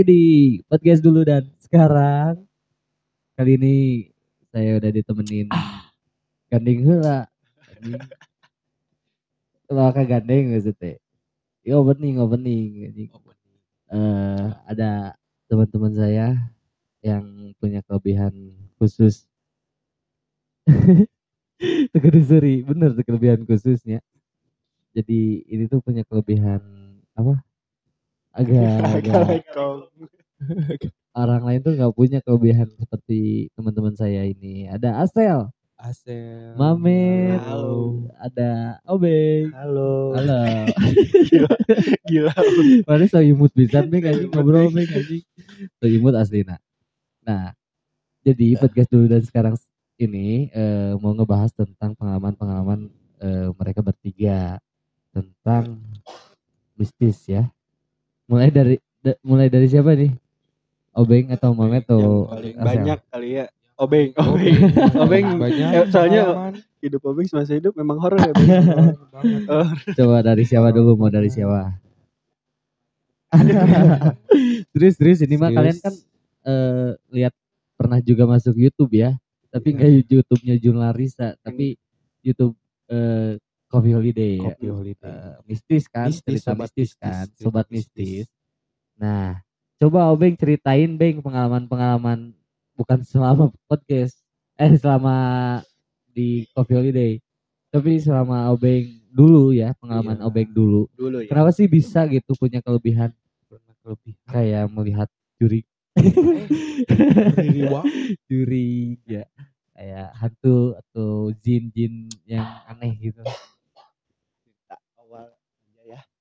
Lagi 0.00 0.16
di 0.16 0.24
podcast 0.64 1.04
dulu 1.04 1.20
dan 1.28 1.44
sekarang 1.60 2.48
kali 3.36 3.60
ini 3.60 3.76
saya 4.48 4.80
udah 4.80 4.90
ditemenin 4.96 5.44
gandeng 6.48 6.80
heula. 6.88 7.28
Anjing. 7.68 8.00
Kalau 9.68 9.92
kakak 9.92 10.08
gandeng 10.08 10.56
maksudnya. 10.56 10.96
Ya 11.68 11.76
opening, 11.76 12.16
opening. 12.16 12.88
anjing. 12.88 13.12
Eh, 13.92 14.46
ada 14.72 15.20
teman-teman 15.52 15.92
saya 15.92 16.48
yang 17.04 17.52
punya 17.60 17.84
kelebihan 17.84 18.56
khusus. 18.80 19.28
Tegadusuri, 21.92 22.64
bener 22.64 22.96
tuh 22.96 23.04
kelebihan 23.04 23.44
khususnya. 23.44 24.00
Jadi 24.96 25.44
ini 25.44 25.68
tuh 25.68 25.84
punya 25.84 26.08
kelebihan 26.08 26.64
apa? 27.12 27.49
Agak, 28.38 29.10
agak 29.10 29.42
orang 31.18 31.42
lain 31.42 31.60
tuh 31.66 31.74
nggak 31.74 31.94
punya 31.98 32.18
kelebihan 32.22 32.70
seperti 32.78 33.50
teman-teman 33.58 33.98
saya 33.98 34.22
ini. 34.22 34.70
Ada 34.70 35.02
Asel, 35.02 35.50
Asel. 35.74 36.54
Mamet, 36.54 37.42
Halo. 37.42 38.06
ada 38.22 38.78
Obeng. 38.86 39.50
Halo. 39.50 40.14
Halo. 40.14 40.40
Gila. 42.10 42.34
Mana 42.86 43.04
so 43.10 43.18
imut 43.18 43.50
bisa 43.50 43.82
Beng 43.82 44.06
anjing 44.06 44.30
ngobrol 44.30 44.70
Beng 44.70 44.86
anjing. 44.86 45.26
So 45.82 45.90
imut 45.90 46.14
aslina. 46.14 46.62
Nah, 47.26 47.50
jadi 48.22 48.54
podcast 48.62 48.94
dulu 48.94 49.10
dan 49.10 49.26
sekarang 49.26 49.58
ini 49.98 50.54
eh, 50.54 50.94
mau 51.02 51.10
ngebahas 51.18 51.50
tentang 51.50 51.98
pengalaman-pengalaman 51.98 52.86
eh, 53.18 53.50
mereka 53.58 53.82
bertiga 53.82 54.62
tentang 55.10 55.82
mistis 56.78 57.26
ya. 57.26 57.50
Mulai 58.30 58.48
dari 58.48 58.76
da- 59.02 59.18
mulai 59.20 59.50
dari 59.50 59.66
siapa 59.66 59.90
nih? 59.92 60.14
Obeng 60.92 61.30
atau 61.30 61.50
Mamet 61.52 61.82
atau 61.84 62.30
banyak 62.56 62.98
kali 63.08 63.30
ya. 63.36 63.46
Obeng, 63.74 64.12
obeng, 64.14 64.56
obeng. 64.94 65.26
banyak 65.42 65.72
Eh, 65.72 65.86
soalnya 65.88 66.22
pengalaman. 66.28 66.54
hidup 66.78 67.02
obeng 67.02 67.26
semasa 67.26 67.52
hidup 67.52 67.72
memang 67.74 67.96
horor 67.96 68.20
ya. 68.20 68.32
Oh, 69.50 69.66
Coba 69.90 70.20
dari 70.22 70.44
siapa 70.44 70.68
dulu? 70.70 70.94
Mau 70.94 71.08
dari 71.08 71.26
siapa? 71.26 71.80
terus 74.74 74.94
terus 74.96 75.18
ini 75.20 75.36
mah 75.36 75.50
kalian 75.50 75.78
kan 75.78 75.94
eh, 76.44 76.90
lihat 77.10 77.34
pernah 77.74 77.98
juga 77.98 78.26
masuk 78.26 78.52
YouTube 78.52 78.92
ya, 78.92 79.16
tapi 79.48 79.70
Iya. 79.70 79.76
nggak 79.76 79.90
YouTube-nya 80.04 80.54
Jun 80.56 80.76
Larissa, 80.76 81.38
tapi 81.40 81.78
YouTube 82.20 82.52
eh, 82.86 83.38
Coffee 83.70 83.94
Holiday 83.94 84.32
ya. 84.36 84.50
Kopi 84.50 84.66
holiday. 84.66 85.14
Eh, 85.14 85.36
mistis 85.46 85.84
kan, 85.86 86.10
Mistis, 86.10 86.42
cerita 86.42 86.50
sobat 86.50 86.68
mistis, 86.68 86.90
mistis, 86.90 86.98
kan, 86.98 87.24
cerita 87.30 87.42
sobat 87.46 87.66
mistis. 87.70 88.26
mistis. 88.26 88.26
Nah, 88.98 89.38
coba 89.78 90.10
Obeng 90.10 90.34
ceritain 90.34 90.90
Beng 90.92 91.22
pengalaman-pengalaman 91.22 92.34
bukan 92.74 92.98
selama 93.06 93.48
podcast, 93.70 94.18
eh 94.58 94.74
selama 94.74 95.14
di 96.10 96.44
Coffee 96.50 96.76
Holiday, 96.76 97.12
tapi 97.70 97.96
selama 97.96 98.50
Obeng 98.50 98.90
dulu 99.08 99.54
ya, 99.54 99.70
pengalaman 99.78 100.18
Iya. 100.18 100.26
Obeng 100.26 100.50
dulu. 100.50 100.90
dulu 100.92 101.22
ya. 101.22 101.30
Kenapa 101.30 101.54
sih 101.54 101.70
bisa 101.70 102.04
gitu 102.06 102.34
punya 102.34 102.58
kelebihan 102.60 103.14
Pernah 103.46 103.74
kelebihan. 103.80 104.26
kayak 104.26 104.64
melihat 104.68 105.08
juri 105.38 105.62
juri 108.28 108.98
ya 109.06 109.24
kayak 109.72 110.08
hantu 110.14 110.76
atau 110.76 111.32
jin-jin 111.40 112.06
yang 112.28 112.44
aneh 112.68 112.92
gitu. 113.00 113.24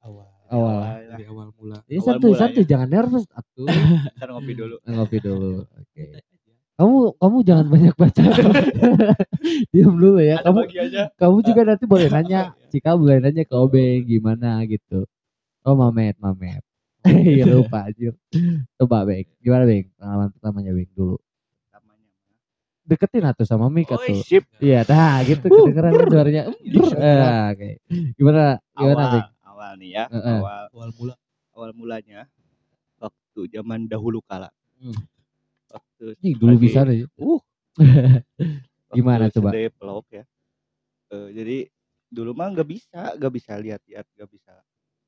Awal 0.01 0.25
aja. 0.25 0.47
Awal. 0.49 0.79
Awal. 0.81 0.99
Dari 1.09 1.23
awal 1.25 1.47
mula. 1.53 1.77
Ya 1.85 1.97
Awal 1.97 2.05
santuy 2.05 2.29
mula 2.29 2.39
santuy 2.39 2.63
ya. 2.63 2.69
jangan 2.71 2.89
nervous 2.89 3.25
atuh. 3.29 3.67
Ntar 4.17 4.29
ngopi 4.31 4.53
dulu. 4.53 4.75
Ngopi 4.83 5.17
dulu. 5.19 5.51
Oke. 5.79 6.03
Kamu 6.79 6.95
kamu 7.19 7.37
jangan 7.43 7.67
banyak 7.75 7.95
baca. 7.95 8.23
Diam 9.73 9.93
dulu 9.95 10.19
ya. 10.19 10.39
Ada 10.39 10.47
Kamu 10.47 10.59
aja. 10.63 11.01
kamu 11.15 11.37
juga 11.43 11.61
nanti 11.67 11.85
boleh 11.85 12.07
nanya. 12.07 12.41
Cika 12.69 12.95
boleh 12.95 13.19
nanya 13.19 13.43
ke 13.43 13.53
Obeng 13.53 14.05
gimana 14.05 14.63
gitu. 14.63 15.03
Oh 15.63 15.75
Mamet, 15.75 16.15
Mamet. 16.17 16.63
Iya 17.03 17.47
lupa 17.47 17.87
anjir. 17.87 18.15
Coba 18.75 19.03
Beng. 19.03 19.27
Gimana 19.39 19.63
Beng? 19.63 19.87
Pengalaman 19.95 20.29
pertamanya 20.31 20.71
Beng 20.71 20.91
dulu. 20.93 21.15
Namanya. 21.71 22.11
Deketin 22.83 23.23
atuh 23.23 23.47
sama 23.47 23.67
Mika 23.67 23.95
Oh, 23.95 24.03
tuh. 24.03 24.19
Iya, 24.59 24.83
nah 24.83 25.19
gitu 25.23 25.47
kedengeran 25.47 25.91
kan 25.95 26.07
suaranya. 26.11 26.43
Brr. 26.51 26.91
Eh, 26.95 27.43
oke. 27.55 27.69
Gimana? 28.15 28.43
Gimana, 28.75 28.99
Awal, 28.99 29.11
Beng? 29.15 29.27
Awal 29.59 29.75
nih 29.75 29.91
ya. 29.91 30.05
Heeh. 30.07 30.39
Awal 30.39 30.63
Awal 30.71 30.89
mula. 30.95 31.15
awal 31.51 31.71
mulanya 31.75 32.19
waktu 32.95 33.51
zaman 33.51 33.83
dahulu 33.83 34.23
kala. 34.23 34.47
Hmm. 34.79 34.95
Waktu 35.67 36.15
Nih 36.23 36.33
dulu 36.39 36.55
lagi- 36.55 36.63
bisa 36.63 36.79
deh. 36.87 37.03
Uh. 37.19 37.41
Gimana 38.95 39.27
coba? 39.27 39.51
Pelok 39.51 40.07
ya. 40.09 40.23
Eh, 41.11 41.29
jadi 41.35 41.57
dulu 42.07 42.31
mah 42.31 42.47
nggak 42.55 42.63
bisa, 42.65 43.11
nggak 43.19 43.33
bisa 43.35 43.59
lihat-lihat, 43.59 44.07
nggak 44.15 44.29
bisa 44.31 44.53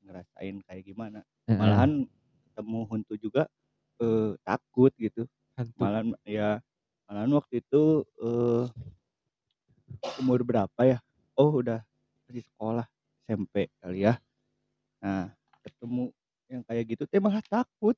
ngerasain 0.04 0.60
kayak 0.68 0.84
gimana. 0.84 1.24
Heeh. 1.48 1.56
Malahan 1.56 2.04
ketemu 2.52 2.80
hantu 2.92 3.14
juga 3.16 3.42
eh, 4.04 4.36
takut 4.44 4.92
gitu. 5.00 5.24
Hantu. 5.56 5.72
Malahan 5.80 6.12
ya, 6.28 6.60
malahan 7.08 7.32
waktu 7.32 7.64
itu 7.64 8.04
eh, 8.20 8.64
umur 10.20 10.44
berapa 10.44 10.80
ya? 10.84 10.98
Oh 11.32 11.64
udah 11.64 11.80
di 12.28 12.44
sekolah 12.44 12.84
SMP 13.24 13.72
kali 13.80 14.04
ya. 14.04 14.20
Nah 15.02 15.34
ketemu 15.66 16.14
yang 16.50 16.62
kayak 16.68 16.84
gitu 16.94 17.02
teh 17.10 17.18
malah 17.22 17.42
takut, 17.44 17.96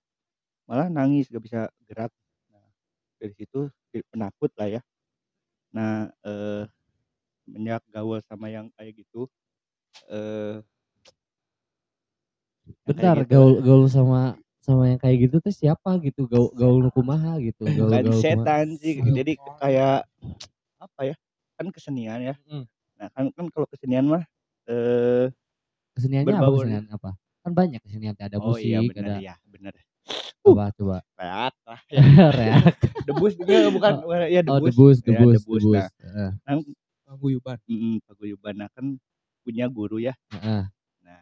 malah 0.69 0.88
nangis 0.88 1.28
gak 1.28 1.44
bisa 1.44 1.60
gerak. 1.88 2.10
Nah, 2.53 2.65
dari 3.20 3.34
situ 3.37 3.69
penakut 4.12 4.50
lah 4.59 4.69
ya. 4.78 4.82
Nah 5.75 6.09
eh, 6.25 6.65
semenjak 7.44 7.82
gaul 7.92 8.20
sama 8.25 8.48
yang 8.53 8.69
kayak 8.78 9.04
gitu, 9.04 9.28
eh 10.10 10.60
Bentar, 12.84 13.16
gitu 13.25 13.28
gaul 13.32 13.53
gaul 13.65 13.84
sama 13.88 14.36
sama 14.65 14.88
yang 14.88 15.00
kayak 15.00 15.28
gitu 15.28 15.36
tuh 15.44 15.53
siapa 15.53 16.00
gitu? 16.00 16.25
Gaul 16.25 16.48
gaul 16.56 16.76
nu 16.84 16.91
kumaha 16.92 17.36
gitu. 17.41 17.65
Gaul 17.76 17.92
bukan 17.92 18.04
gaul 18.04 18.21
kumaha. 18.21 18.21
setan 18.25 18.66
sih 18.81 18.92
jadi 19.00 19.32
kayak 19.60 19.97
apa 20.81 21.00
ya 21.12 21.15
kan 21.56 21.66
kesenian 21.72 22.21
ya 22.21 22.34
Mm. 22.44 22.65
nah 23.00 23.09
kan 23.15 23.25
kan 23.34 23.47
kalau 23.53 23.66
kesenian 23.71 24.06
mah 24.06 24.25
eh 24.71 25.28
Keseniannya 25.94 26.34
apa 26.34 26.43
Berbaur. 26.43 26.59
kesenian 26.59 26.87
apa? 26.91 27.10
Kan 27.47 27.53
banyak 27.55 27.81
kesenian 27.87 28.15
ada 28.19 28.37
oh 28.43 28.59
musik, 28.59 28.66
iya 28.66 28.78
bener 28.82 29.05
ada 29.06 29.15
ya 29.22 29.34
bener 29.47 29.75
apa 30.44 30.65
coba? 30.75 30.97
reak 31.22 31.55
lah 31.65 31.81
Reak. 32.38 32.62
debus 33.06 33.32
juga 33.38 33.71
bukan 33.71 33.93
ya 34.27 34.41
Oh, 34.43 34.59
debus 34.59 34.75
debus, 34.75 34.97
Ya, 35.06 35.06
debus, 35.15 35.34
debus. 35.38 35.62
debus. 35.62 35.75
Nah. 35.78 35.88
Heeh, 36.03 36.31
kan 36.43 36.56
Paguyuban. 37.06 37.59
mm, 37.71 37.97
paguyuban 38.10 38.54
nah 38.59 38.69
kan 38.74 38.86
punya 39.47 39.69
guru 39.71 40.01
ya 40.03 40.16
heeh. 40.34 40.65
nah 41.04 41.21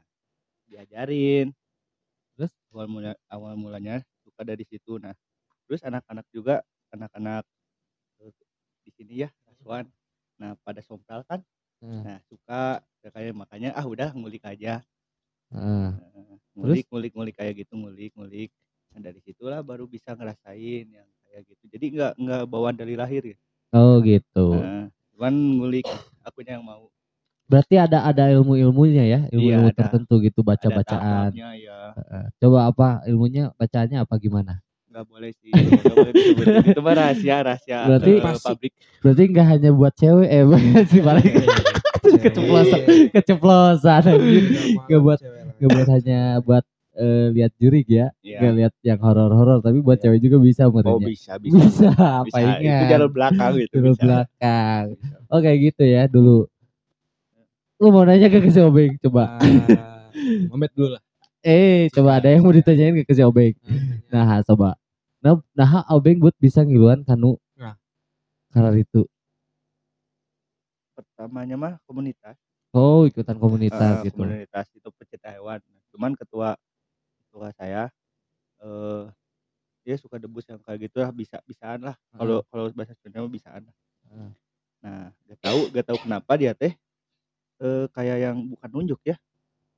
diajarin 0.71 1.53
Terus? 2.39 2.53
awal 2.73 2.87
mula 2.89 3.13
awal 3.29 3.53
mulanya 3.61 4.01
suka 4.25 4.47
dari 4.47 4.65
situ 4.65 4.97
nah 4.97 5.13
terus 5.69 5.83
anak-anak 5.85 6.25
juga 6.33 6.63
anak-anak 6.95 7.45
eh, 8.25 8.33
di 8.87 8.91
sini 8.95 9.15
ya 9.27 9.29
asuhan 9.53 9.85
nah 10.41 10.57
pada 10.65 10.81
sompral 10.81 11.27
kan 11.29 11.43
heeh, 11.83 12.03
Nah, 12.03 12.19
suka 12.25 12.63
ya 13.03 13.09
kayak 13.11 13.35
makanya 13.35 13.75
ah 13.75 13.83
udah 13.83 14.15
ngulik 14.15 14.43
aja. 14.43 14.79
heeh. 15.51 15.89
Nah, 15.93 16.37
ngulik, 16.55 16.87
ngulik, 16.89 17.13
ngulik 17.13 17.35
kayak 17.35 17.55
gitu, 17.59 17.75
ngulik, 17.75 18.13
ngulik. 18.15 18.51
Nah, 18.93 19.01
dari 19.03 19.21
situlah 19.21 19.61
baru 19.61 19.85
bisa 19.85 20.13
ngerasain 20.13 20.85
yang 20.87 21.09
kayak 21.25 21.43
gitu. 21.49 21.65
Jadi 21.69 21.87
nggak 21.93 22.13
nggak 22.17 22.43
bawaan 22.47 22.77
dari 22.77 22.95
lahir 22.95 23.23
ya. 23.25 23.37
Oh 23.73 23.99
gitu. 24.01 24.57
Nah, 24.57 24.87
cuman 25.13 25.33
ngulik 25.59 25.87
akunya 26.23 26.57
yang 26.57 26.65
mau. 26.65 26.87
Berarti 27.49 27.77
ada 27.77 28.05
ada 28.05 28.31
ilmu-ilmunya 28.31 29.05
ya, 29.05 29.21
ilmu-ilmu 29.29 29.69
Iya, 29.69 29.75
ada. 29.75 29.81
tertentu 29.85 30.15
gitu 30.21 30.41
baca-bacaan. 30.41 31.33
ya. 31.37 31.93
Coba 32.41 32.69
apa 32.69 32.89
ilmunya 33.05 33.53
bacaannya 33.57 33.99
apa 34.01 34.15
gimana? 34.17 34.61
Nggak 34.89 35.05
boleh 35.09 35.33
sih. 35.37 35.53
Nggak 35.53 35.95
boleh 35.97 36.13
disebutin. 36.13 36.65
Itu 36.69 36.81
mah 36.81 36.95
rahasia, 36.95 37.37
rahasia 37.43 37.79
Berarti- 37.89 38.21
publik. 38.41 38.73
Berarti 39.01 39.23
nggak 39.27 39.47
hanya 39.49 39.71
buat 39.73 39.93
cewek 39.97 40.29
eh 40.29 40.45
sih 40.93 41.01
paling 41.01 41.29
keceplosan 42.27 42.81
keceplosan 43.11 44.03
anjir. 44.07 44.43
Nggak 44.87 45.01
buat 45.03 45.19
nggak 45.59 45.71
buat 45.71 45.89
hanya 45.95 46.21
buat 46.43 46.65
eh, 46.93 47.27
lihat 47.33 47.53
jurig 47.57 47.89
ya, 47.89 48.13
Iya. 48.21 48.37
nggak 48.39 48.55
lihat 48.61 48.73
yang 48.85 49.01
horor-horor 49.01 49.65
tapi 49.65 49.81
buat 49.81 49.97
Iya. 49.97 50.13
cewek 50.13 50.21
juga 50.21 50.37
bisa 50.45 50.63
Oh 50.69 50.73
menurutnya. 50.77 51.09
bisa, 51.09 51.33
bisa. 51.41 51.57
Bisa, 51.57 51.89
apa 51.97 52.27
Bisa. 52.29 52.41
Itu 52.43 52.63
ingat? 52.63 52.91
jalur 52.93 53.11
belakang 53.11 53.53
gitu. 53.57 53.75
Jalur 53.81 53.95
bisa. 53.97 54.03
belakang. 54.05 54.85
Oh 55.33 55.39
kayak 55.41 55.59
gitu 55.73 55.83
ya 55.89 56.03
dulu. 56.05 56.39
Lu 57.83 57.89
mau 57.91 58.05
nanya 58.07 58.29
ke 58.31 58.39
si 58.47 58.61
Obeng 58.63 58.95
coba. 59.03 59.41
Ah, 59.43 60.07
Mamet 60.53 60.71
dulu 60.77 60.95
lah. 60.95 61.03
Eh, 61.43 61.91
coba 61.91 62.23
ada 62.23 62.31
yang 62.31 62.47
mau 62.47 62.55
ditanyain 62.55 62.95
ke 63.03 63.11
si 63.11 63.23
Obeng. 63.27 63.57
Nah, 64.07 64.39
coba. 64.47 64.79
Nah, 65.19 65.41
nah 65.57 65.83
Obeng 65.91 66.23
buat 66.23 66.37
bisa 66.39 66.63
ngiluan 66.63 67.03
kanu. 67.03 67.41
Nah. 67.59 67.75
Karena 68.55 68.71
itu. 68.79 69.03
Pertamanya 71.23 71.55
mah 71.55 71.75
komunitas. 71.87 72.35
Oh, 72.75 73.07
ikutan 73.07 73.39
komunitas 73.39 74.03
Eh, 74.03 74.11
gitu. 74.11 74.27
komunitas 74.27 74.67
itu 74.75 74.91
pecinta 74.99 75.31
hewan. 75.31 75.63
Cuman 75.95 76.19
ketua 76.19 76.59
ketua 77.23 77.55
saya 77.55 77.95
eh 78.59 79.07
dia 79.87 79.95
suka 80.03 80.19
debus 80.19 80.51
yang 80.51 80.59
kayak 80.67 80.91
gitu 80.91 80.99
lah 80.99 81.15
bisa 81.15 81.39
bisaan 81.47 81.87
lah 81.87 81.95
kalau 82.11 82.43
kalau 82.51 82.75
bahasa 82.75 82.99
Sunda 82.99 83.23
mah 83.23 83.31
bisaan 83.31 83.63
lah 83.71 83.75
nah 84.83 85.15
gak 85.31 85.39
tahu 85.47 85.61
gak 85.71 85.87
tahu 85.91 85.99
kenapa 86.03 86.33
dia 86.35 86.53
teh 86.59 86.75
eh 87.63 87.87
kayak 87.95 88.19
yang 88.19 88.37
bukan 88.51 88.71
nunjuk 88.75 89.01
ya 89.07 89.15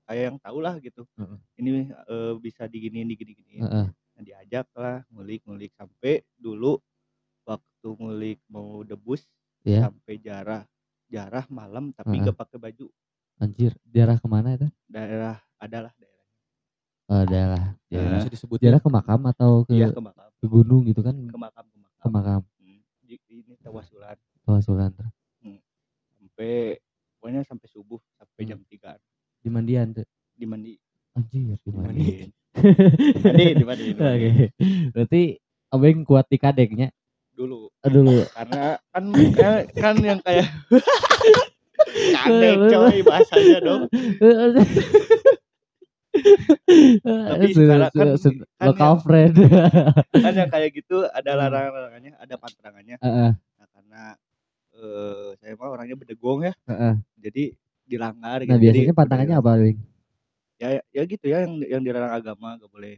kayak 0.09 0.23
yang 0.33 0.37
tahu 0.41 0.59
lah 0.65 0.81
gitu 0.81 1.05
Heeh. 1.21 1.39
ini 1.61 1.71
eh, 1.93 2.33
bisa 2.41 2.65
diginiin 2.73 3.09
digini-giniin 3.13 3.65
Heeh. 3.69 3.87
Nah, 4.17 4.23
diajak 4.25 4.65
lah 4.81 5.05
ngulik-ngulik 5.13 5.77
sampai 5.77 6.25
dulu 6.41 6.81
waktu 7.45 7.89
ngulik 8.01 8.41
mau 8.49 8.81
debus 8.81 9.29
Iya. 9.65 9.89
sampai 9.89 10.21
jarah 10.21 10.65
jarah 11.15 11.47
malam 11.47 11.95
tapi 11.95 12.19
Heeh. 12.19 12.27
gak 12.27 12.39
pakai 12.43 12.59
baju 12.59 12.87
Anjir, 13.39 13.73
daerah 13.87 14.19
ke 14.19 14.27
mana 14.27 14.59
itu? 14.59 14.67
daerah 14.91 15.39
adalah 15.63 15.93
daerah 15.99 16.13
Oh, 17.05 17.23
daerah. 17.29 17.65
Daerah. 17.93 18.19
Bisa 18.25 18.33
disebut 18.33 18.57
Daerah 18.65 18.81
ke 18.81 18.89
makam 18.89 19.21
atau 19.29 19.51
ke, 19.69 19.77
iya 19.77 19.89
ke 19.93 20.01
makam 20.03 20.31
ke 20.41 20.47
gunung 20.49 20.83
gitu 20.89 21.01
kan? 21.05 21.15
ke 21.15 21.37
makam 21.37 21.65
ke 21.69 21.77
makam 21.79 22.01
Ke 22.01 22.09
makam. 22.11 22.41
Hmm, 22.59 22.81
di- 23.05 23.23
ini 23.29 23.55
tawasulan 23.61 24.17
Tawasulan. 24.45 24.91
sampai 26.19 26.81
pokoknya 27.21 27.41
sampai 27.47 27.69
subuh 27.71 28.01
sampai 28.19 28.43
Hmm. 28.43 28.49
jam 28.51 28.61
3 28.67 28.91
Di 29.45 29.49
mandian 29.53 29.93
tuh. 29.95 30.07
di 30.35 30.47
mandi 30.49 30.75
Anjir, 31.15 31.55
di. 31.63 31.71
Mandi, 31.79 32.07
di 33.55 33.65
mandi, 33.65 33.85
di 33.87 33.95
mandi. 33.95 34.19
Oke. 34.19 34.31
Berarti 34.95 35.23
abeng 35.71 36.03
kuat 36.03 36.27
di 36.27 36.39
kadeknya 36.41 36.89
dulu 37.35 37.67
Eh, 37.81 37.91
dulu. 37.91 38.23
karena 38.31 38.63
kan 38.89 39.05
kan, 39.35 39.55
kan 39.75 39.95
yang 39.99 40.21
kayak 40.21 40.47
kadek 42.17 42.55
coy 42.69 42.97
bahasanya 43.03 43.59
dong 43.61 43.83
Tapi 47.05 47.45
sekarang 47.51 47.91
kan- 47.91 48.15
kan 48.15 48.35
lokal 48.65 48.87
yang- 48.89 49.03
friend. 49.03 49.35
kan 50.15 50.33
yang 50.33 50.47
kayak 50.49 50.71
gitu 50.73 51.03
ada 51.05 51.27
Hmm. 51.29 51.41
larangan-larangannya 51.41 52.13
ada 52.17 52.35
pantangannya 52.37 52.97
Heeh, 52.97 53.31
nah, 53.35 53.67
karena 53.69 54.03
eh 54.73 55.29
saya 55.37 55.55
mah 55.55 55.71
orangnya 55.71 55.97
bedegong 55.97 56.41
ya 56.45 56.53
heeh. 56.65 56.95
jadi 57.21 57.45
dilanggar 57.85 58.39
Nah, 58.41 58.47
gitu. 58.49 58.55
Jadi 58.55 58.63
biasanya 58.65 58.95
pantangannya 58.95 59.37
udah- 59.37 59.45
apa, 59.51 59.61
Bing? 59.61 59.79
ya 60.55 60.69
ya 60.89 61.03
gitu 61.05 61.27
ya 61.27 61.39
yang 61.43 61.55
yang 61.61 61.83
dilarang 61.83 62.15
agama 62.15 62.57
gak 62.57 62.71
boleh 62.73 62.95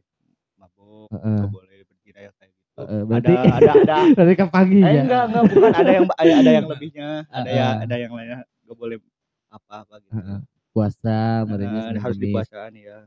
mabok 0.55 1.09
Heeh. 1.11 1.39
gak 1.39 1.51
boleh 1.51 1.79
berzina 1.83 2.21
ya 2.21 2.31
kayak 2.33 2.53
gitu 2.77 2.85
Heeh, 2.85 3.01
ada 3.01 3.09
berarti 3.09 3.33
ada 3.33 3.73
ada. 3.73 3.97
dari 4.21 4.35
kepagi 4.37 4.81
eh, 4.85 4.93
ya. 4.93 5.03
enggak 5.03 5.23
enggak 5.33 5.43
bukan. 5.49 5.71
Ada 5.73 5.91
yang 5.91 6.05
ada, 6.13 6.33
ada 6.41 6.51
yang 6.53 6.67
lebihnya. 6.69 7.11
Ada 7.33 7.49
ya 7.49 7.67
Heeh. 7.67 7.85
ada 7.89 7.97
yang 7.97 8.13
lainnya. 8.13 8.39
Gak 8.67 8.77
boleh 8.77 8.97
apa-apa 9.49 9.95
gitu. 10.05 10.13
Heeh. 10.13 10.39
Puasa, 10.77 11.19
merenya 11.49 11.81
Senin 11.89 12.01
harus 12.05 12.19
dipuasaan 12.21 12.73
ya. 12.77 12.99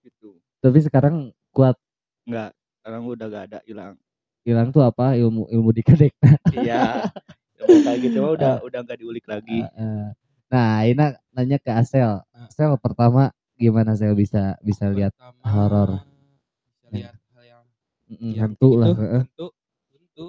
Gitu. 0.00 0.30
Tapi 0.64 0.78
sekarang 0.80 1.14
kuat? 1.52 1.76
Enggak 2.24 2.56
sekarang 2.80 3.02
udah 3.04 3.26
gak 3.28 3.44
ada 3.52 3.58
hilang. 3.68 3.94
Hilang 4.46 4.68
tuh 4.72 4.80
apa? 4.80 5.12
Ilmu 5.18 5.52
ilmu 5.52 5.70
di 5.76 5.82
kadek. 5.84 6.16
iya 6.56 7.12
kayak 7.66 7.98
gitu 7.98 8.16
mah 8.20 8.32
udah 8.36 8.52
udah 8.62 8.80
nggak 8.84 8.98
diulik 9.00 9.26
lagi. 9.28 9.64
Heeh. 9.64 10.12
Nah, 10.46 10.86
ini 10.86 11.06
nanya 11.34 11.58
ke 11.58 11.74
Asel. 11.74 12.22
Asel 12.30 12.72
pertama 12.78 13.34
gimana 13.58 13.98
Asel? 13.98 14.14
Bisa 14.14 14.54
bisa 14.62 14.86
lihat 14.88 15.12
horor. 15.42 16.00
Bisa 16.86 16.88
lihat 16.94 17.14
mm, 18.10 18.32
hantu 18.38 18.68
lah, 18.78 18.88
heeh. 18.94 19.22
Hantu, 19.26 19.46
hantu 19.92 20.24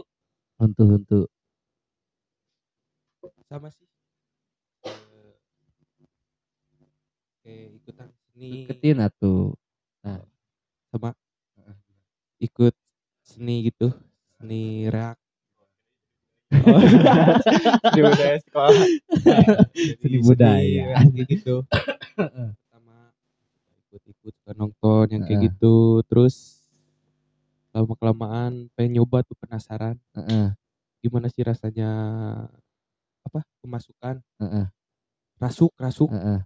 hantu-hantu. 0.57 1.19
sama 3.47 3.71
sih. 3.71 3.87
Eh, 4.83 5.33
Kayak 7.47 7.67
ikutan 7.79 8.07
seni 8.27 8.47
Deketin 8.67 8.97
atuh. 8.99 9.55
sama 10.91 11.15
ikut 12.39 12.73
seni 13.23 13.71
gitu, 13.71 13.91
seni 14.37 14.87
reak. 14.91 15.15
di 17.95 18.01
budaya 18.03 18.37
sekolah 18.39 18.71
Seni 19.99 20.17
budaya. 20.23 21.03
gitu. 21.11 21.67
Pertama 22.15 23.11
ikut-ikut 23.91 24.35
nonton 24.55 25.05
yang 25.11 25.23
kayak 25.27 25.39
gitu, 25.51 26.03
terus 26.07 26.56
lama 27.77 27.93
kelamaan 27.93 28.53
pengen 28.73 28.97
nyoba 29.01 29.21
tuh 29.21 29.37
penasaran 29.37 30.01
Heeh, 30.17 30.57
gimana 31.05 31.29
sih 31.29 31.45
rasanya 31.45 31.89
apa 33.21 33.45
kemasukan 33.61 34.17
heeh, 34.41 34.65
rasuk 35.37 35.69
rasuk 35.77 36.09
heeh. 36.09 36.41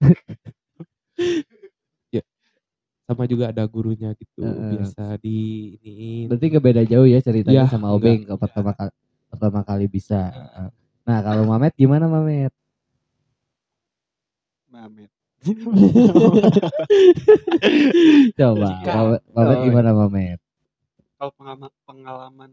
sama 3.12 3.28
juga 3.28 3.52
ada 3.52 3.68
gurunya 3.68 4.16
gitu 4.16 4.40
Heeh. 4.40 4.72
biasa 4.78 5.20
di 5.20 5.36
iniin 5.84 6.32
Berarti 6.32 6.44
nggak 6.48 6.64
beda 6.64 6.82
jauh 6.88 7.04
ya 7.04 7.20
ceritanya 7.20 7.68
Iya, 7.68 7.70
sama 7.70 7.92
Obeng 7.92 8.24
enggak. 8.24 8.40
pertama 8.40 8.72
kali 8.72 8.92
pertama 9.28 9.60
kali 9.64 9.86
bisa. 9.88 10.32
Heeh. 10.32 10.68
Nah, 11.02 11.18
kalau 11.20 11.44
Mamet 11.44 11.74
gimana 11.76 12.08
Mamet? 12.08 12.52
Mamet. 14.72 15.10
Coba, 18.38 18.70
Mamet, 19.34 19.58
gimana 19.66 19.90
Mamet? 19.92 20.38
Kalau 21.22 21.38
pengalaman 21.38 21.70
pengalaman 21.86 22.52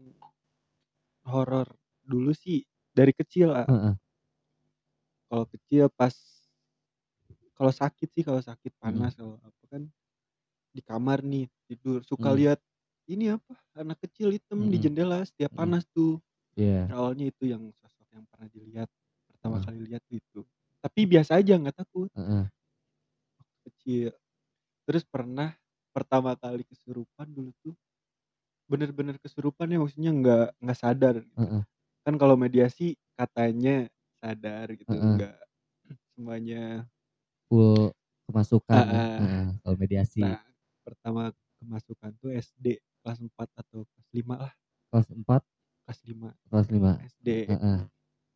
horor 1.26 1.66
dulu 2.06 2.30
sih 2.30 2.62
dari 2.94 3.10
kecil 3.10 3.50
ah. 3.50 3.66
Heeh. 3.66 3.94
Kalau 5.26 5.42
kecil 5.50 5.90
pas 5.90 6.14
kalau 7.58 7.74
sakit 7.74 8.08
sih 8.14 8.22
kalau 8.22 8.38
sakit 8.38 8.72
panas 8.78 9.18
kalau 9.18 9.42
apa 9.42 9.62
kan 9.66 9.82
di 10.70 10.80
kamar 10.86 11.20
nih 11.26 11.50
tidur 11.66 12.06
suka 12.06 12.30
Hmm. 12.30 12.38
lihat 12.38 12.62
ini 13.10 13.34
apa 13.34 13.58
anak 13.74 13.98
kecil 14.06 14.30
hitam 14.30 14.70
di 14.70 14.78
Mm-mm. 14.78 14.86
jendela 14.86 15.18
setiap 15.26 15.50
Mm. 15.50 15.58
panas 15.58 15.82
tuh 15.90 16.22
Iya. 16.56 16.94
awalnya 16.94 17.26
itu 17.30 17.50
yang 17.50 17.62
sosok 17.82 18.06
yang 18.14 18.26
pernah 18.30 18.48
dilihat 18.54 18.88
pertama 19.26 19.58
Hmm. 19.58 19.66
kali 19.66 19.78
lihat 19.90 20.04
itu 20.14 20.46
tapi 20.78 21.00
biasa 21.10 21.42
aja 21.42 21.58
nggak 21.58 21.78
takut 21.82 22.10
Heeh. 22.14 22.50
kecil 23.66 24.12
terus 24.88 25.04
pernah 25.06 25.54
pertama 25.94 26.34
kali 26.38 26.62
kesurupan 26.66 27.28
dulu 27.30 27.52
tuh 27.64 27.74
bener-bener 28.70 29.16
kesurupan 29.22 29.66
ya 29.72 29.78
maksudnya 29.82 30.10
nggak 30.20 30.46
nggak 30.62 30.78
sadar 30.78 31.14
gitu. 31.26 31.36
Heeh. 31.36 31.62
kan 32.06 32.14
kalau 32.22 32.36
mediasi 32.40 32.96
katanya 33.18 33.90
sadar 34.22 34.66
gitu 34.78 34.96
Heeh. 34.98 35.16
nggak 35.16 35.36
semuanya 36.16 36.86
Full 37.50 37.90
kemasukan. 38.30 38.86
ya. 38.94 39.02
Ah. 39.02 39.18
Heeh, 39.18 39.44
Kalau 39.66 39.74
mediasi 39.74 40.22
nah 40.22 40.40
pertama 40.86 41.32
kemasukan 41.62 42.10
tuh 42.20 42.30
SD 42.36 42.78
kelas 43.02 43.18
4 43.24 43.48
atau 43.56 43.86
kelas 43.88 44.08
5 44.16 44.36
lah 44.36 44.54
kelas 44.92 45.06
4, 45.14 45.42
kelas 45.86 46.00
5 46.10 46.30
kelas 46.50 46.66
5. 46.70 46.92
SD 47.00 47.28
Heeh. 47.46 47.90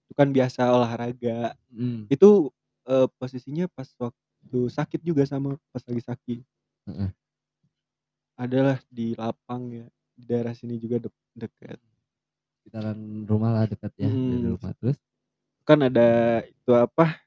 itu 0.08 0.12
kan 0.16 0.28
biasa 0.32 0.70
olahraga 0.74 1.54
Mm. 1.72 2.10
itu 2.12 2.50
eh, 2.88 3.08
posisinya 3.20 3.66
pas 3.72 3.88
waktu 4.00 4.60
sakit 4.72 5.00
juga 5.04 5.24
sama 5.28 5.56
pas 5.74 5.82
lagi 5.88 6.02
sakit 6.04 6.38
Heeh. 6.86 7.14
adalah 8.38 8.82
di 8.90 9.14
lapang 9.14 9.70
ya 9.70 9.86
di 10.14 10.24
daerah 10.24 10.52
sini 10.52 10.76
juga 10.76 10.98
de- 11.00 11.14
dekat 11.34 11.78
Sekitaran 12.56 12.96
rumah 13.24 13.50
lah 13.52 13.64
dekat 13.66 13.92
ya 13.94 14.08
dari 14.08 14.14
Hmm. 14.40 14.52
rumah. 14.52 14.72
Terus 14.74 14.96
kan 15.62 15.78
ada 15.80 16.08
itu 16.40 16.72
apa 16.72 17.20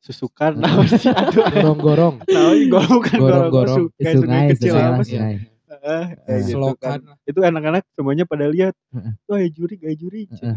susukan 0.00 0.52
Hmm. 0.54 0.64
apa 0.64 0.82
sih 0.86 1.10
aduh 1.18 1.44
gorong-gorong 1.50 2.14
namanya 2.22 2.64
gua 2.70 2.82
bukan 2.86 3.16
Gorong-gorong. 3.18 3.50
gorong 3.50 3.84
kayak 3.96 4.14
sungai 4.14 4.44
kecil 4.50 4.70
sungai 4.70 4.84
apa 4.84 4.92
lah, 4.92 5.04
sih 5.04 5.18
sungai. 5.18 5.34
Eh. 5.66 6.06
gitu 6.40 6.50
selokan 6.54 7.00
kan 7.02 7.18
itu 7.24 7.38
anak-anak 7.42 7.82
semuanya 7.92 8.24
pada 8.24 8.46
lihat 8.46 8.74
Heeh. 8.94 9.12
tuh 9.24 9.34
ayo 9.34 9.48
jurik 9.50 9.80
ayo 9.82 9.96
jurik 9.98 10.28
Heeh. 10.30 10.56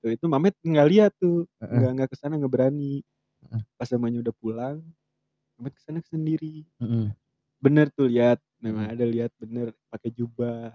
tuh 0.00 0.10
itu 0.10 0.24
Mamet 0.24 0.54
nggak 0.58 0.88
lihat 0.88 1.12
tuh 1.20 1.44
nggak 1.60 1.90
nggak 1.94 2.08
ke 2.08 2.16
sana 2.16 2.34
nggak 2.34 2.48
berani 2.48 3.04
Heeh. 3.44 3.60
pas 3.76 3.84
semuanya 3.84 4.24
udah 4.24 4.34
pulang 4.34 4.76
Mamet 5.58 5.72
ke 5.76 5.82
sana 5.84 6.00
sendiri 6.00 6.64
Heeh. 6.80 7.12
bener 7.60 7.92
tuh 7.92 8.08
lihat 8.08 8.40
memang 8.60 8.88
Hmm. 8.88 8.94
ada 8.96 9.04
lihat 9.04 9.30
bener 9.36 9.72
pakai 9.92 10.10
jubah. 10.12 10.72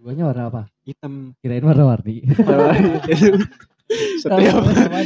Jubahnya 0.00 0.24
warna 0.32 0.44
apa? 0.48 0.62
hitam. 0.86 1.36
Kirain 1.44 1.62
warna-warni. 1.62 2.24
setiap 4.22 4.62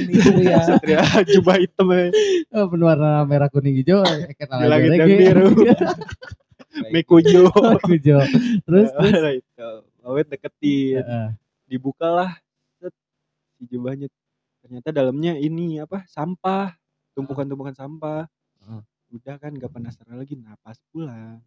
itu 0.09 0.40
ya. 0.45 0.61
Satria 0.69 1.02
jubah 1.25 1.57
hitam 1.61 1.88
ya. 1.90 2.04
Oh, 2.52 2.69
warna 2.69 3.25
merah 3.25 3.49
kuning 3.49 3.81
hijau 3.81 4.04
eh, 4.04 4.33
kenal 4.37 4.64
langit 4.64 4.97
yang 4.97 5.09
biru. 5.09 5.49
Mekujo 6.90 7.49
Kujo. 7.85 8.19
Terus 8.66 8.88
terus. 8.93 9.43
Mamet 10.04 10.26
deketin. 10.28 11.04
Dibukalah 11.64 12.37
si 13.57 13.64
jubahnya 13.71 14.11
ternyata 14.61 14.88
dalamnya 14.93 15.37
ini 15.38 15.81
apa 15.81 16.04
sampah. 16.09 16.76
Tumpukan-tumpukan 17.14 17.75
sampah. 17.78 18.26
Udah 19.14 19.38
kan 19.38 19.54
gak 19.54 19.71
penasaran 19.71 20.19
lagi 20.19 20.35
nah 20.35 20.59
pas 20.59 20.75
pulang 20.90 21.38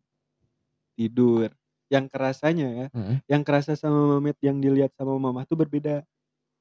tidur. 0.97 1.53
Yang 1.93 2.05
kerasanya 2.11 2.67
ya 2.73 2.87
Heeh. 2.93 3.19
yang 3.31 3.43
kerasa 3.47 3.75
sama 3.79 4.17
Mamet 4.19 4.37
yang 4.43 4.59
dilihat 4.59 4.91
sama 4.97 5.15
mama 5.21 5.45
tuh 5.47 5.55
berbeda. 5.61 6.03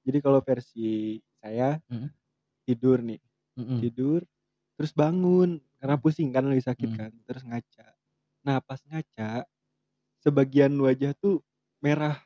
Jadi 0.07 0.19
kalau 0.25 0.41
versi 0.45 1.21
saya 1.43 1.81
Heeh. 1.91 2.11
tidur 2.69 3.01
nih. 3.05 3.21
Heeh. 3.57 3.81
tidur 3.83 4.21
terus 4.79 4.93
bangun. 4.97 5.61
Karena 5.81 5.97
pusing 6.01 6.33
kan 6.35 6.47
lagi 6.49 6.65
sakit 6.65 6.91
Hmm. 6.91 6.97
kan 6.97 7.13
terus 7.29 7.43
ngaca. 7.47 7.87
Nah 8.47 8.59
pas 8.65 8.81
ngaca 8.89 9.45
sebagian 10.25 10.73
wajah 10.81 11.13
tuh 11.19 11.43
merah. 11.85 12.19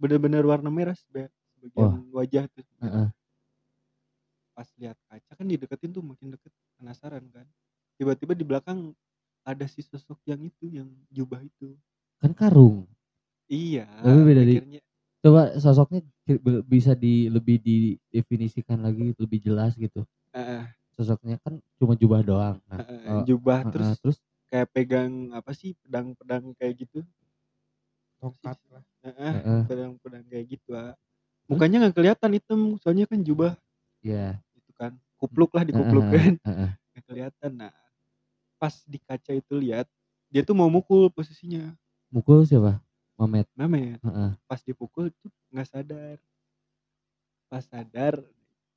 Bener-bener 0.00 0.42
warna 0.46 0.68
merah 0.72 0.96
sebagian 0.96 2.10
wajah 2.12 2.46
tuh. 2.52 2.64
Heeh. 2.80 3.14
pas 4.54 4.68
lihat 4.78 4.94
kaca 5.10 5.32
kan 5.34 5.46
dideketin 5.50 5.90
tuh 5.90 6.02
makin 6.02 6.30
deket. 6.34 6.52
Penasaran 6.78 7.26
kan. 7.34 7.46
Tiba-tiba 7.98 8.34
di 8.38 8.44
belakang 8.46 8.94
ada 9.44 9.64
si 9.68 9.84
sosok 9.84 10.18
yang 10.26 10.40
itu 10.44 10.64
yang 10.72 10.88
jubah 11.12 11.40
itu. 11.44 11.76
Kan 12.20 12.32
karung. 12.32 12.88
iya 13.48 13.84
Tapi 14.00 14.20
beda 14.24 14.42
di- 14.42 14.56
mikirnya 14.58 14.80
Coba 15.24 15.56
sosoknya 15.56 16.04
bisa 16.68 16.92
di 16.92 17.32
lebih 17.32 17.56
didefinisikan 17.64 18.84
lagi 18.84 19.16
lebih 19.16 19.40
jelas 19.40 19.72
gitu. 19.72 20.04
eh, 20.36 20.68
Sosoknya 20.92 21.40
kan 21.40 21.56
cuma 21.80 21.96
jubah 21.96 22.20
doang. 22.20 22.56
Nah, 22.68 22.84
eh, 22.84 23.08
oh, 23.08 23.24
jubah 23.24 23.64
heeh, 23.64 23.72
terus 23.72 23.88
terus? 24.04 24.16
kayak 24.52 24.68
pegang 24.76 25.32
apa 25.32 25.56
sih 25.56 25.72
pedang-pedang 25.80 26.52
kayak 26.60 26.76
gitu? 26.84 27.00
Tongkat 28.20 28.58
lah. 28.68 28.84
Heeh, 29.04 29.32
heeh, 29.32 29.62
pedang-pedang 29.64 30.24
kayak 30.28 30.44
gitu 30.48 30.70
ah. 30.76 30.92
mukanya 31.48 31.88
nggak 31.88 31.96
kelihatan 31.96 32.30
hitam 32.36 32.60
soalnya 32.80 33.04
kan 33.08 33.20
jubah. 33.24 33.52
Ya. 34.04 34.36
itu 34.56 34.72
kan. 34.76 34.92
Kupluk 35.16 35.56
lah 35.56 35.64
dikupluk 35.64 36.04
kan. 36.12 36.36
heeh. 36.36 36.70
nggak 36.92 37.04
kelihatan 37.08 37.52
nah 37.56 37.72
pas 38.64 38.72
di 38.88 38.96
kaca 38.96 39.36
itu 39.36 39.60
lihat 39.60 39.84
dia 40.32 40.40
tuh 40.40 40.56
mau 40.56 40.72
mukul 40.72 41.12
posisinya 41.12 41.76
Mukul 42.08 42.48
siapa? 42.48 42.80
Mamet. 43.20 43.44
Mamet 43.52 44.00
Heeh. 44.00 44.30
pas 44.48 44.60
dipukul 44.64 45.12
tuh 45.20 45.28
nggak 45.52 45.68
sadar 45.68 46.16
pas 47.52 47.60
sadar 47.60 48.24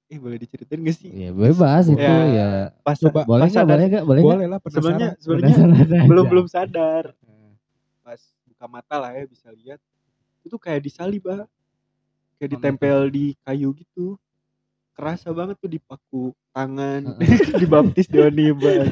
eh 0.08 0.20
boleh 0.20 0.36
diceritain 0.36 0.84
gak 0.84 0.98
sih 1.00 1.08
Ya 1.08 1.32
bebas 1.32 1.88
itu 1.88 2.00
Ya, 2.04 2.20
ya. 2.28 2.48
pas 2.84 3.00
coba. 3.00 3.24
Boleh 3.24 3.48
pas 3.48 3.52
nggak? 3.56 3.64
sadar 3.64 3.76
Boleh 3.80 3.88
nggak? 3.88 4.04
Boleh 4.04 4.22
boleh 4.28 4.48
lah 4.52 4.60
sebenarnya 4.68 5.08
sebenarnya 5.24 5.56
belum 6.12 6.26
aja. 6.28 6.32
belum 6.36 6.48
sadar 6.52 7.06
pas 8.04 8.20
buka 8.44 8.66
mata 8.68 8.96
lah 9.00 9.12
ya 9.16 9.24
bisa 9.24 9.48
lihat 9.56 9.80
itu 10.44 10.56
kayak 10.60 10.84
disalib 10.84 11.24
ah 11.32 11.48
kayak 12.40 12.60
ditempel 12.60 13.08
di 13.08 13.36
kayu 13.48 13.72
gitu 13.72 14.20
kerasa 14.98 15.30
banget 15.30 15.62
tuh 15.62 15.70
dipaku 15.70 16.34
tangan. 16.58 17.06
Heeh. 17.22 17.38
dibaptis 17.62 18.10
Doni 18.10 18.50
Ban 18.50 18.90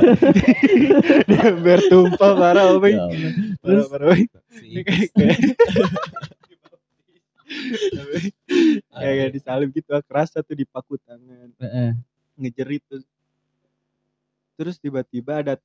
dia 1.30 1.50
biar 1.58 1.82
tumpah 1.90 2.32
parah 2.38 2.78
Ya 2.78 2.78
Allah. 2.78 3.10
parah 3.66 3.86
parah 3.90 4.14
kayak 8.94 9.16
kayak 9.18 9.32
disalib 9.34 9.70
gitu 9.74 9.90
ah. 9.98 10.06
kerasa 10.06 10.46
tuh 10.46 10.54
dipaku 10.54 11.02
tangan. 11.02 11.50
Heeh. 11.58 11.98
ngejerit 12.38 12.86
tuh. 12.86 13.02
Terus 14.62 14.78
tiba-tiba 14.78 15.42
ada 15.42 15.58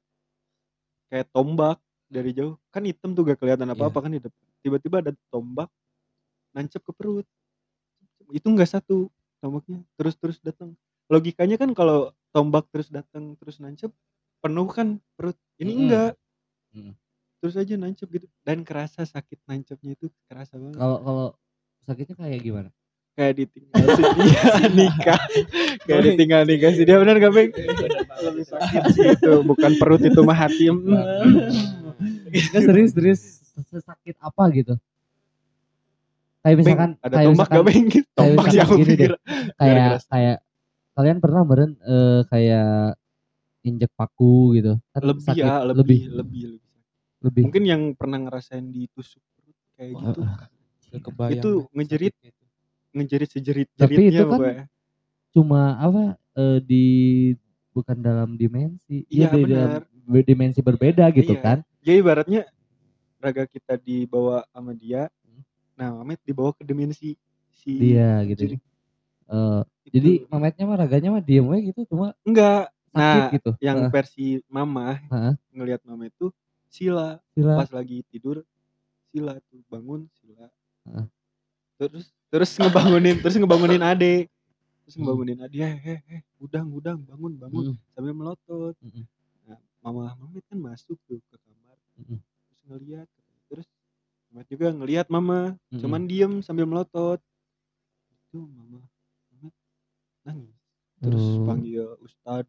kayak 1.12 1.28
tombak 1.36 1.76
dari 2.08 2.32
jauh. 2.32 2.56
Kan 2.72 2.88
hitam 2.88 3.12
tuh 3.12 3.28
gak 3.28 3.36
kelihatan 3.36 3.68
apa 3.68 3.92
apa 3.92 3.98
kan 4.00 4.10
di 4.12 4.20
depan. 4.24 4.40
Tiba-tiba 4.64 5.04
ada 5.04 5.12
tombak 5.28 5.68
nancep 6.56 6.80
ke 6.80 6.92
perut. 6.96 7.26
Itu 8.32 8.48
nggak 8.48 8.70
satu 8.80 9.10
tombaknya 9.40 9.82
terus 9.96 10.14
terus 10.20 10.38
datang. 10.44 10.76
Logikanya 11.10 11.56
kan 11.58 11.74
kalau 11.74 12.14
tombak 12.30 12.70
terus 12.70 12.88
datang 12.92 13.34
terus 13.40 13.58
nancep 13.58 13.90
penuh 14.40 14.68
kan 14.70 15.02
perut. 15.18 15.36
Ini 15.58 15.72
Mm-mm. 15.72 15.82
enggak. 15.86 16.12
Mm. 16.70 16.94
terus 17.40 17.56
aja 17.56 17.74
nancep 17.74 18.06
gitu. 18.12 18.28
Dan 18.44 18.62
kerasa 18.62 19.02
sakit 19.02 19.40
nancepnya 19.48 19.96
itu 19.96 20.12
kerasa 20.28 20.60
banget. 20.60 20.76
Kalau 20.76 20.98
kalau 21.02 21.26
sakitnya 21.88 22.16
kayak 22.20 22.40
gimana? 22.44 22.70
kayak 23.18 23.34
ditinggal 23.36 23.84
si 23.96 24.02
dia 24.16 24.44
nikah. 24.78 25.20
Kayak 25.84 26.02
ditinggal 26.08 26.42
nikah 26.48 26.70
si 26.72 26.82
dia. 26.88 26.96
Benar 26.96 27.16
gak 27.20 27.32
Bang? 27.36 27.50
lebih 28.24 28.44
sakit 28.48 28.82
sih 28.96 29.06
itu. 29.12 29.32
Bukan 29.44 29.72
perut 29.76 30.00
itu 30.00 30.20
mah 30.24 30.36
hati. 30.36 30.68
Mm. 32.00 32.32
Nggak 32.32 32.62
serius 32.64 32.90
serius. 32.96 33.20
Sesakit 33.68 34.16
apa 34.24 34.48
gitu? 34.56 34.72
Kayak 36.40 36.56
Bang, 36.56 36.60
misalkan 36.64 36.90
ada 37.04 37.14
kayak 37.14 37.26
tombak 37.28 37.36
misalkan 37.36 37.52
gak 37.52 37.66
Bang? 37.68 37.86
tombak 38.16 38.44
aku 38.48 38.74
gini 38.74 38.84
deh. 38.84 38.96
pikir 38.96 39.12
kayak 39.60 39.92
kayak 40.08 40.36
kalian 40.96 41.18
pernah 41.20 41.42
meren 41.44 41.70
eh, 41.84 42.20
kayak 42.28 42.72
injek 43.60 43.92
paku 43.92 44.56
gitu? 44.56 44.72
Kan 44.96 45.02
lebih 45.04 45.22
sakit, 45.24 45.36
ya 45.44 45.54
lebih 45.60 45.76
lebih. 45.76 46.00
lebih 46.16 46.42
lebih 46.56 46.80
lebih. 47.20 47.42
Mungkin 47.44 47.64
yang 47.68 47.82
pernah 47.92 48.18
ngerasain 48.24 48.64
ditusuk 48.72 49.20
perut 49.36 49.56
kayak 49.76 49.90
gitu. 50.00 50.20
Udah 50.90 51.00
kebayang 51.04 51.38
Itu 51.38 51.50
ngejerit. 51.76 52.14
sakitnya 52.16 52.30
itu. 52.32 52.44
ngejerit 52.90 53.30
sejerit 53.30 53.68
Tapi 53.78 54.02
itu 54.10 54.24
kan 54.26 54.30
pokoknya. 54.34 54.64
cuma 55.30 55.62
apa 55.78 56.02
eh, 56.40 56.58
di 56.64 56.84
bukan 57.70 57.96
dalam 58.00 58.34
dimensi. 58.34 59.04
Iya, 59.06 59.28
di 59.30 59.44
dalam 59.46 59.84
dimensi 60.24 60.58
berbeda 60.58 61.06
gitu 61.12 61.36
Iya. 61.36 61.42
kan? 61.44 61.58
Jadi 61.84 61.96
ibaratnya 62.00 62.42
raga 63.20 63.44
kita 63.44 63.76
dibawa 63.76 64.42
sama 64.50 64.72
dia 64.72 65.06
nah 65.80 65.88
Mamet 65.96 66.20
dibawa 66.28 66.52
ke 66.52 66.60
dimensi 66.60 67.16
si 67.56 67.72
dia 67.72 68.20
gitu 68.28 68.44
jerit 68.44 68.60
Eh, 69.30 69.62
itu. 69.86 69.94
jadi 69.94 70.12
mametnya 70.26 70.64
mah 70.66 70.74
raganya 70.74 71.08
mah 71.14 71.22
diem 71.22 71.46
aja 71.48 71.62
gitu 71.70 71.80
cuma 71.88 72.12
enggak 72.26 72.66
nah 72.90 73.30
gitu 73.30 73.54
yang 73.62 73.78
Heeh, 73.86 73.90
versi 73.94 74.26
mama 74.50 74.98
Heeh. 75.08 75.34
ngelihat 75.54 75.80
mama 75.86 76.10
itu 76.10 76.34
sila 76.66 77.22
sila 77.32 77.54
pas 77.62 77.70
lagi 77.70 78.02
tidur 78.10 78.42
sila 79.14 79.38
tuh 79.48 79.62
bangun 79.70 80.10
sila 80.18 80.50
Heeh. 80.90 81.06
terus 81.78 82.10
terus 82.28 82.50
ngebangunin 82.58 83.16
terus 83.22 83.38
ngebangunin 83.38 83.82
ade 83.86 84.26
terus 84.82 84.94
Hmm. 84.98 85.06
ngebangunin 85.06 85.38
ade 85.46 85.56
eh 85.62 85.74
eh 85.86 86.00
eh 86.18 86.20
udang 86.42 86.66
udang 86.74 86.98
bangun 87.06 87.32
bangun 87.38 87.64
Mm, 87.70 87.76
sambil 87.94 88.12
melotot 88.18 88.74
Mm-mm. 88.82 89.04
nah 89.46 89.58
mama 89.78 90.10
Mamet 90.18 90.42
kan 90.50 90.58
masuk 90.58 90.98
tuh 91.06 91.22
ke 91.30 91.36
kamar 91.38 91.78
Mm-mm. 92.02 92.18
terus 92.18 92.60
ngelihat 92.66 93.06
Mamet 94.30 94.46
juga 94.46 94.70
ngelihat 94.70 95.06
mama. 95.10 95.58
Mm-mm. 95.70 95.80
cuman 95.82 96.02
diem 96.06 96.32
sambil 96.40 96.62
melotot. 96.64 97.18
Itu 98.30 98.46
mama. 98.46 98.78
Mamet 99.34 99.54
nangis. 100.22 100.54
Terus 101.00 101.24
Oh. 101.34 101.44
panggil 101.48 101.86
ustad. 101.98 102.44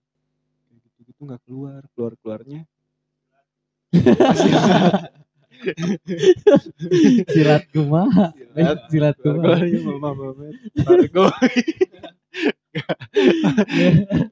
Kayak 0.70 0.80
gitu 0.86 1.00
gitu 1.10 1.22
nggak 1.26 1.42
keluar. 1.46 1.82
Keluar 1.98 2.14
keluarnya. 2.22 2.62
Silat 7.30 7.70
kumaha 7.70 8.34
Silat. 8.34 8.78
silat 8.90 9.16
kumaha 9.22 9.62
keluarnya 9.62 9.80
mama 9.86 10.10
Mamet 10.34 10.56
Margo 10.82 11.26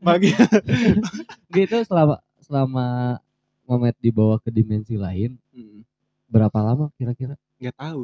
Magi 0.01 0.31
gitu 1.55 1.77
selama 1.85 2.17
selama 2.41 2.85
Mamet 3.69 3.93
dibawa 4.01 4.41
ke 4.41 4.49
dimensi 4.49 4.97
lain 4.97 5.37
berapa 6.29 6.57
lama 6.57 6.85
kira-kira? 6.95 7.33
Nggak 7.57 7.75
tahu. 7.75 8.01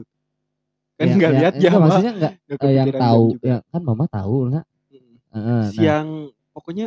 Kan 0.95 1.05
Ya- 1.05 1.15
nggak 1.15 1.29
ya- 1.29 1.37
lihat 1.37 1.53
enggak, 1.53 1.63
jam 1.63 1.79
maksudnya 1.79 2.13
enggak 2.13 2.31
nggak 2.47 2.59
eh, 2.61 2.73
yang 2.73 2.87
tahu. 2.91 3.23
juga. 3.31 3.45
ya 3.45 3.57
kan 3.65 3.81
mama 3.81 4.05
tahu 4.07 4.35
nak. 4.49 4.65
Mm. 4.87 4.99
Heeh, 5.29 5.45
nah, 5.45 5.63
siang 5.69 6.07
pokoknya 6.51 6.85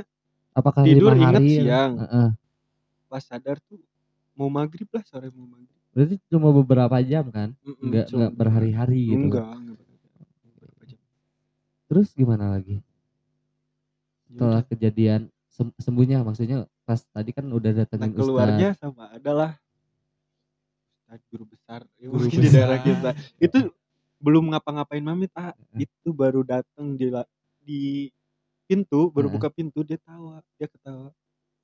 apakah 0.53 0.83
tidur 0.83 1.13
hari? 1.13 1.49
siang. 1.57 1.93
Heeh. 1.99 2.29
pas 3.07 3.25
sadar 3.25 3.57
tuh 3.63 3.81
mau 4.35 4.49
maghrib 4.49 4.85
lah 4.87 5.01
sore 5.03 5.33
mau 5.33 5.47
maghrib. 5.47 5.73
Berarti 5.91 6.15
cuma 6.29 6.53
beberapa 6.53 6.97
jam 7.01 7.25
kan? 7.29 7.57
Mm-mm, 7.59 7.81
enggak 7.83 8.05
cuma 8.07 8.17
enggak 8.21 8.33
berhari-hari 8.35 9.01
gitu. 9.07 9.17
Enggak 9.25 9.49
enggak 9.51 9.77
beberapa 10.45 10.83
jam. 10.85 11.01
terus 11.87 12.09
gimana 12.13 12.45
lagi? 12.51 12.77
Ya 12.77 12.85
setelah 14.29 14.61
kejadian 14.63 15.21
sem- 15.49 15.77
sembuhnya 15.77 16.21
maksudnya 16.21 16.59
pas 16.85 17.01
tadi 17.03 17.33
kan 17.33 17.45
udah 17.45 17.71
nah 17.71 17.79
datengin 17.83 18.13
keluarnya 18.13 18.71
sama 18.75 19.09
adalah 19.11 19.57
Ustadz 21.09 21.25
guru 21.33 21.45
besar 21.49 21.81
ya, 21.97 22.07
Guru 22.13 22.21
mungkin 22.29 22.41
di 22.45 22.51
daerah 22.53 22.77
besar. 22.77 22.85
kita. 22.85 23.11
Itu 23.41 23.59
belum 24.21 24.53
ngapa-ngapain 24.53 25.01
mamit 25.01 25.33
ah. 25.33 25.57
Heeh. 25.73 25.89
itu 25.89 26.09
baru 26.13 26.45
datang 26.45 27.01
di 27.01 27.09
di 27.65 27.81
pintu 28.69 29.09
baru 29.09 29.33
Heeh. 29.33 29.41
buka 29.41 29.49
pintu 29.49 29.81
dia 29.81 29.97
tawa 29.97 30.45
dia 30.61 30.69
ketawa. 30.69 31.09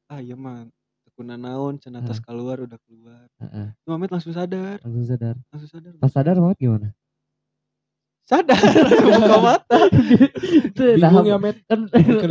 Ah 0.08 0.24
iya 0.24 0.32
man. 0.32 0.72
Tekunan 1.04 1.36
naon 1.36 1.76
cenah 1.76 2.00
tas 2.00 2.24
keluar 2.24 2.64
udah 2.64 2.80
keluar. 2.88 3.28
Heeh, 3.36 3.68
Itu 3.76 3.88
Mamet 3.92 4.10
langsung 4.16 4.32
sadar. 4.32 4.80
Langsung 4.80 5.04
sadar. 5.04 5.36
Langsung 5.52 5.68
sadar 5.68 5.92
pas 6.00 6.08
sadar 6.08 6.36
banget 6.40 6.58
gimana? 6.64 6.88
Sadar 8.24 8.56
langsung 8.56 9.20
buka 9.28 9.38
mata. 9.44 9.78
Itu 10.72 10.82
nah, 11.04 11.12
bingung 11.12 11.28
ya 11.28 11.36
met 11.36 11.56
kan 11.68 11.80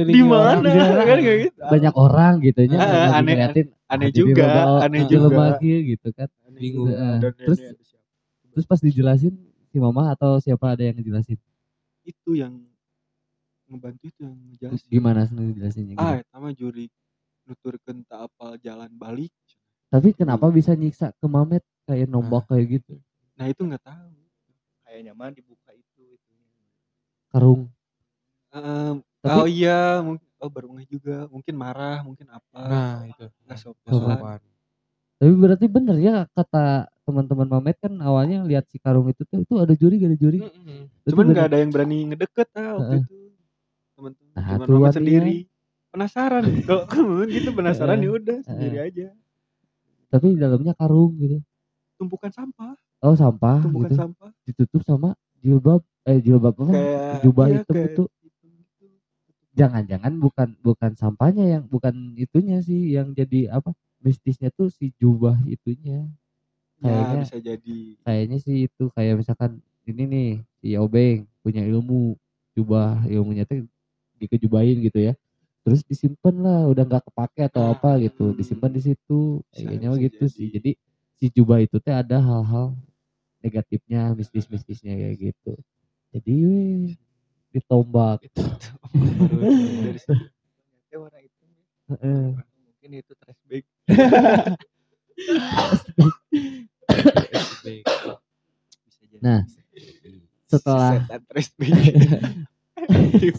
di 0.10 0.22
mana? 0.26 0.66
kan 1.06 1.18
gitu. 1.22 1.62
Banyak 1.62 1.94
orang 1.94 2.34
gitu 2.42 2.62
nya. 2.66 2.78
Ah, 2.82 3.22
aneh- 3.22 3.38
ngeliatin 3.38 3.68
aneh 3.86 4.10
ah, 4.10 4.14
juga 4.18 4.48
aneh 4.82 5.06
juga. 5.06 5.62
gitu 5.62 6.10
kan 6.18 6.26
Bingung. 6.60 6.88
ini 6.90 7.20
Terus- 7.22 7.62
ada 7.62 7.84
siapa. 7.84 8.06
terus 8.54 8.66
pas 8.70 8.80
dijelasin 8.82 9.34
si 9.72 9.78
mama 9.82 10.14
atau 10.14 10.38
siapa 10.38 10.78
ada 10.78 10.84
yang 10.86 10.96
ngejelasin? 10.98 11.40
Itu 12.06 12.38
yang 12.38 12.62
ngebantu 13.66 14.04
itu 14.12 14.20
yang 14.22 14.36
ngejelasin. 14.52 14.88
Gimana 14.92 15.26
sih 15.26 15.34
ngejelasinnya 15.34 15.96
ah 15.98 16.22
sama 16.30 16.54
juri 16.54 16.92
nuturkeun 17.50 18.06
tak 18.06 18.30
apal 18.30 18.56
jalan 18.62 18.92
balik. 18.94 19.34
Tapi 19.90 20.14
kenapa 20.14 20.50
bisa 20.50 20.74
nyiksa 20.74 21.14
ke 21.14 21.26
Mamet? 21.30 21.62
Kayak 21.84 22.08
nombok 22.10 22.48
kayak 22.48 22.80
gitu? 22.80 22.96
Nah 23.36 23.46
itu 23.52 23.62
nggak 23.62 23.84
tahu. 23.84 24.16
Kayaknya 24.88 25.12
mah 25.14 25.30
dibuka 25.36 25.70
itu 25.76 26.02
itu. 26.16 26.34
Karung. 27.34 27.68
Em, 28.54 29.02
Tapi- 29.20 29.38
oh 29.42 29.48
iya 29.50 30.00
mungkin 30.00 30.28
oh 30.40 30.50
baru 30.50 30.70
juga. 30.88 31.28
Mungkin 31.28 31.56
marah 31.58 32.00
mungkin 32.06 32.30
apa. 32.30 32.62
Nah, 32.64 32.98
itu. 33.10 33.26
nggak 33.44 33.60
sopan. 33.60 34.40
Tapi 35.20 35.34
berarti 35.40 35.66
bener 35.72 35.98
ya 36.02 36.16
kata 36.36 36.90
teman-teman 37.04 37.48
Mamet 37.52 37.78
kan 37.84 37.94
awalnya 38.00 38.44
lihat 38.48 38.66
si 38.72 38.80
karung 38.80 39.08
itu 39.12 39.24
tuh 39.28 39.44
itu 39.44 39.54
ada 39.60 39.74
juri 39.76 40.00
gak 40.00 40.10
ada 40.16 40.20
juri. 40.20 40.40
Mm-mm. 40.40 40.80
Berarti 41.04 41.12
cuman 41.12 41.26
nggak 41.32 41.48
ada 41.52 41.58
yang 41.60 41.72
berani 41.72 41.98
ngedeket 42.12 42.48
ah 42.56 42.70
waktu 42.80 42.96
Heeh. 42.96 43.04
itu 43.04 43.18
teman-teman 43.96 44.32
Nah, 44.34 44.44
cuman 44.50 44.68
Mamet 44.72 44.94
sendiri 44.98 45.36
penasaran 45.94 46.44
kalau 46.68 46.84
kamu 46.90 47.16
gitu 47.30 47.50
penasaran 47.54 47.98
ya 48.02 48.10
udah 48.10 48.38
sendiri 48.42 48.78
aja 48.82 49.08
Tapi 50.10 50.26
di 50.34 50.38
dalamnya 50.42 50.74
karung 50.78 51.12
gitu. 51.22 51.38
tumpukan 51.98 52.32
sampah 52.34 52.74
Oh 53.04 53.16
sampah 53.20 53.60
tumpukan 53.62 53.92
gitu. 53.92 53.98
sampah 54.00 54.32
Ditutup 54.48 54.82
sama 54.88 55.10
jilbab 55.44 55.82
eh 56.08 56.20
jilbab 56.24 56.56
apa? 56.56 56.72
kayak 56.72 57.24
jubah 57.24 57.46
iya, 57.48 57.56
hitam 57.62 57.76
kayak 57.76 57.88
itu. 57.94 58.04
gitu. 58.24 58.48
Jangan-jangan 59.54 60.14
bukan 60.18 60.50
bukan 60.66 60.92
sampahnya 60.98 61.46
yang 61.60 61.64
bukan 61.70 62.18
itunya 62.18 62.58
sih 62.66 62.98
yang 62.98 63.14
jadi 63.14 63.54
apa? 63.54 63.76
Mistisnya 64.04 64.52
tuh 64.52 64.68
si 64.68 64.92
jubah 65.00 65.40
itunya. 65.48 66.04
ya 66.84 66.92
Kayaknya 66.92 67.18
bisa 67.24 67.38
jadi. 67.40 67.78
kayaknya 68.04 68.38
sih 68.44 68.56
itu 68.68 68.84
kayak 68.92 69.16
misalkan 69.24 69.64
ini 69.88 70.04
nih 70.04 70.30
si 70.60 70.68
Obeng 70.76 71.24
punya 71.40 71.64
ilmu 71.64 72.20
jubah 72.54 73.08
ilmunya 73.08 73.48
tuh 73.48 73.64
dikejubahin 74.20 74.84
gitu 74.84 75.00
ya. 75.00 75.14
Terus 75.64 75.88
disimpan 75.88 76.36
lah 76.44 76.68
udah 76.68 76.84
nggak 76.84 77.04
kepake 77.08 77.48
atau 77.48 77.72
apa 77.72 77.96
gitu 78.04 78.36
disimpan 78.36 78.72
di 78.76 78.82
situ. 78.84 79.40
Kayaknya 79.56 79.88
bisa 79.96 80.04
gitu 80.04 80.24
jadi. 80.28 80.36
sih. 80.36 80.48
jadi. 80.52 80.72
Si 81.24 81.26
jubah 81.32 81.64
itu 81.64 81.80
teh 81.80 81.96
ada 81.96 82.20
hal-hal 82.20 82.76
negatifnya 83.40 84.12
mistis-mistisnya 84.12 84.92
kayak 84.96 85.32
gitu. 85.32 85.54
Jadi 86.12 86.34
weh, 86.44 86.94
ditombak 87.56 88.24
dari 89.84 90.00
warna 91.02 91.20
hitam 91.22 91.50
ya. 91.52 91.66
Heeh. 91.96 92.26
mungkin 92.66 92.90
itu 93.00 93.14
trash 93.18 93.42
bag 93.48 93.64
Nah, 99.24 99.48
setelah 100.52 100.92
setan 101.08 101.22
trash 101.32 101.50
bag 101.56 101.72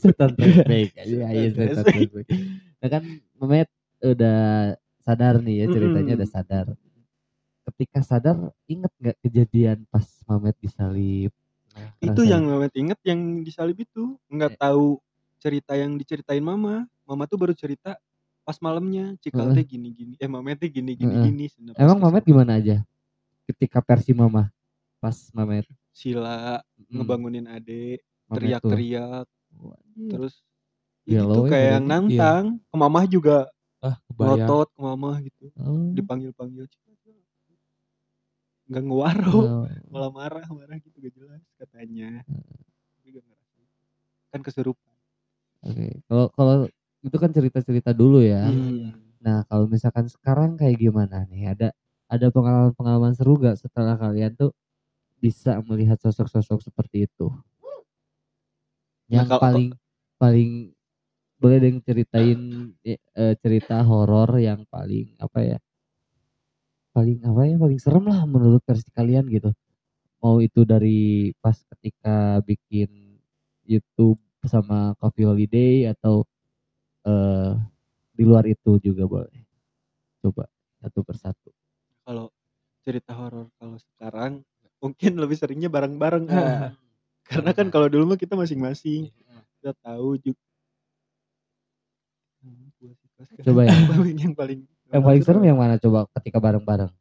setan 0.01 0.31
flashback 0.35 0.89
iya 1.05 1.27
iya 1.31 1.49
setan 1.53 1.85
flashback 1.85 2.27
nah 2.81 2.89
kan 2.89 3.03
Memet 3.39 3.69
udah 4.01 4.41
sadar 5.05 5.35
nih 5.45 5.65
ya 5.65 5.67
ceritanya 5.69 6.13
udah 6.17 6.29
sadar. 6.29 6.67
Ketika 7.65 8.01
sadar 8.05 8.37
inget 8.69 8.93
nggak 9.01 9.17
kejadian 9.25 9.85
pas 9.89 10.05
Mamet 10.29 10.57
disalib? 10.61 11.33
Nah, 11.77 11.89
itu 12.01 12.13
Rasanya. 12.25 12.33
yang 12.37 12.43
Mamet 12.49 12.73
inget 12.77 13.01
yang 13.05 13.21
disalib 13.41 13.77
itu. 13.81 14.17
Nggak 14.29 14.57
Eh. 14.57 14.59
tahu 14.61 15.01
cerita 15.41 15.73
yang 15.77 15.97
diceritain 15.97 16.45
mama. 16.45 16.85
Mama 17.05 17.25
tuh 17.29 17.37
baru 17.41 17.53
cerita 17.53 17.97
pas 18.45 18.61
malamnya 18.61 19.17
cikal 19.25 19.57
teh 19.57 19.65
gini 19.65 19.89
gini 19.97 20.15
eh 20.21 20.29
Mamet 20.29 20.61
teh 20.61 20.69
gini 20.69 20.93
gini 20.93 21.15
Heeh. 21.17 21.25
gini 21.33 21.45
pas 21.49 21.81
emang 21.81 21.99
Mamet 21.99 22.25
gimana 22.29 22.61
aja 22.61 22.85
ketika 23.49 23.85
versi 23.85 24.13
Mama? 24.17 24.49
Pas 25.01 25.17
Mamet. 25.37 25.69
Sila 25.93 26.65
mm, 26.77 26.97
ngebangunin 27.01 27.47
tuh. 27.47 28.01
teriak-teriak 28.41 29.29
terus 30.11 30.41
ya 31.05 31.23
gitu 31.23 31.45
ya 31.45 31.51
kayak 31.53 31.69
yang 31.77 31.85
nantang 31.87 32.45
ke 32.57 32.75
mamah 32.75 33.05
juga 33.05 33.47
ah, 33.85 34.01
kebayang. 34.09 34.49
ngotot 34.49 34.69
ke 34.73 34.81
mamah 34.81 35.17
gitu. 35.23 35.47
Oh, 35.61 35.93
dipanggil-panggil 35.93 36.65
nggak 38.65 38.81
ngewaro 38.81 39.39
oh. 39.45 39.69
malah 39.93 40.09
marah 40.09 40.47
marah 40.49 40.81
gitu 40.81 40.97
gak 40.97 41.13
jelas 41.13 41.43
katanya. 41.61 42.25
Hmm. 42.25 42.65
Kan 44.33 44.41
kesurupan. 44.41 44.97
Oke, 45.63 46.01
kalau 46.09 46.27
kalau 46.33 46.55
itu 47.05 47.17
kan 47.21 47.31
cerita-cerita 47.31 47.93
dulu 47.93 48.25
ya. 48.25 48.49
Hmm. 48.49 48.97
Nah, 49.21 49.45
kalau 49.49 49.69
misalkan 49.69 50.09
sekarang 50.09 50.57
kayak 50.57 50.81
gimana 50.81 51.29
nih? 51.29 51.53
Ada 51.53 51.69
ada 52.09 52.27
pengalaman-pengalaman 52.33 53.13
seru 53.17 53.37
gak 53.41 53.61
setelah 53.61 53.97
kalian 53.97 54.33
tuh 54.37 54.53
bisa 55.21 55.61
melihat 55.65 55.97
sosok-sosok 56.01 56.61
seperti 56.65 57.09
itu? 57.09 57.29
Nah, 59.09 59.21
Yang 59.21 59.29
kalau- 59.29 59.43
paling 59.45 59.69
paling 60.17 60.51
boleh 61.37 61.59
deh 61.61 61.73
ceritain 61.85 62.41
eh, 62.85 63.01
cerita 63.45 63.85
horor 63.85 64.41
yang 64.41 64.65
paling 64.69 65.13
apa 65.21 65.39
ya? 65.45 65.59
Paling 66.95 67.21
apa 67.27 67.41
ya? 67.45 67.57
Paling 67.59 67.81
serem 67.81 68.05
lah 68.09 68.25
menurut 68.25 68.63
versi 68.65 68.89
kalian 68.95 69.29
gitu. 69.29 69.51
Mau 70.25 70.41
itu 70.41 70.65
dari 70.65 71.33
pas 71.43 71.57
ketika 71.77 72.41
bikin 72.47 72.89
YouTube 73.69 74.17
sama 74.45 74.97
Coffee 75.01 75.25
Holiday 75.29 75.89
atau 75.93 76.25
eh 77.05 77.53
di 78.15 78.23
luar 78.25 78.45
itu 78.47 78.79
juga 78.81 79.05
boleh. 79.05 79.41
Coba 80.23 80.49
satu 80.81 81.01
persatu. 81.05 81.51
kalau 82.05 82.29
cerita 82.85 83.17
horor 83.17 83.49
kalau 83.57 83.81
sekarang 83.81 84.45
mungkin 84.77 85.17
lebih 85.17 85.37
seringnya 85.41 85.73
bareng-bareng 85.73 86.29
Kak. 86.29 86.77
karena 87.31 87.51
kan 87.57 87.73
kalau 87.73 87.89
dulu 87.89 88.13
mah 88.13 88.21
kita 88.21 88.37
masing-masing 88.37 89.09
kita 89.61 89.73
tahu 89.81 90.21
juga. 90.21 90.45
Coba 93.41 93.65
ya. 93.65 93.73
yang 93.73 93.89
paling 93.89 94.17
yang 94.21 94.35
paling 94.37 94.61
Yang 94.93 95.03
paling 95.09 95.23
serem 95.25 95.45
yang 95.49 95.57
mana 95.57 95.75
coba 95.81 96.05
ketika 96.21 96.39
bareng-bareng? 96.45 96.93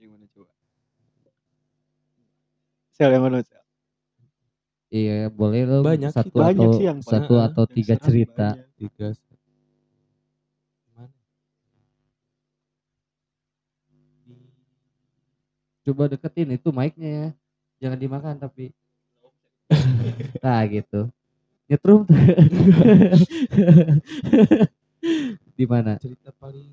yang 0.00 0.10
mana 0.16 0.24
coba 0.32 0.50
sel 2.96 3.10
yang 3.12 3.24
mana 3.28 3.38
sel 3.44 3.57
Iya, 4.88 5.28
boleh 5.28 5.68
lo 5.68 5.84
Banyak 5.84 6.10
sih, 6.10 6.16
satu 6.16 6.36
banyak 6.40 6.64
atau 6.64 6.72
sih 6.80 6.84
yang 6.88 6.98
satu 7.04 7.34
paling- 7.36 7.46
atau 7.52 7.62
Yang 7.68 7.74
tiga 7.76 7.94
cerita. 8.00 8.46
banyak. 8.56 8.66
Tiga. 8.80 9.08
Mana? 10.96 11.12
Coba 15.84 16.04
deketin 16.08 16.48
itu 16.52 16.68
mic-nya 16.68 17.08
ya. 17.08 17.28
Jangan 17.78 17.98
dimakan 17.98 18.34
tapi. 18.36 18.72
nah 20.44 20.60
gitu. 20.64 21.08
Nyetrum. 21.68 22.08
Di 25.58 25.64
mana? 25.68 26.00
Cerita 26.00 26.32
paling 26.32 26.72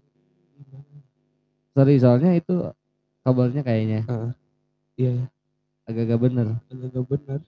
gimana? 0.55 0.95
Sorry 1.75 1.99
soalnya 1.99 2.31
itu 2.31 2.55
kabarnya 3.21 3.59
kayaknya 3.59 4.07
Iya, 4.95 5.11
ya. 5.19 5.25
agak-agak 5.83 6.19
bener. 6.21 6.47
Agak 6.71 7.03
benar. 7.11 7.39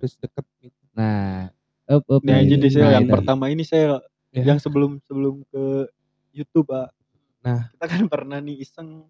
Terus 0.00 0.16
deket 0.16 0.44
gitu. 0.58 0.80
Nah, 0.92 1.52
up 1.86 2.04
up. 2.08 2.20
Nah, 2.22 2.38
nih. 2.38 2.48
jadi 2.50 2.66
saya 2.68 2.82
Nah, 2.82 2.92
yang 2.96 3.06
itu. 3.06 3.12
pertama 3.12 3.44
ini 3.46 3.62
saya 3.62 4.00
Ya. 4.30 4.42
yang 4.46 4.58
sebelum 4.58 4.96
sebelum 5.04 5.42
ke 5.46 5.90
YouTube, 6.32 6.66
Pak. 6.66 6.88
Nah. 7.40 7.68
kita 7.70 7.84
kan 7.86 8.04
pernah 8.06 8.38
nih 8.38 8.56
iseng 8.58 9.04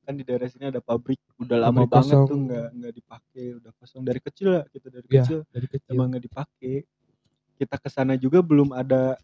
kan 0.00 0.12
di 0.12 0.20
daerah 0.20 0.44
sini 0.46 0.66
ada 0.66 0.80
pabrik 0.80 1.16
udah 1.38 1.56
lama 1.62 1.80
Pabrik 1.80 1.92
banget 1.94 2.12
kosong. 2.14 2.26
tuh 2.26 2.38
nggak 2.42 2.66
nggak 2.74 2.92
dipakai 2.94 3.44
udah 3.54 3.72
kosong 3.74 4.02
dari 4.02 4.20
kecil 4.20 4.48
lah 4.50 4.64
kita 4.66 4.86
dari 4.90 5.06
Iya. 5.06 5.16
kecil 5.18 5.38
Dari 5.46 5.66
kecil. 5.66 5.90
emang 5.90 6.06
nggak 6.10 6.24
dipakai 6.24 6.74
kita 7.54 7.76
ke 7.78 7.88
sana 7.88 8.14
juga 8.14 8.38
belum 8.40 8.68
ada 8.70 9.16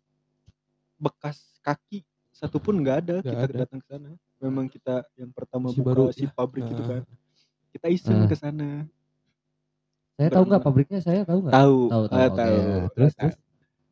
bekas 0.97 1.37
kaki 1.61 2.01
satupun 2.31 2.81
nggak 2.81 2.97
ada 2.99 3.17
Nggak 3.19 3.27
kita 3.27 3.45
ada. 3.47 3.59
datang 3.61 3.79
ke 3.79 3.89
sana 3.89 4.11
memang 4.39 4.67
kita 4.67 4.95
yang 5.15 5.31
pertama 5.31 5.69
Masih 5.69 5.79
buka 5.79 5.89
baru, 5.91 6.05
si 6.11 6.25
ya. 6.25 6.31
pabrik 6.31 6.65
itu 6.67 6.83
Ah. 6.83 6.89
kan 6.91 7.03
kita 7.71 7.87
iseng 7.91 8.19
Ah. 8.19 8.27
ke 8.27 8.37
sana 8.37 8.69
Saya 10.21 10.29
tahu 10.31 10.45
nggak 10.45 10.63
pabriknya? 10.63 11.01
Saya 11.01 11.21
tahu 11.25 11.39
nggak? 11.41 11.55
tahu. 11.57 11.79
Tahu 11.89 12.05
tahu. 12.07 12.21
ah, 12.21 12.27
oke. 12.29 12.37
tahu. 12.37 12.57
Nah, 12.61 12.89
Terus 12.93 13.13
terus. 13.17 13.35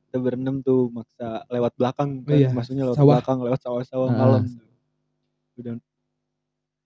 kita 0.05 0.17
berenam 0.21 0.57
tuh 0.61 0.81
maksa 0.89 1.29
lewat 1.49 1.73
belakang 1.75 2.11
kan 2.21 2.37
iya, 2.37 2.49
maksudnya 2.49 2.85
lewat 2.85 2.97
sawah. 2.97 3.17
belakang 3.17 3.39
lewat 3.41 3.61
sawah-sawah 3.65 4.09
Ah. 4.09 4.17
malam. 4.19 4.43
Udah. 5.57 5.75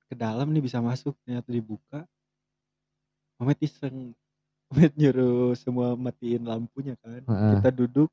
Ke 0.06 0.14
dalam 0.14 0.46
nih 0.48 0.62
bisa 0.62 0.78
masuk 0.78 1.18
ternyata 1.22 1.50
dibuka. 1.50 2.06
Mamet 3.36 3.58
iseng. 3.60 4.14
Mamet 4.70 4.92
nyuruh 4.94 5.58
semua 5.58 5.98
matiin 5.98 6.46
lampunya 6.46 6.94
kan. 7.02 7.20
Kita 7.58 7.68
duduk 7.68 8.08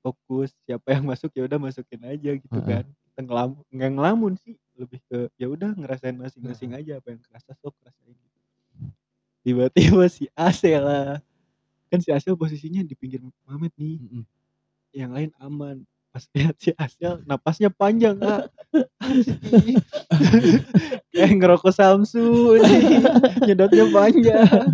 fokus. 0.00 0.54
Siapa 0.64 0.94
yang 0.94 1.04
masuk 1.04 1.34
ya 1.34 1.44
udah 1.44 1.58
masukin 1.58 2.00
aja 2.06 2.30
gitu 2.38 2.58
kan. 2.62 2.86
Kita 2.86 3.20
ngelam 3.20 3.58
nggak 3.68 3.90
ngelamun 3.90 4.32
sih. 4.38 4.54
Lebih 4.78 5.02
ke 5.10 5.18
ya 5.34 5.50
udah 5.50 5.74
ngerasain 5.74 6.14
masing-masing 6.14 6.72
aja 6.72 6.96
apa 6.96 7.10
yang 7.10 7.20
kerasa 7.20 7.52
sok 7.58 7.74
rasain. 7.82 8.14
gitu 8.14 8.29
tiba-tiba 9.44 10.04
si 10.08 10.28
Asel 10.36 10.82
lah. 10.82 11.20
Kan 11.90 12.00
si 12.00 12.14
Asel 12.14 12.38
posisinya 12.38 12.84
di 12.84 12.94
pinggir 12.94 13.20
Mamet 13.48 13.72
nih. 13.76 13.98
Mm-mm. 13.98 14.24
yang 14.90 15.14
lain 15.14 15.30
aman. 15.38 15.86
Pas 16.10 16.26
lihat 16.34 16.58
si 16.58 16.74
Asel 16.74 17.22
napasnya 17.22 17.70
panjang 17.70 18.18
kak 18.18 18.50
kayak 21.14 21.30
ngerokok 21.38 21.70
Samsu 21.70 22.58
nyedotnya 23.46 23.86
panjang. 23.94 24.66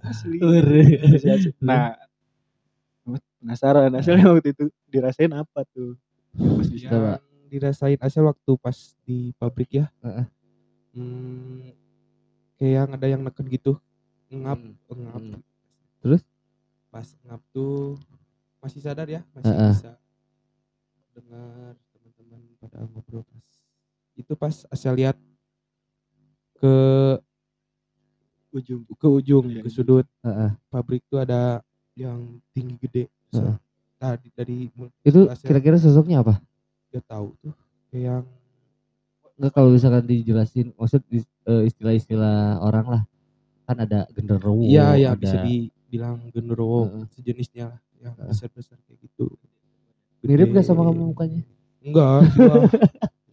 Asli. 0.00 0.40
Ure. 0.40 0.84
Si 1.20 1.28
Asel. 1.28 1.52
nah. 1.60 1.92
Penasaran 3.44 3.92
Aselnya 3.92 4.32
waktu 4.32 4.56
itu 4.56 4.72
dirasain 4.88 5.28
apa 5.36 5.68
tuh? 5.76 6.00
Pas 6.32 6.64
yang 6.64 7.20
dirasain 7.52 8.00
Asel 8.00 8.24
waktu 8.24 8.56
pas 8.56 8.96
di 9.04 9.36
pabrik 9.36 9.84
ya. 9.84 9.92
Heeh. 10.00 10.24
Hmm, 10.96 11.60
kayak 12.56 12.72
yang 12.72 12.90
ada 12.94 13.06
yang 13.06 13.22
neken 13.22 13.46
gitu. 13.48 13.72
Ngap, 14.30 14.58
Hmm. 14.58 14.74
ngap. 14.88 15.22
Hmm. 15.22 15.40
Terus? 16.00 16.22
Pas 16.88 17.06
ngap 17.26 17.40
tuh 17.50 17.98
masih 18.58 18.80
sadar 18.80 19.06
ya, 19.06 19.20
masih 19.32 19.50
Heeh. 19.50 19.74
bisa. 19.76 19.92
dengar 21.14 21.78
teman-teman 21.94 22.40
pada 22.58 22.90
ngobrol 22.90 23.22
pas 23.22 23.46
itu 24.18 24.32
pas 24.34 24.50
saya 24.74 24.94
lihat 24.98 25.14
ke 26.58 26.74
ujung 28.50 28.82
ke 28.82 29.06
ujung 29.06 29.46
Iya, 29.46 29.62
ke 29.62 29.68
sudut 29.70 30.06
Heeh. 30.26 30.50
pabrik 30.70 31.06
tuh 31.06 31.22
ada 31.22 31.62
yang 31.94 32.42
tinggi 32.50 32.74
gede 32.82 33.04
Heeh. 33.30 33.54
tadi 33.94 34.26
dari 34.34 34.58
Itu 35.06 35.30
kira-kira 35.38 35.78
sosoknya 35.78 36.26
apa? 36.26 36.42
gak 36.90 37.06
tahu 37.06 37.38
tuh 37.38 37.54
kayak 37.94 38.02
yang 38.02 38.24
Enggak 39.34 39.52
kalau 39.54 39.68
misalkan 39.74 40.04
dijelasin 40.06 40.70
maksud 40.78 41.02
eh, 41.10 41.62
istilah-istilah 41.66 42.62
orang 42.62 42.86
lah. 42.86 43.02
Kan 43.64 43.80
ada 43.80 44.04
genderuwo, 44.12 44.60
iya 44.68 44.92
ya 45.00 45.08
ada 45.16 45.20
bisa 45.24 45.40
dibilang 45.40 46.20
genderuwo 46.30 46.84
Heeh. 46.84 47.04
sejenisnya 47.16 47.64
lah 47.72 47.80
yang 47.96 48.12
Heeh. 48.12 48.28
besar-besar 48.28 48.76
kayak 48.84 49.00
gitu 49.00 49.32
mirip 50.24 50.56
gak 50.56 50.64
sama 50.64 50.88
kamu 50.88 51.12
mukanya? 51.12 51.40
enggak. 51.84 52.20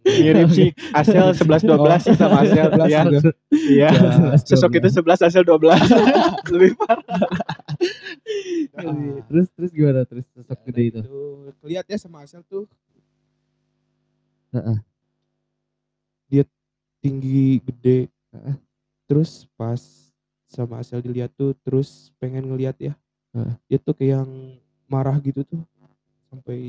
Mirip 0.02 0.50
sih 0.50 0.74
Asel 0.92 1.30
11 1.30 1.62
12 1.62 2.04
sih 2.04 2.14
sama 2.18 2.42
Asel 2.42 2.68
11 2.74 2.90
ya. 2.90 3.00
juga. 3.06 3.30
Iya. 3.54 3.88
Ya. 3.94 4.34
Sosok 4.42 4.82
itu 4.82 4.88
11 4.98 5.22
Asel 5.22 5.46
12. 5.46 5.62
Lebih 6.52 6.74
parah. 6.74 7.06
Ah. 8.82 9.22
Terus 9.30 9.46
terus 9.54 9.70
gimana 9.70 10.02
terus 10.02 10.26
sosok 10.34 10.58
Ya, 10.58 10.64
gede 10.66 10.82
itu? 10.90 11.00
Kelihat 11.62 11.86
ya 11.86 11.96
sama 12.02 12.26
Asel 12.26 12.42
tuh. 12.50 12.66
Heeh. 14.52 14.76
Dia 14.82 14.91
tinggi 17.02 17.58
gede. 17.66 18.06
Heeh. 18.32 18.56
Terus 19.10 19.50
pas 19.58 19.82
sama 20.46 20.80
Asel 20.80 21.02
dilihat 21.02 21.34
tuh 21.34 21.52
terus 21.66 22.14
pengen 22.22 22.46
ngelihat 22.46 22.78
ya. 22.78 22.94
Heeh. 23.34 23.54
Dia 23.66 23.78
tuh 23.82 23.92
kayak 23.98 24.22
yang 24.22 24.30
marah 24.86 25.18
gitu 25.18 25.42
tuh. 25.42 25.60
Sampai 26.30 26.62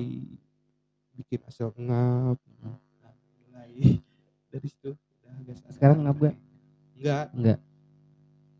bikin 1.13 1.39
Asel 1.45 1.69
ngap. 1.77 2.41
Nah, 2.59 2.75
mulai 3.47 4.01
dari 4.49 4.67
situ 4.67 4.97
udah. 5.23 5.55
Sekarang 5.69 6.03
ngap 6.03 6.17
gak? 6.17 6.35
Enggak. 6.97 7.25
Enggak. 7.37 7.59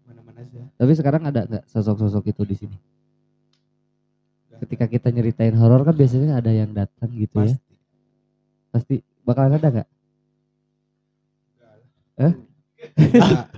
Mana-mana 0.05 0.39
aja. 0.45 0.61
Tapi 0.77 0.91
sekarang 0.93 1.23
ada 1.25 1.41
nggak 1.49 1.65
sosok-sosok 1.67 2.23
itu 2.29 2.41
di 2.45 2.55
sini? 2.55 2.77
Ketika 4.63 4.87
kita 4.87 5.11
nyeritain 5.11 5.57
horor 5.59 5.83
kan 5.83 5.91
biasanya 5.97 6.39
ada 6.39 6.51
yang 6.53 6.71
datang 6.71 7.11
gitu 7.11 7.43
ya. 7.43 7.51
Pasti. 7.51 7.73
Pasti 8.71 8.95
bakalan 9.27 9.59
ada 9.59 9.67
nggak? 9.81 9.89
Enggak. 12.13 12.37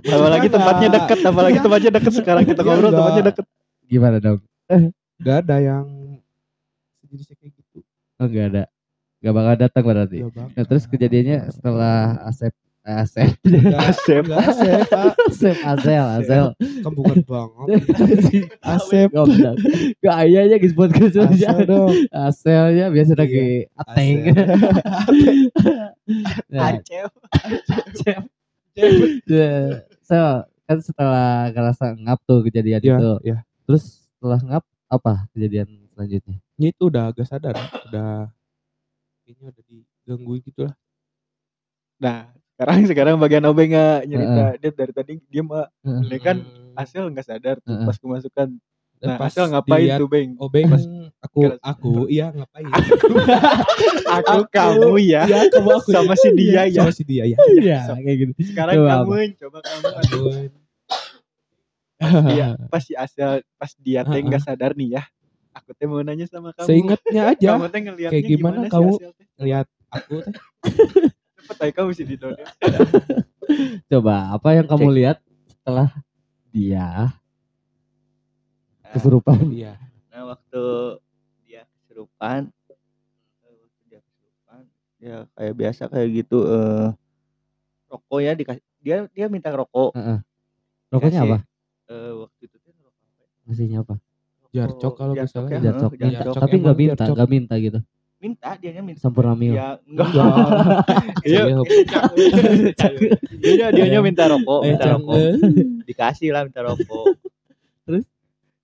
Apalagi 0.14 0.46
tempatnya 0.46 0.88
deket, 0.88 1.18
apalagi 1.20 1.58
tempatnya 1.58 1.90
deket 1.98 2.12
sekarang 2.14 2.44
kita 2.46 2.62
Iya, 2.62 2.64
ngobrol 2.64 2.86
enggak. 2.86 2.98
tempatnya 3.02 3.24
deket. 3.26 3.44
Gimana 3.86 4.16
dong? 4.18 4.38
Enggak 5.18 5.36
ada 5.42 5.56
yang 5.58 5.84
sejenisnya 7.02 7.34
kayak 7.36 7.52
gitu. 7.54 7.78
Oh 8.16 8.26
nggak 8.26 8.46
ada. 8.50 8.64
Nggak 9.18 9.34
bakal 9.34 9.54
datang 9.58 9.84
berarti. 9.84 10.18
Bakal. 10.22 10.46
Nah, 10.54 10.64
terus 10.64 10.84
kejadiannya 10.86 11.38
setelah 11.50 12.22
Asep 12.22 12.54
eh, 12.86 13.02
Asep 13.02 13.34
Asep. 13.42 13.50
enggak 13.50 13.82
Asep, 13.82 14.22
Pak. 14.30 14.46
Asep 15.26 15.56
Asel 15.58 16.06
Asel 16.22 16.46
Kan 16.86 16.92
bukan 16.94 17.18
banget. 17.26 17.66
Asep. 18.78 19.10
Goblok. 19.10 19.58
Gayanya 19.98 20.54
guys 20.56 20.70
podcast 20.70 21.18
Asel 21.18 21.66
dong. 21.66 21.90
Aselnya 22.14 22.86
biasa 22.88 23.10
Iya, 23.10 23.18
lagi 23.18 23.44
ateng. 23.74 24.16
nah, 26.54 26.78
Acep. 26.78 27.10
ya, 29.30 29.80
Sel, 30.04 30.44
kan 30.68 30.78
setelah 30.84 31.48
ngerasa 31.50 31.96
ngap 31.96 32.18
tuh 32.28 32.44
kejadian 32.44 32.80
Iya, 32.84 32.96
itu. 33.00 33.10
iya. 33.24 33.38
Terus 33.64 34.04
setelah 34.12 34.40
ngap 34.44 34.64
apa 34.86 35.12
kejadian 35.32 35.68
selanjutnya? 35.96 36.36
Ya 36.60 36.68
itu 36.72 36.82
udah 36.88 37.02
agak 37.12 37.26
sadar, 37.26 37.56
udah 37.88 38.28
kayaknya 39.24 39.46
udah 39.50 39.62
digangguin 39.66 40.40
gitu 40.44 40.60
lah. 40.68 40.74
Nah, 41.96 42.18
sekarang 42.56 42.78
sekarang 42.84 43.14
bagian 43.16 43.44
Obeng 43.48 43.72
nggak 43.72 44.00
nyerita. 44.04 44.44
Dia 44.60 44.70
dari 44.72 44.92
tadi 44.92 45.12
dia 45.32 45.42
mah 45.42 45.66
Heeh. 45.84 46.00
ini 46.06 46.18
kan 46.20 46.36
Asel 46.76 47.08
nggak 47.08 47.26
sadar 47.26 47.56
tuh 47.64 47.72
Heeh. 47.72 47.86
pas 47.88 47.96
kemasukan. 47.96 48.48
Nah, 49.04 49.20
pas 49.20 49.28
Asel 49.28 49.46
ngapain 49.52 49.84
dilihat, 49.84 49.98
tuh, 50.00 50.08
Beng? 50.08 50.30
Obeng 50.40 50.66
Pas- 50.72 50.88
aku 51.20 51.40
aku 51.60 51.92
iya 52.08 52.32
ngapain? 52.32 52.64
Aku 54.16 54.46
kamu 54.48 54.96
ya. 55.02 55.22
Iya, 55.28 55.40
kamu 55.52 55.70
aku 55.76 55.90
Sama 55.92 56.14
si 56.16 56.28
dia 56.32 56.62
ya. 56.64 56.80
Sama 56.86 56.92
si 56.94 57.02
dia 57.04 57.24
ya. 57.28 57.36
Iya, 57.60 57.80
kayak 57.92 58.16
gitu. 58.16 58.32
Sekarang 58.54 58.74
Coba 58.80 58.88
kamu 58.88 59.12
coba 59.36 59.58
kamu. 59.60 60.20
Iya, 62.32 62.48
pas 62.68 62.82
si 62.84 62.92
Asel 62.96 63.44
pas 63.56 63.72
dia 63.80 64.00
teh 64.04 64.16
Heeh. 64.16 64.24
nggak 64.24 64.42
sadar 64.44 64.72
nih 64.72 64.96
ya. 65.00 65.02
Aku 65.56 65.72
teh 65.76 65.84
mau 65.88 66.00
nanya 66.00 66.24
sama 66.28 66.52
kamu. 66.56 66.68
Seingatnya 66.68 67.22
aja 67.32 67.48
Kamu 67.56 67.66
teh 67.72 67.80
ngeliatnya 67.84 68.12
kayak 68.16 68.24
gimana 68.28 68.56
si 68.64 68.72
kamu? 68.72 68.92
Ngeliat 69.40 69.66
aku 69.92 70.14
teh 70.24 70.32
Cepet 71.46 71.58
aja 71.62 71.72
kamu 71.78 71.90
sih 71.94 72.04
di. 72.04 72.16
Coba 73.90 74.34
apa 74.34 74.48
yang 74.56 74.66
kamu 74.66 74.88
lihat 74.92 75.18
setelah 75.46 75.88
dia 76.50 77.12
kesurupan? 78.96 79.38
iya. 79.50 79.72
Nah 80.08 80.22
waktu 80.28 80.62
dia 81.44 81.62
kesurupan, 81.76 82.48
waktu 82.48 82.74
dia 83.86 84.00
kesurupan, 84.00 84.60
ya 84.98 85.16
kayak 85.32 85.54
biasa 85.54 85.82
kayak 85.86 86.08
gitu. 86.16 86.38
eh 86.44 86.88
rokok 87.86 88.18
ya 88.18 88.32
dikasih 88.32 88.62
dia 88.80 88.96
dia 89.08 89.26
minta 89.26 89.48
rokok. 89.50 89.92
Heeh. 89.92 90.18
Rokoknya 90.88 91.20
Dikasih, 91.20 91.30
apa? 91.30 91.38
eh, 91.88 92.12
waktu 92.16 92.42
itu 92.42 92.56
tuh 92.58 92.72
rokok 92.76 93.04
apa? 93.04 93.20
ya? 93.20 93.26
Ngasihnya 93.44 93.78
apa? 93.82 93.94
Jarcok 94.50 94.92
kalau 94.94 95.12
salah. 95.22 95.48
ya, 95.48 95.60
Jarcok. 95.60 95.90
jarcok. 95.94 96.34
Tapi 96.38 96.48
Emang 96.50 96.62
nggak 96.64 96.78
minta, 96.78 97.04
nggak 97.04 97.28
minta 97.28 97.54
gitu. 97.58 97.78
Minta 98.16 98.48
dianya 98.56 98.80
minta. 98.80 99.00
Sampurna 99.04 99.36
mil. 99.36 99.52
Ya 99.52 99.76
enggak. 99.88 100.08
Iya. 101.20 101.42
Iya. 101.52 102.00
Dia 103.36 103.66
dianya 103.70 104.00
minta 104.00 104.24
rokok, 104.26 104.60
Eh, 104.64 104.72
minta 104.72 104.86
rokok. 104.88 105.16
Dikasih 105.84 106.28
lah 106.32 106.42
minta 106.42 106.64
rokok. 106.64 107.04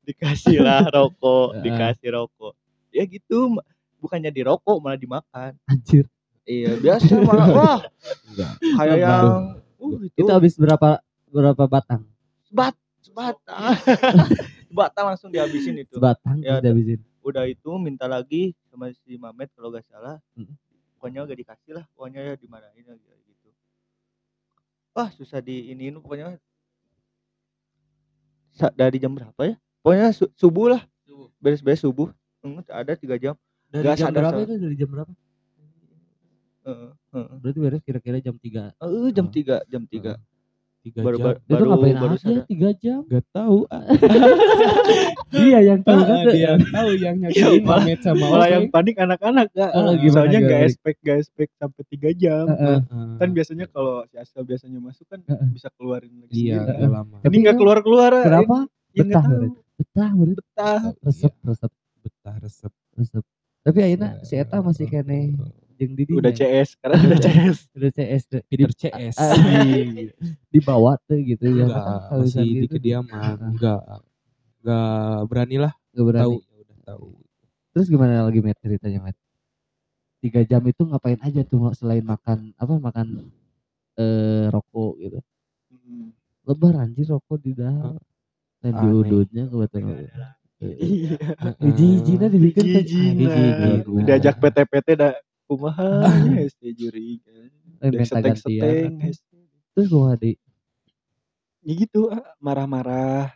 Dikasih 0.02 0.58
lah 0.62 0.82
rokok, 0.94 1.58
dikasih 1.62 2.10
rokok. 2.18 2.52
Ya 2.90 3.06
gitu, 3.06 3.56
bukannya 4.02 4.34
dirokok 4.34 4.76
malah 4.82 4.98
dimakan. 4.98 5.54
Anjir. 5.70 6.10
Iya, 6.42 6.74
biasa 6.74 7.22
malah 7.22 7.48
wah 7.56 7.80
kayak 8.82 8.98
yang 8.98 9.26
uh 9.78 9.98
itu, 10.02 10.26
Itu 10.26 10.30
habis 10.34 10.58
berapa 10.58 10.98
berapa 11.30 11.64
batang? 11.70 12.02
sebat 12.42 12.74
sebatang. 13.00 13.78
sebatang 14.68 15.04
langsung 15.14 15.30
dihabisin 15.30 15.78
itu. 15.78 15.96
Sebatang 15.96 16.42
Ya, 16.42 16.58
dihabisin. 16.58 17.00
Udah 17.22 17.46
itu 17.46 17.70
minta 17.78 18.10
lagi 18.10 18.52
sama 18.66 18.90
si 18.90 19.14
Mamet 19.14 19.48
kalau 19.54 19.70
gak 19.70 19.86
salah. 19.86 20.18
Mm. 20.34 20.52
Pokoknya 20.98 21.24
gak 21.26 21.38
dikasih 21.38 21.72
lah, 21.78 21.84
pokoknya 21.94 22.20
ya 22.26 22.34
dimarahin 22.34 22.84
lagi 22.86 23.06
gitu. 23.06 23.48
Wah, 24.92 25.08
susah 25.14 25.38
diiniin 25.38 26.02
pokoknya. 26.02 26.36
Sa- 28.52 28.74
dari 28.74 28.98
jam 29.00 29.14
berapa 29.16 29.42
ya? 29.48 29.56
Pokoknya 29.82 30.08
su- 30.10 30.32
subuh 30.32 30.66
lah. 30.70 30.82
Beres-beres 31.36 31.82
subuh. 31.82 32.08
Enggak 32.40 32.70
ada 32.70 32.92
tiga 32.94 33.16
jam. 33.16 33.34
Dari 33.66 33.82
Nggak 33.82 33.96
jam 33.96 34.06
sadar, 34.08 34.20
berapa 34.22 34.38
itu? 34.40 34.54
Dari 34.56 34.76
jam 34.76 34.88
berapa? 34.88 35.12
Heeh, 36.62 36.90
heeh. 37.12 37.36
Berarti 37.36 37.58
beres 37.58 37.82
kira-kira 37.82 38.18
jam 38.18 38.36
3. 38.36 38.70
Eh, 38.72 39.10
jam 39.10 39.26
Oh. 39.26 39.32
tiga, 39.32 39.56
jam 39.66 39.82
tiga. 39.84 40.14
Tiga 40.80 40.98
Baru 41.00 41.14
jam. 41.16 41.24
baru 41.24 41.38
Itu 41.38 41.52
baru, 41.52 41.66
ngapain 41.68 41.96
baru 41.96 42.12
aja 42.12 42.22
sadar. 42.24 42.44
3 42.44 42.70
jam? 42.76 43.00
Gak 43.04 43.24
tahu. 43.28 43.58
Dia 45.32 45.58
yang 45.64 45.80
tahu 45.80 46.00
kan. 46.00 46.10
Ah, 46.12 46.24
dia 46.28 46.50
tahu 46.60 46.90
yang 46.92 47.16
Iya, 47.22 47.24
nyakitin 47.24 47.62
malah- 47.62 47.80
Mamet 47.80 48.00
sama 48.00 48.24
Malah 48.28 48.48
yang 48.48 48.64
panik 48.68 48.96
anak-anak 48.96 49.46
kak. 49.50 49.70
Eh, 49.70 49.82
gimana, 49.96 50.12
Soalnya 50.12 50.38
gimana, 50.38 50.50
gak 50.50 50.60
Rik? 50.60 50.68
expect 50.68 50.98
gak 51.00 51.18
expect 51.18 51.52
sampai 51.56 51.82
tiga 51.88 52.10
jam. 52.12 52.44
Heeh. 52.48 52.78
Heeh. 52.82 53.10
Kan 53.16 53.28
biasanya 53.32 53.66
kalau 53.68 53.94
si 54.04 54.16
Asal 54.16 54.42
biasanya 54.42 54.78
masuk 54.78 55.06
kan 55.08 55.20
Heeh. 55.24 55.48
bisa 55.50 55.68
keluarin 55.72 56.12
lagi 56.16 56.30
Iya, 56.32 56.58
sendiri. 56.60 56.76
udah 56.76 56.90
lama. 56.92 57.16
Ini 57.20 57.36
nggak 57.40 57.46
kan 57.48 57.58
keluar 57.58 57.78
keluar. 57.80 58.12
Kenapa? 58.20 58.56
Ya, 58.92 59.02
Betah 59.02 59.24
tahu. 59.24 59.46
Betah 59.82 60.10
berarti. 60.14 60.38
Betah. 60.38 60.80
Resep, 61.02 61.32
resep, 61.42 61.72
Betah 62.06 62.34
resep. 62.38 62.72
resep. 62.94 63.24
Tapi 63.62 63.78
akhirnya 63.78 64.10
si 64.26 64.34
Eta 64.38 64.58
masih 64.62 64.86
kene 64.86 65.34
jeung 65.78 65.94
Didi. 65.98 66.12
Udah 66.14 66.30
ya? 66.30 66.62
CS, 66.62 66.78
sekarang 66.78 66.98
udah 67.10 67.18
CS. 67.18 67.58
Udah 67.74 67.90
CS. 67.90 68.22
Peter 68.46 68.70
CS. 68.70 69.14
Ah, 69.18 69.34
di, 69.34 70.10
dibawa 70.54 70.94
tuh 71.06 71.18
gitu 71.18 71.46
ya. 71.50 71.66
Enggak, 71.66 71.98
Kalau 72.06 72.22
masih 72.26 72.46
di 72.46 72.68
kediaman. 72.70 73.36
Enggak. 73.54 73.82
Enggak 74.62 75.18
berani 75.26 75.56
lah. 75.58 75.72
nggak 75.90 76.06
berani. 76.06 76.22
Tahu. 76.22 76.34
Ya 76.38 76.58
udah 76.62 76.78
tahu. 76.86 77.06
Terus 77.72 77.86
gimana 77.90 78.22
lagi 78.22 78.40
Matt 78.44 78.58
ceritanya 78.62 79.00
Matt? 79.02 79.16
Tiga 80.22 80.40
jam 80.46 80.62
itu 80.70 80.82
ngapain 80.86 81.18
aja 81.18 81.42
tuh 81.42 81.74
selain 81.74 82.06
makan 82.06 82.54
apa 82.54 82.74
makan 82.78 83.06
eh 83.98 84.46
rokok 84.54 84.92
gitu. 85.02 85.18
Hmm. 85.70 86.14
Lebar 86.46 86.78
anjir 86.78 87.10
rokok 87.10 87.42
di 87.42 87.52
dalam. 87.58 87.98
Dan 88.62 88.72
di 88.72 88.86
Aneh. 88.86 88.94
udutnya 88.96 89.42
kebetulan. 89.44 90.06
Iya. 90.62 91.18
Hiji-hijina 91.58 92.26
dibikin 92.28 92.62
Hiji-hijina. 92.64 93.34
hiji-hijina. 93.34 94.04
Diajak 94.06 94.38
PT-PT 94.38 94.88
dah 94.94 95.12
kumaha 95.44 96.06
hese 96.38 96.70
juri. 96.72 97.18
Eh, 97.76 97.90
minta 97.90 98.06
seteng-seteng, 98.08 98.54
gantian. 98.54 98.92
hese. 99.02 99.26
Terus 99.74 99.86
gua 99.88 100.14
di 100.14 100.38
Ya 101.60 101.72
gitu 101.76 102.06
ah, 102.08 102.22
marah-marah. 102.38 103.34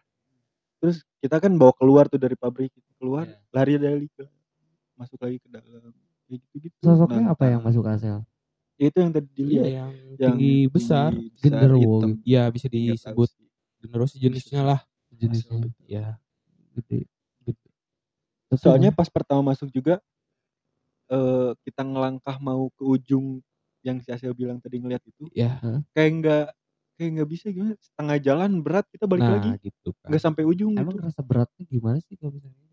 Terus 0.79 1.03
kita 1.19 1.39
kan 1.39 1.51
bawa 1.53 1.71
keluar 1.73 2.07
tuh 2.07 2.17
dari 2.17 2.35
pabrik 2.35 2.71
keluar 2.97 3.27
Iya. 3.27 3.39
lari 3.51 3.75
dari 3.77 4.07
ke 4.09 4.23
masuk 4.95 5.19
lagi 5.21 5.37
ke 5.37 5.49
dalam 5.49 5.91
kayak 6.25 6.39
gitu-gitu. 6.41 6.75
Sosoknya 6.81 7.21
Nah, 7.21 7.33
apa 7.33 7.45
yang 7.47 7.61
masuk 7.61 7.83
ke 7.83 7.91
Asel? 7.93 8.19
Itu 8.77 8.97
yang 8.99 9.11
tadi 9.11 9.27
Iya 9.27 9.35
dilihat. 9.37 9.67
yang 9.69 9.91
yang 10.17 10.19
tinggi 10.33 10.55
besar. 10.69 11.11
tinggi 11.11 11.29
besar, 11.29 11.43
Genderuwo 11.43 11.97
hitam. 11.97 12.11
Ya 12.23 12.43
bisa 12.49 12.67
disebut 12.67 13.29
sih. 13.29 13.47
generosi 13.79 14.17
jenisnya 14.17 14.63
lah. 14.63 14.81
Jenisnya 15.17 15.57
Ya. 15.83 16.07
gede. 16.73 17.09
Gede. 17.43 17.69
Tapi 18.47 18.59
Soalnya 18.59 18.91
ya, 18.91 18.95
pas 18.95 19.09
pertama 19.09 19.43
masuk 19.47 19.69
juga 19.69 19.99
eh 21.07 21.51
kita 21.63 21.83
ngelangkah 21.83 22.37
mau 22.37 22.67
ke 22.71 22.83
ujung 22.83 23.39
yang 23.81 23.99
si 23.99 24.11
Asel 24.11 24.35
bilang 24.35 24.59
tadi 24.59 24.77
ngeliat 24.77 24.99
itu 25.03 25.31
Ya. 25.31 25.63
kayak 25.93 26.11
nggak 26.19 26.47
kayak 26.95 27.11
nggak 27.13 27.29
bisa 27.29 27.47
gimana 27.49 27.79
setengah 27.79 28.17
jalan 28.19 28.51
berat 28.59 28.83
kita 28.89 29.05
balik 29.05 29.23
Nah 29.23 29.33
lagi 29.39 29.51
gitu 29.63 29.95
kan. 29.97 30.09
nggak 30.11 30.23
sampai 30.23 30.43
ujung 30.43 30.75
emang 30.75 30.95
gitu 30.95 31.07
rasa 31.07 31.23
beratnya 31.23 31.63
gimana 31.65 31.99
sih 32.01 32.17
kalau 32.17 32.35
misalnya? 32.35 32.65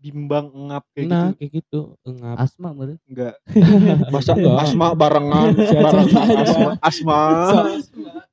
bimbang 0.00 0.48
ngap 0.66 0.84
kayak 0.90 1.06
Nah 1.06 1.20
gitu 1.22 1.36
kayak 1.36 1.50
gitu. 1.54 1.80
Engap. 2.02 2.36
Asma 2.40 2.68
bener. 2.72 2.96
nggak 3.04 3.34
masa 4.10 4.32
Enggak. 4.32 4.58
asma 4.58 4.86
barengan 4.92 5.48
barengan 5.54 5.94
aja. 6.00 6.74
asma 6.80 7.20
asma 7.20 7.20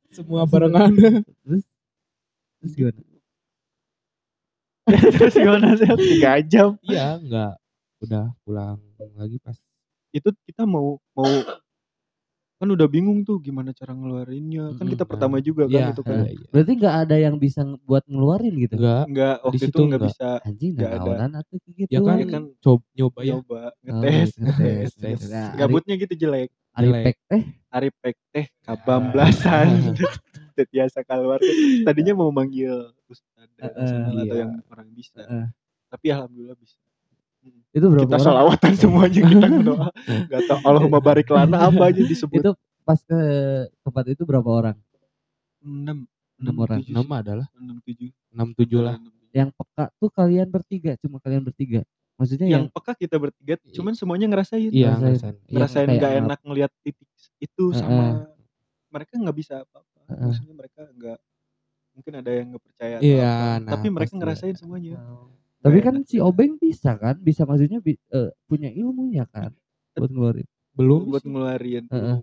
Semua 0.10 0.48
barengan. 0.48 0.90
Terus 1.44 1.68
terus 2.60 2.74
gimana? 2.74 3.00
terus 5.14 5.36
gimana 5.36 5.68
sih 5.76 5.88
tiga 5.98 6.32
jam 6.42 6.70
Iya 6.82 7.20
enggak. 7.20 7.54
Udah 8.00 8.26
pulang 8.42 8.80
lagi 9.14 9.38
pas. 9.38 9.58
itu 10.10 10.32
kita 10.48 10.64
mau 10.64 10.98
mau 11.14 11.28
kan 12.58 12.66
udah 12.66 12.90
bingung 12.90 13.22
tuh 13.22 13.38
gimana 13.38 13.70
cara 13.70 13.94
ngeluarinnya 13.94 14.74
kan 14.74 14.88
kita 14.88 15.06
pertama 15.06 15.38
juga 15.38 15.70
Iya. 15.70 15.78
kan 15.78 15.94
itu 15.94 16.02
kan 16.02 16.18
iya, 16.18 16.32
iya. 16.34 16.48
Berarti 16.50 16.72
nggak 16.74 16.96
ada 17.06 17.16
yang 17.20 17.36
bisa 17.38 17.62
buat 17.86 18.02
ngeluarin 18.08 18.56
gitu? 18.58 18.82
Enggak. 18.82 19.04
nggak 19.06 19.36
waktu 19.46 19.58
situ 19.60 19.68
itu 19.68 19.78
nggak 19.78 19.92
nggak. 19.94 20.10
bisa 20.10 20.28
Anjing 20.42 20.72
Nggak 20.74 20.90
ada. 20.90 21.12
atau 21.38 21.54
kayak 21.54 21.76
gitu. 21.78 21.90
Ya 21.94 22.00
kan, 22.02 22.16
ya 22.18 22.26
kan 22.26 22.44
coba 22.58 22.82
nyoba 22.90 23.20
ya. 23.20 23.28
nyoba 23.30 23.60
Oh, 23.62 23.72
ngetes 23.84 24.30
ngetes. 24.42 24.90
Ngetes. 24.98 25.20
Nah, 25.36 25.50
gabutnya 25.54 25.94
gitu 26.00 26.14
jelek 26.18 26.50
Ari 26.74 26.88
Jelek. 26.88 27.04
Pek 27.06 27.18
teh 27.28 27.44
Arifek 27.68 28.16
teh 28.32 28.46
kabamblasan 28.64 29.68
biasa 30.66 31.06
keluar 31.06 31.38
tadinya 31.86 32.18
mau 32.18 32.34
manggil 32.34 32.90
ustad 33.06 33.46
Heeh, 33.62 34.26
atau 34.26 34.34
iya. 34.34 34.42
yang 34.42 34.52
orang 34.74 34.90
bisa 34.90 35.22
Heeh. 35.22 35.48
tapi 35.88 36.06
alhamdulillah 36.10 36.58
bisa 36.58 36.80
itu 37.72 37.86
berapa 37.86 38.04
kita 38.04 38.16
orang? 38.18 38.26
sholawatan 38.26 38.74
semuanya 38.76 39.22
kita 39.24 39.46
berdoa 39.62 39.88
nggak 40.28 40.42
tahu 40.50 40.60
Allahumma 40.66 41.00
barik 41.00 41.30
lana 41.30 41.58
apa 41.70 41.84
aja 41.94 42.02
disebut 42.12 42.42
Itu 42.42 42.52
pas 42.82 43.00
ke 43.04 43.20
tempat 43.84 44.04
itu 44.10 44.24
berapa 44.24 44.48
orang? 44.48 44.78
enam 45.62 46.08
Enam 46.38 46.56
orang. 46.62 46.86
Enam 46.86 47.08
adalah 47.10 47.48
enam 47.58 47.82
tujuh 47.82 48.14
enam 48.30 48.54
tujuh 48.54 48.80
lah. 48.80 48.96
Yang 49.34 49.50
peka 49.58 49.90
tuh 49.98 50.10
kalian 50.14 50.48
bertiga, 50.48 50.94
cuma 51.02 51.18
kalian 51.18 51.42
bertiga. 51.42 51.82
Maksudnya 52.14 52.46
yang 52.46 52.66
yang, 52.66 52.74
peka 52.74 52.94
kita 52.94 53.18
bertiga 53.18 53.58
cuman 53.74 53.94
semuanya 53.98 54.26
ngerasain 54.30 54.70
Iya 54.70 54.98
ngerasain. 54.98 55.36
ngerasain. 55.50 55.86
kayak 55.90 55.98
nggak 56.02 56.14
enak 56.26 56.40
ngelihat 56.46 56.72
titik 56.86 57.06
itu 57.38 57.64
sama 57.74 58.26
mereka 58.90 59.18
nggak 59.18 59.38
bisa 59.38 59.62
apa-apa 59.62 59.97
Heeh. 60.08 60.24
maksudnya 60.24 60.56
mereka 60.56 60.82
nggak 60.88 61.18
mungkin 61.94 62.14
ada 62.16 62.32
yang 62.32 62.46
nggak 62.54 62.64
percaya 62.64 62.96
atau 62.96 63.08
apa. 63.10 63.60
nah, 63.60 63.72
tapi 63.74 63.88
mereka 63.90 64.08
pasti. 64.08 64.20
ngerasain 64.22 64.56
semuanya 64.56 64.96
Tapi 65.58 65.78
Nggak 65.78 65.86
kan 65.90 65.96
si 66.06 66.18
Obeng 66.22 66.54
bisa 66.56 66.92
kan, 66.96 67.16
bisa 67.18 67.42
maksudnya 67.44 67.82
bi- 67.82 68.00
eh, 68.10 68.30
punya 68.46 68.70
ilmunya 68.72 69.26
kan 69.28 69.52
buat 69.94 70.08
ngeluarin. 70.08 70.48
Belum 70.72 71.10
buat 71.10 71.26
sih. 71.26 71.30
ngeluarin 71.30 71.84
Heeh. 71.90 72.18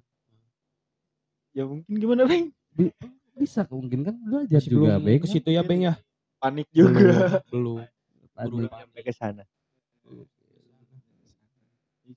ya 1.53 1.65
mungkin 1.67 1.93
gimana 1.93 2.23
bang 2.25 2.51
Bisa 3.35 3.67
mungkin 3.67 4.07
kan 4.07 4.15
belajar 4.23 4.63
Masih 4.63 4.71
juga 4.71 4.95
belum 4.95 5.05
Beng. 5.11 5.21
ke 5.21 5.27
situ 5.27 5.49
ya 5.51 5.63
Beng 5.67 5.83
ya. 5.83 5.95
panik 6.39 6.69
juga 6.71 7.43
Belum. 7.51 7.83
Panik. 8.35 8.67
sampai 8.67 9.03
ke 9.03 9.13
sana 9.15 9.43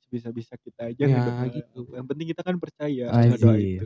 bisa 0.08 0.30
bisa 0.32 0.53
kita 0.58 0.89
aja 0.89 1.03
Ya, 1.03 1.45
gitu. 1.51 1.88
yang 1.91 2.08
penting 2.08 2.27
kita 2.32 2.41
kan 2.43 2.56
percaya 2.58 3.06
sama 3.12 3.36
doa 3.38 3.56
itu 3.56 3.86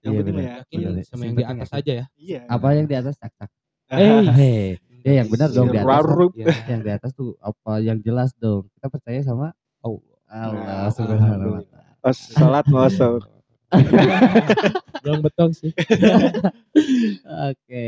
yang 0.00 0.12
Iya, 0.12 0.18
penting 0.18 0.34
benar. 0.34 0.44
ya 0.44 0.52
Yakin 0.58 0.78
Benar, 0.78 0.92
sama 1.02 1.18
yang 1.18 1.26
yang 1.26 1.36
di 1.36 1.44
atas 1.44 1.70
aja 1.72 1.92
ya. 1.92 2.04
iya 2.16 2.40
Apa 2.46 2.68
yang 2.72 2.86
di 2.86 2.94
atas 2.94 3.14
tak 3.16 3.32
tak. 3.34 3.50
Eh, 3.88 4.20
hey. 4.28 4.66
ya 5.00 5.12
yang 5.16 5.28
benar 5.28 5.48
dong 5.48 5.68
di 5.68 5.78
atas. 5.78 5.88
kan. 6.04 6.28
Ya. 6.34 6.46
Yang 6.68 6.80
di 6.82 6.90
atas 6.92 7.10
tuh 7.12 7.30
apa 7.40 7.72
yang 7.78 7.98
jelas 7.98 8.30
dong. 8.36 8.68
Kita 8.70 8.86
percaya 8.86 9.20
sama 9.22 9.46
Allah. 9.80 10.16
Allah 10.28 10.60
Nah, 10.84 10.90
subhanahu 10.92 11.50
wa 11.50 11.62
ta'ala. 11.64 11.92
pas 11.98 12.12
salat 12.14 12.66
masuk 12.68 13.24
Belum 15.02 15.20
betul 15.20 15.52
sih. 15.52 15.72
Oke. 17.24 17.86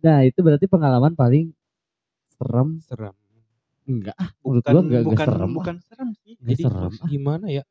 Nah, 0.00 0.18
itu 0.22 0.38
berarti 0.38 0.66
pengalaman 0.66 1.12
paling 1.12 1.52
serem. 2.30 2.80
Seram. 2.80 3.14
Enggak, 3.82 4.14
ah, 4.14 4.30
menurut 4.40 4.62
bukan 4.62 4.72
gua 4.72 4.78
enggak, 4.78 4.86
enggak 4.94 5.02
bukan 5.04 5.26
serem. 5.26 5.42
ah. 5.42 5.52
bukan 5.52 5.76
serem 5.82 6.08
sih 6.14 6.32
Enggak 6.32 6.48
Jadi 6.48 6.62
serem. 6.62 6.92
ah. 6.94 7.06
gimana 7.08 7.46
ya? 7.48 7.62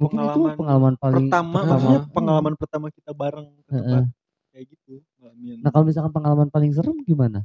Mungkin 0.00 0.18
itu 0.26 0.38
pengalaman 0.40 0.56
pengalaman 0.58 0.94
paling 0.96 1.26
pertama 1.28 1.58
pertama. 1.60 1.70
maksudnya 1.70 2.00
pengalaman 2.16 2.54
pertama 2.56 2.86
kita 2.88 3.10
bareng 3.12 3.48
ke 3.66 3.70
Heeh. 3.70 3.84
tempat 3.84 4.04
kayak 4.50 4.64
gitu 4.72 4.94
ngalamin 5.20 5.56
Nah, 5.62 5.70
kalau 5.70 5.84
misalkan 5.86 6.12
pengalaman 6.16 6.48
paling 6.50 6.72
serem 6.74 6.96
gimana? 7.04 7.40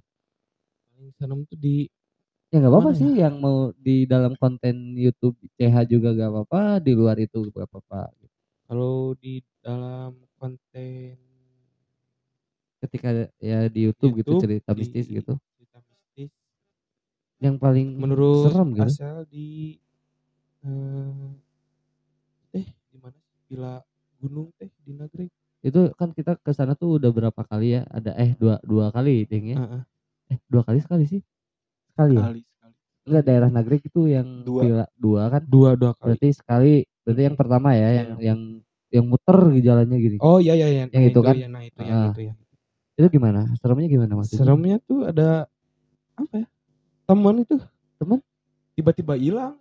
Paling 0.95 1.11
serem 1.19 1.39
tuh 1.49 1.59
di 1.59 1.75
Ya 2.53 2.63
nggak 2.63 2.71
apa-apa 2.71 2.91
sih 2.95 3.11
yang 3.19 3.35
mau 3.43 3.75
di 3.75 4.07
dalam 4.07 4.33
konten 4.39 4.95
YouTube 4.95 5.35
CH 5.59 5.75
juga 5.91 6.15
gak 6.15 6.31
apa-apa, 6.31 6.61
di 6.79 6.91
luar 6.95 7.17
itu 7.19 7.51
gak 7.51 7.67
apa-apa. 7.67 8.15
kalau 8.69 9.13
di 9.17 9.41
dalam 9.65 10.13
konten 10.37 11.17
Ketika 12.83 13.09
ya 13.41 13.65
di 13.73 13.79
YouTube, 13.87 14.13
gitu 14.21 14.31
YouTube, 14.31 14.41
cerita 14.41 14.71
di- 14.71 14.79
mistis 14.79 15.05
gitu. 15.09 15.33
cerita 15.57 15.77
mistis 15.89 16.31
Yang 17.43 17.55
paling 17.63 17.89
menurut 17.99 18.39
serem 18.41 18.67
gitu. 18.75 18.91
Di 19.31 19.79
eh 20.65 21.29
Villa 23.49 23.81
Gunung 24.19 24.49
teh 24.57 24.71
di 24.81 24.91
Nagreg. 24.95 25.29
Itu 25.61 25.91
kan 25.97 26.13
kita 26.13 26.37
ke 26.39 26.53
sana 26.53 26.73
tuh 26.77 26.97
udah 27.01 27.09
berapa 27.09 27.41
kali 27.45 27.77
ya? 27.77 27.81
Ada 27.89 28.13
eh 28.17 28.33
dua 28.37 28.61
dua 28.61 28.89
kali 28.89 29.25
ding 29.25 29.53
ya. 29.53 29.57
Heeh. 29.59 29.81
Eh 30.33 30.37
dua 30.49 30.61
kali 30.65 30.79
sekali 30.81 31.05
sih? 31.05 31.21
Sekali 31.93 32.17
ya? 32.17 32.23
kali 32.31 32.41
sekali 32.41 32.73
Enggak 33.05 33.23
daerah 33.29 33.49
Nagreg 33.53 33.81
itu 33.85 34.01
yang 34.09 34.41
Dua. 34.41 34.61
villa 34.65 34.85
dua 34.97 35.21
kan? 35.29 35.41
Dua 35.45 35.69
dua 35.77 35.91
kali. 35.93 36.05
Berarti 36.13 36.29
sekali. 36.33 36.73
Berarti 37.05 37.21
yang 37.21 37.37
pertama 37.37 37.69
ya 37.77 37.89
yang 38.01 38.09
yang 38.17 38.39
yang 38.89 39.05
muter 39.05 39.37
di 39.53 39.61
jalannya 39.61 39.97
gini. 40.01 40.17
Oh 40.21 40.41
iya 40.41 40.53
iya 40.57 40.67
yang, 40.85 40.89
Yang 40.89 41.05
itu 41.13 41.19
kan? 41.21 41.35
Ya, 41.37 41.47
nah 41.49 41.61
itu 41.61 41.79
yang 41.81 41.97
Ah. 42.01 42.09
itu 42.13 42.21
ya. 42.29 42.33
Itu 42.95 43.07
gimana? 43.11 43.41
Seremnya 43.59 43.87
gimana 43.91 44.11
maksudnya? 44.15 44.39
Seremnya 44.41 44.75
tuh 44.87 44.99
ada 45.05 45.29
apa 46.15 46.33
ya? 46.33 46.47
Teman 47.05 47.35
itu. 47.43 47.55
Teman? 47.99 48.19
Tiba-tiba 48.73 49.13
hilang. 49.19 49.59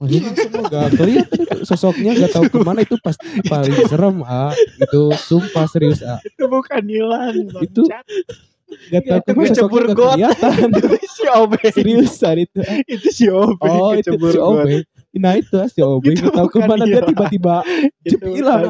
Maksudnya? 0.00 0.32
Semua 0.32 0.64
gak 0.72 0.88
kelihatan 0.96 1.38
itu 1.44 1.60
sosoknya 1.68 2.10
gak 2.24 2.32
tahu 2.32 2.44
ke 2.48 2.58
mana 2.64 2.80
itu 2.80 2.96
pasti 3.04 3.28
paling 3.44 3.84
serem 3.84 4.24
ah 4.24 4.48
itu 4.56 5.12
sumpah 5.28 5.68
serius 5.68 6.00
ah 6.00 6.16
itu 6.24 6.48
bukan 6.48 6.80
hilang 6.88 7.36
Itu 7.60 7.84
gak 7.84 9.02
tahu 9.04 9.20
Itu 9.20 9.28
ke 9.28 9.32
mana 9.36 9.52
sosoknya 9.52 9.82
gak 9.92 9.96
kelihatan. 10.00 10.68
Si 11.04 11.24
Obeng 11.28 11.68
seriusan 11.68 12.36
itu 12.48 12.60
itu 12.88 13.08
si 13.12 13.24
Obeng 13.28 13.60
oh 13.76 13.92
itu 13.92 14.16
si. 14.16 14.38
Obeng 14.40 14.82
nah 15.20 15.36
itu 15.36 15.56
si 15.68 15.80
Itu 15.84 16.20
gak 16.24 16.32
tahu 16.32 16.48
bukan 16.48 16.56
ke 16.56 16.58
mana 16.64 16.84
dia 16.88 17.00
tiba-tiba 17.04 17.56
Itu 18.00 18.16
Cep 18.16 18.20
hilang. 18.32 18.60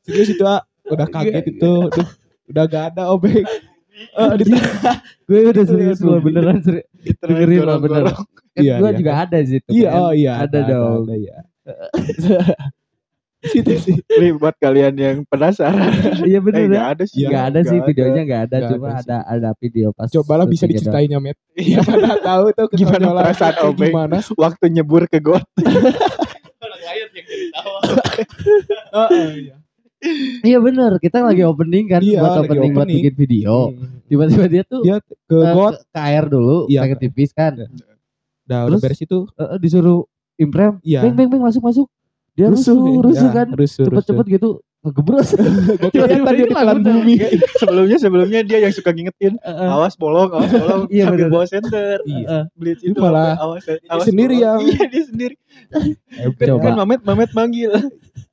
Serius 0.00 0.28
itu 0.32 0.44
ah 0.48 0.64
udah 0.88 1.08
kaget 1.12 1.44
itu 1.52 1.72
udah 2.48 2.64
gak 2.64 2.84
ada 2.96 3.12
Obeng 3.12 3.44
Eh, 3.94 4.32
di 4.36 4.44
gue 5.26 5.38
udah 5.46 5.64
serius 5.64 5.98
loh 6.00 6.18
beneran 6.18 6.58
serius. 6.60 6.86
Dengerin 7.20 7.62
lah 7.62 7.78
bener. 7.78 8.02
gorong-gorong. 8.04 8.26
Kan 8.50 8.60
Iya, 8.60 8.74
gue 8.78 8.86
iya. 8.86 8.98
juga 8.98 9.12
ada 9.20 9.38
sih 9.40 9.58
tuh. 9.60 9.72
iya 9.72 9.88
kan. 9.88 10.00
oh 10.00 10.12
iya 10.12 10.32
ada, 10.40 10.58
dong. 10.64 11.00
ada, 11.04 11.14
iya. 11.14 11.36
situ 13.44 13.72
sih 13.76 13.96
Nih 14.20 14.32
buat 14.32 14.56
kalian 14.56 14.94
yang 14.94 15.16
penasaran 15.24 15.92
Iya 16.22 16.38
eh 16.38 16.40
bener 16.40 16.60
ya. 16.60 16.68
nggak 16.70 16.86
ada 16.88 17.04
sih 17.04 17.18
Iya, 17.20 17.28
Gak 17.28 17.44
ada 17.44 17.60
sih 17.62 17.78
videonya 17.82 18.22
gak 18.24 18.42
ada, 18.46 18.56
cuma 18.72 18.86
ada 18.90 18.96
ada 18.96 19.16
ada 19.28 19.50
video 19.58 19.92
pas. 19.92 20.08
cobalah 20.08 20.44
bisa 20.44 20.64
syutingnya 20.64 20.80
doang. 20.80 20.96
diceritain 20.96 21.10
ya 21.10 21.20
Met 21.20 21.36
Iya. 21.54 21.78
Gimana 21.78 22.08
tahu 22.18 22.44
tuh 22.52 22.66
Gimana 22.72 23.06
perasaan 23.12 23.54
Obeng? 23.62 23.92
gimana 23.92 24.16
waktu 24.34 24.64
nyebur 24.70 25.04
ke 25.06 25.20
got 25.20 25.44
Heeh, 28.94 29.28
iya. 29.44 29.56
Iya 30.42 30.58
bener, 30.60 30.96
kita 30.98 31.20
lagi 31.20 31.42
opening 31.42 31.88
kan 31.88 32.00
Iya, 32.00 32.20
buat 32.20 32.30
lagi 32.34 32.40
opening, 32.46 32.72
buat 32.72 32.84
opening. 32.84 32.96
bikin 33.00 33.14
video. 33.16 33.54
Hmm. 33.72 34.04
Tiba-tiba 34.04 34.44
dia 34.46 34.62
tuh 34.62 34.80
Dia 34.80 34.96
ke 35.00 35.36
eh, 35.36 35.52
got 35.52 35.74
ke 35.82 35.98
air 35.98 36.24
dulu, 36.26 36.68
Iya, 36.68 36.80
pengen 36.84 36.98
tipis 37.00 37.30
kan. 37.32 37.52
udah 37.56 37.68
udah 38.44 38.60
Terus? 38.68 38.80
beres 38.82 39.00
itu 39.00 39.18
Eh, 39.30 39.42
eh, 39.42 39.58
disuruh 39.58 40.00
imprem, 40.36 40.76
Iya. 40.80 41.00
beng 41.02 41.14
beng 41.14 41.28
beng 41.30 41.42
masuk 41.42 41.62
masuk. 41.62 41.86
Dia 42.34 42.50
rusuh, 42.50 42.74
rusuh, 43.00 43.30
Ya, 43.30 43.32
kan, 43.32 43.48
rusuh, 43.54 43.86
cepet-cepet 43.86 44.26
gitu 44.28 44.48
ngegebros. 44.84 45.32
Kelihatan 45.92 46.20
dia 46.28 46.44
Bener. 46.44 46.76
bumi. 46.78 47.14
sebelumnya 47.56 47.96
sebelumnya 47.96 48.40
dia 48.40 48.58
yang 48.60 48.70
suka 48.70 48.92
ngingetin 48.92 49.40
awas 49.74 49.96
bolong 49.96 50.28
awas 50.30 50.52
bolong 50.52 50.82
Iya, 50.92 51.08
sambil 51.08 51.28
bawa 51.28 51.46
senter 51.48 51.96
Iya. 52.04 52.52
blitz 52.52 52.82
itu 52.82 52.94
malah 52.94 53.34
awas 53.34 53.64
awas 53.88 54.04
sendiri 54.04 54.36
bolong. 54.36 54.44
yang- 54.44 54.60
iya 54.62 54.84
dia 54.86 55.02
sendiri 55.02 55.34
kan, 56.36 56.46
Coba. 56.46 56.62
kan 56.62 56.72
Mamet 56.76 57.00
Mamet 57.02 57.30
manggil 57.32 57.72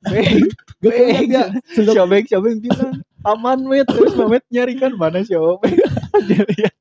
Beng. 0.02 0.44
Beng 0.78 1.30
Siobeng 1.72 2.24
Siobeng 2.26 2.58
bilang 2.58 3.00
aman 3.22 3.58
Met 3.62 3.86
terus 3.86 4.12
Mamet 4.12 4.44
nyari 4.48 4.74
kan 4.76 4.92
mana 4.92 5.22
Siobeng 5.22 5.78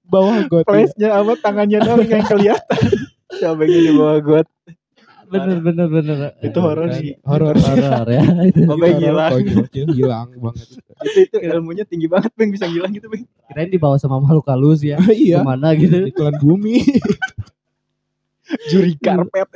Bawah 0.04 0.44
got. 0.46 0.62
iya. 0.62 0.68
flashnya 0.68 1.08
sama 1.14 1.34
tangannya 1.38 1.80
doang 1.80 2.04
yang 2.04 2.26
kelihatan 2.26 2.80
Siobengnya 3.32 3.80
di 3.80 3.92
bawah 3.94 4.20
got 4.20 4.48
bener 5.32 5.58
bener 5.64 5.88
bener. 5.88 6.18
Itu 6.44 6.60
horor 6.60 6.92
Kan, 6.92 7.00
sih. 7.00 7.16
Horor. 7.24 7.56
Horor 7.56 8.08
ya. 8.12 8.24
Horor, 8.70 8.92
hilang. 9.00 9.32
hilang 9.72 10.28
banget. 10.36 10.68
itu 11.02 11.20
itu 11.26 11.38
ilmunya 11.42 11.84
tinggi 11.88 12.06
banget 12.06 12.30
bang 12.38 12.54
bisa 12.54 12.70
hilang 12.70 12.94
gitu 12.94 13.10
bang 13.10 13.26
kirain 13.50 13.72
dibawa 13.72 13.96
sama 13.98 14.20
makhluk 14.20 14.46
halus 14.52 14.84
ya. 14.84 15.00
Iya. 15.12 15.42
Ke 15.42 15.48
mana 15.48 15.74
gitu. 15.74 16.12
Iklan 16.12 16.36
bumi. 16.44 16.84
juri 18.68 19.00
karpet 19.00 19.48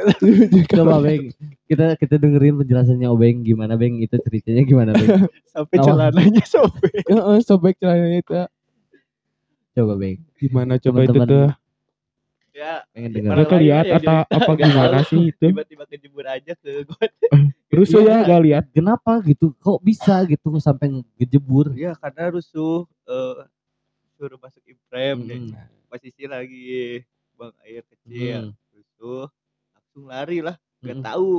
Coba 0.72 1.04
Beng, 1.04 1.36
kita 1.68 2.00
kita 2.00 2.16
dengerin 2.16 2.56
penjelasannya 2.64 3.12
Obeng 3.12 3.44
gimana 3.44 3.76
Beng 3.76 4.00
itu 4.00 4.16
ceritanya 4.24 4.64
gimana 4.64 4.92
Beng? 4.96 5.28
sampai 5.52 5.78
celananya 5.84 6.44
sobek 6.48 7.04
sobek 7.44 7.76
celananya 7.76 8.24
itu. 8.24 8.34
Coba 9.76 9.94
Beng, 10.00 10.24
Gimana 10.40 10.80
coba 10.80 11.04
itu 11.04 11.20
tuh? 11.28 11.52
Ya 12.56 12.74
pengen 12.90 13.12
dengar. 13.12 13.36
Gak 13.36 13.52
lagi 13.52 13.68
ya, 13.68 13.80
atau 13.92 14.16
apa 14.26 14.52
gimana 14.56 14.98
sih 15.04 15.22
itu? 15.28 15.46
tiba-tiba 15.46 15.84
kejebur 15.86 16.24
aja 16.24 16.52
ke 16.56 16.88
got 16.88 17.12
Terus 17.68 17.92
Iya. 17.92 18.02
ya 18.02 18.26
gak 18.26 18.42
lihat. 18.42 18.64
Kenapa 18.72 19.20
gitu? 19.22 19.52
Kok 19.60 19.84
bisa 19.84 20.24
gitu 20.24 20.56
sampai 20.58 20.88
ngejebur? 21.20 21.76
ya 21.76 21.92
karena 21.94 22.32
rusuh 22.32 22.88
eh, 23.04 23.36
suruh 24.16 24.40
masuk 24.40 24.64
imprem 24.66 25.16
Hmm. 25.18 25.28
deh. 25.28 25.40
posisi 25.86 26.24
lagi 26.26 27.04
buang 27.34 27.52
air 27.62 27.84
kecil 27.86 28.52
Hmm. 28.52 28.74
rusuh 28.74 29.28
langsung 29.70 30.04
lari 30.08 30.40
lah 30.40 30.56
nggak 30.80 30.96
Hmm. 30.96 31.06
tahu 31.06 31.32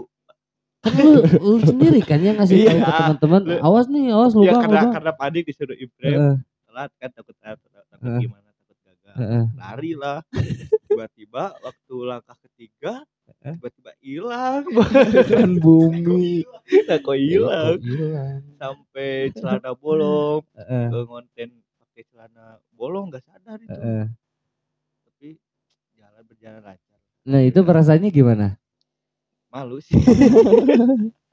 Kan 0.79 0.93
lu, 0.95 1.19
lu 1.19 1.55
sendiri 1.73 2.01
kan 2.01 2.21
yang 2.21 2.37
ngasih 2.37 2.63
tahu 2.63 2.79
ke 2.79 2.85
Iya. 2.85 2.99
teman-teman, 3.03 3.41
Lu- 3.43 3.59
awas 3.61 3.87
nih, 3.87 4.05
awas 4.13 4.31
ya 4.31 4.39
lubang, 4.39 4.63
karena 4.63 4.77
lubang. 4.79 4.93
karena 4.95 5.13
panik 5.15 5.43
disuruh 5.45 5.75
imprem 5.75 6.13
Heeh, 6.15 6.37
telat 6.63 6.91
kan 6.95 7.11
takut 7.11 7.37
takut, 7.37 7.69
takut 7.73 7.99
Heeh. 7.99 8.21
gimana 8.23 8.49
takut 8.55 8.77
gagal 8.81 9.15
heeh. 9.19 9.45
lari 9.57 9.93
lah 9.93 10.19
tiba-tiba 10.97 11.45
waktu 11.61 11.95
langkah 12.03 12.37
ketiga 12.49 13.05
tiba-tiba 13.45 13.93
hilang 14.01 14.65
Iklan 15.21 15.61
bumi. 15.61 16.43
nah 16.89 16.99
kok 16.99 17.19
hilang 17.19 17.77
Kok 17.77 17.85
hilang. 17.85 18.41
sampai 18.57 19.11
celana 19.37 19.71
bolong 19.77 20.41
ke 20.57 20.99
ngonten 21.05 21.51
pakai 21.77 22.03
celana 22.09 22.45
bolong 22.73 23.13
nggak 23.13 23.25
sadar 23.25 23.59
itu 23.61 23.77
heeh. 23.77 24.05
tapi 25.05 25.29
jalan 25.95 26.23
berjalan 26.25 26.63
lancar 26.65 27.01
Nah 27.27 27.41
itu 27.43 27.59
perasaannya 27.61 28.09
gimana? 28.09 28.47
malu 29.51 29.81
sih 29.81 29.97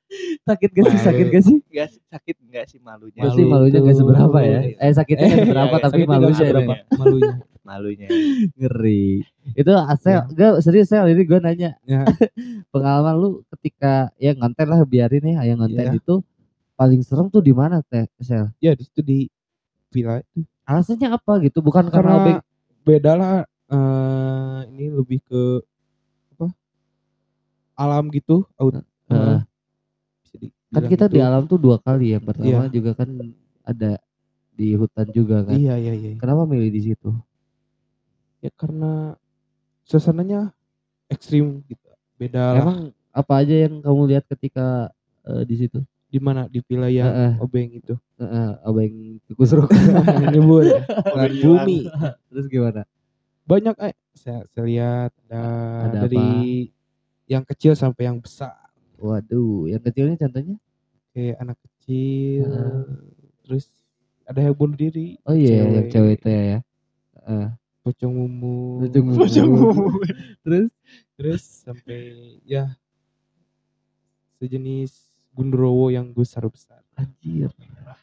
Sakit 0.44 0.70
gak 0.72 0.86
sih? 0.86 0.94
Malu. 0.94 1.06
Sakit 1.06 1.26
gak 1.28 1.44
sih? 1.44 1.58
nggak 1.64 1.88
sih- 1.90 2.04
sakit 2.06 2.36
nggak 2.44 2.66
sih 2.68 2.80
malunya 2.80 3.22
Pasti 3.22 3.42
Malu 3.42 3.52
malunya 3.66 3.80
gak 3.82 3.96
seberapa 3.96 4.38
ya. 4.40 4.60
Eh 4.78 4.92
sakitnya 4.92 5.26
gak 5.26 5.34
Iya, 5.34 5.44
seberapa 5.44 5.76
iya, 5.76 5.84
tapi 5.84 6.00
malunya 6.04 6.30
gak 6.30 6.40
seberapa. 6.40 6.74
Malunya. 6.94 7.34
malunya 7.64 8.08
ngeri. 8.54 9.24
Itu 9.54 9.72
asal 9.74 10.12
Ya. 10.12 10.22
gak 10.28 10.60
serius 10.60 10.88
sel 10.88 11.08
ini 11.08 11.24
gue 11.24 11.40
nanya. 11.40 11.80
Ya. 11.84 12.04
Pengalaman 12.74 13.16
lu 13.16 13.30
ketika 13.50 14.12
ya 14.18 14.34
ngonten 14.34 14.66
lah 14.66 14.84
biarin 14.84 15.24
ya 15.26 15.42
yang 15.46 15.58
ngonten 15.58 15.80
Iya. 15.88 15.96
itu 15.96 16.20
paling 16.74 17.00
serem 17.02 17.28
tuh 17.28 17.40
di 17.40 17.52
mana 17.52 17.80
teh 17.82 18.04
sel? 18.20 18.52
Ya 18.58 18.74
di 18.74 18.84
situ 18.84 19.00
di 19.00 19.20
villa 19.90 20.20
itu. 20.20 20.44
Alasannya 20.64 21.08
apa 21.10 21.40
gitu? 21.40 21.60
Bukan 21.60 21.88
karena, 21.88 22.14
Karena 22.18 22.34
beda 22.82 23.12
lah. 23.14 23.34
eh, 23.66 24.60
ini 24.70 24.86
lebih 24.90 25.24
ke 25.24 25.64
apa? 26.32 26.52
Alam 27.76 28.08
gitu. 28.10 28.44
Out, 28.56 28.84
Dibilang 30.34 30.74
kan 30.74 30.84
kita 30.90 31.06
gitu. 31.06 31.16
di 31.16 31.20
alam 31.22 31.44
tuh 31.46 31.58
dua 31.62 31.78
kali 31.78 32.18
yang 32.18 32.24
pertama 32.26 32.66
Iya. 32.66 32.74
juga 32.74 32.92
kan 32.98 33.10
ada 33.64 33.92
di 34.54 34.68
hutan 34.74 35.08
juga 35.14 35.46
kan. 35.46 35.54
Iya 35.58 35.78
iya 35.78 35.94
iya. 35.94 36.12
Kenapa 36.18 36.46
milih 36.50 36.70
di 36.74 36.82
situ? 36.94 37.10
Ya 38.42 38.50
karena 38.54 39.16
suasananya 39.86 40.52
ekstrim 41.10 41.62
gitu. 41.70 41.88
Beda 42.18 42.54
lah. 42.54 42.62
Emang 42.62 42.80
apa 43.14 43.34
aja 43.46 43.56
yang 43.70 43.82
kamu 43.82 44.02
lihat 44.14 44.26
ketika 44.30 44.90
eh, 45.26 45.44
di 45.46 45.56
situ? 45.58 45.80
Di 46.14 46.22
mana 46.22 46.46
di 46.46 46.62
wilayah 46.66 47.10
Heeh. 47.10 47.34
obeng 47.42 47.70
itu. 47.74 47.94
Heeh, 48.22 48.50
obeng 48.66 48.94
tikus 49.26 49.54
rok. 49.54 49.70
Nyebut 50.34 50.70
bumi. 51.42 51.90
Terus 52.30 52.46
gimana? 52.50 52.86
Banyak 53.44 53.76
eh 53.82 53.94
saya, 54.16 54.46
saya 54.54 54.64
lihat 54.66 55.12
ada, 55.28 55.42
Ada 55.90 55.98
dari 56.08 56.70
yang 57.26 57.44
kecil 57.44 57.74
sampai 57.74 58.08
yang 58.08 58.22
besar. 58.22 58.63
Waduh, 59.04 59.68
yang 59.68 59.84
kecilnya 59.84 60.16
contohnya? 60.16 60.56
Kayak 61.12 61.36
anak 61.44 61.58
kecil. 61.60 62.48
Heeh. 62.48 62.84
Terus 63.44 63.66
ada 64.24 64.40
yang 64.40 64.56
bunuh 64.56 64.80
diri. 64.80 65.20
Oh 65.28 65.36
iya, 65.36 65.68
yang 65.68 65.92
cewek 65.92 66.24
itu 66.24 66.28
ya. 66.32 66.44
ya. 66.48 66.60
Heeh. 67.20 67.48
Pocong 67.84 68.14
mumu. 68.16 68.80
Pocong 68.88 69.04
mumu. 69.04 69.20
Pocong 69.20 69.50
mumu. 69.52 69.88
Terus 70.48 70.72
Terus 71.20 71.44
sampai 71.68 72.00
ya 72.48 72.80
sejenis 74.40 74.92
gundrowo 75.36 75.92
yang 75.92 76.16
besar 76.16 76.48
besar. 76.48 76.80
anjir. 76.96 77.52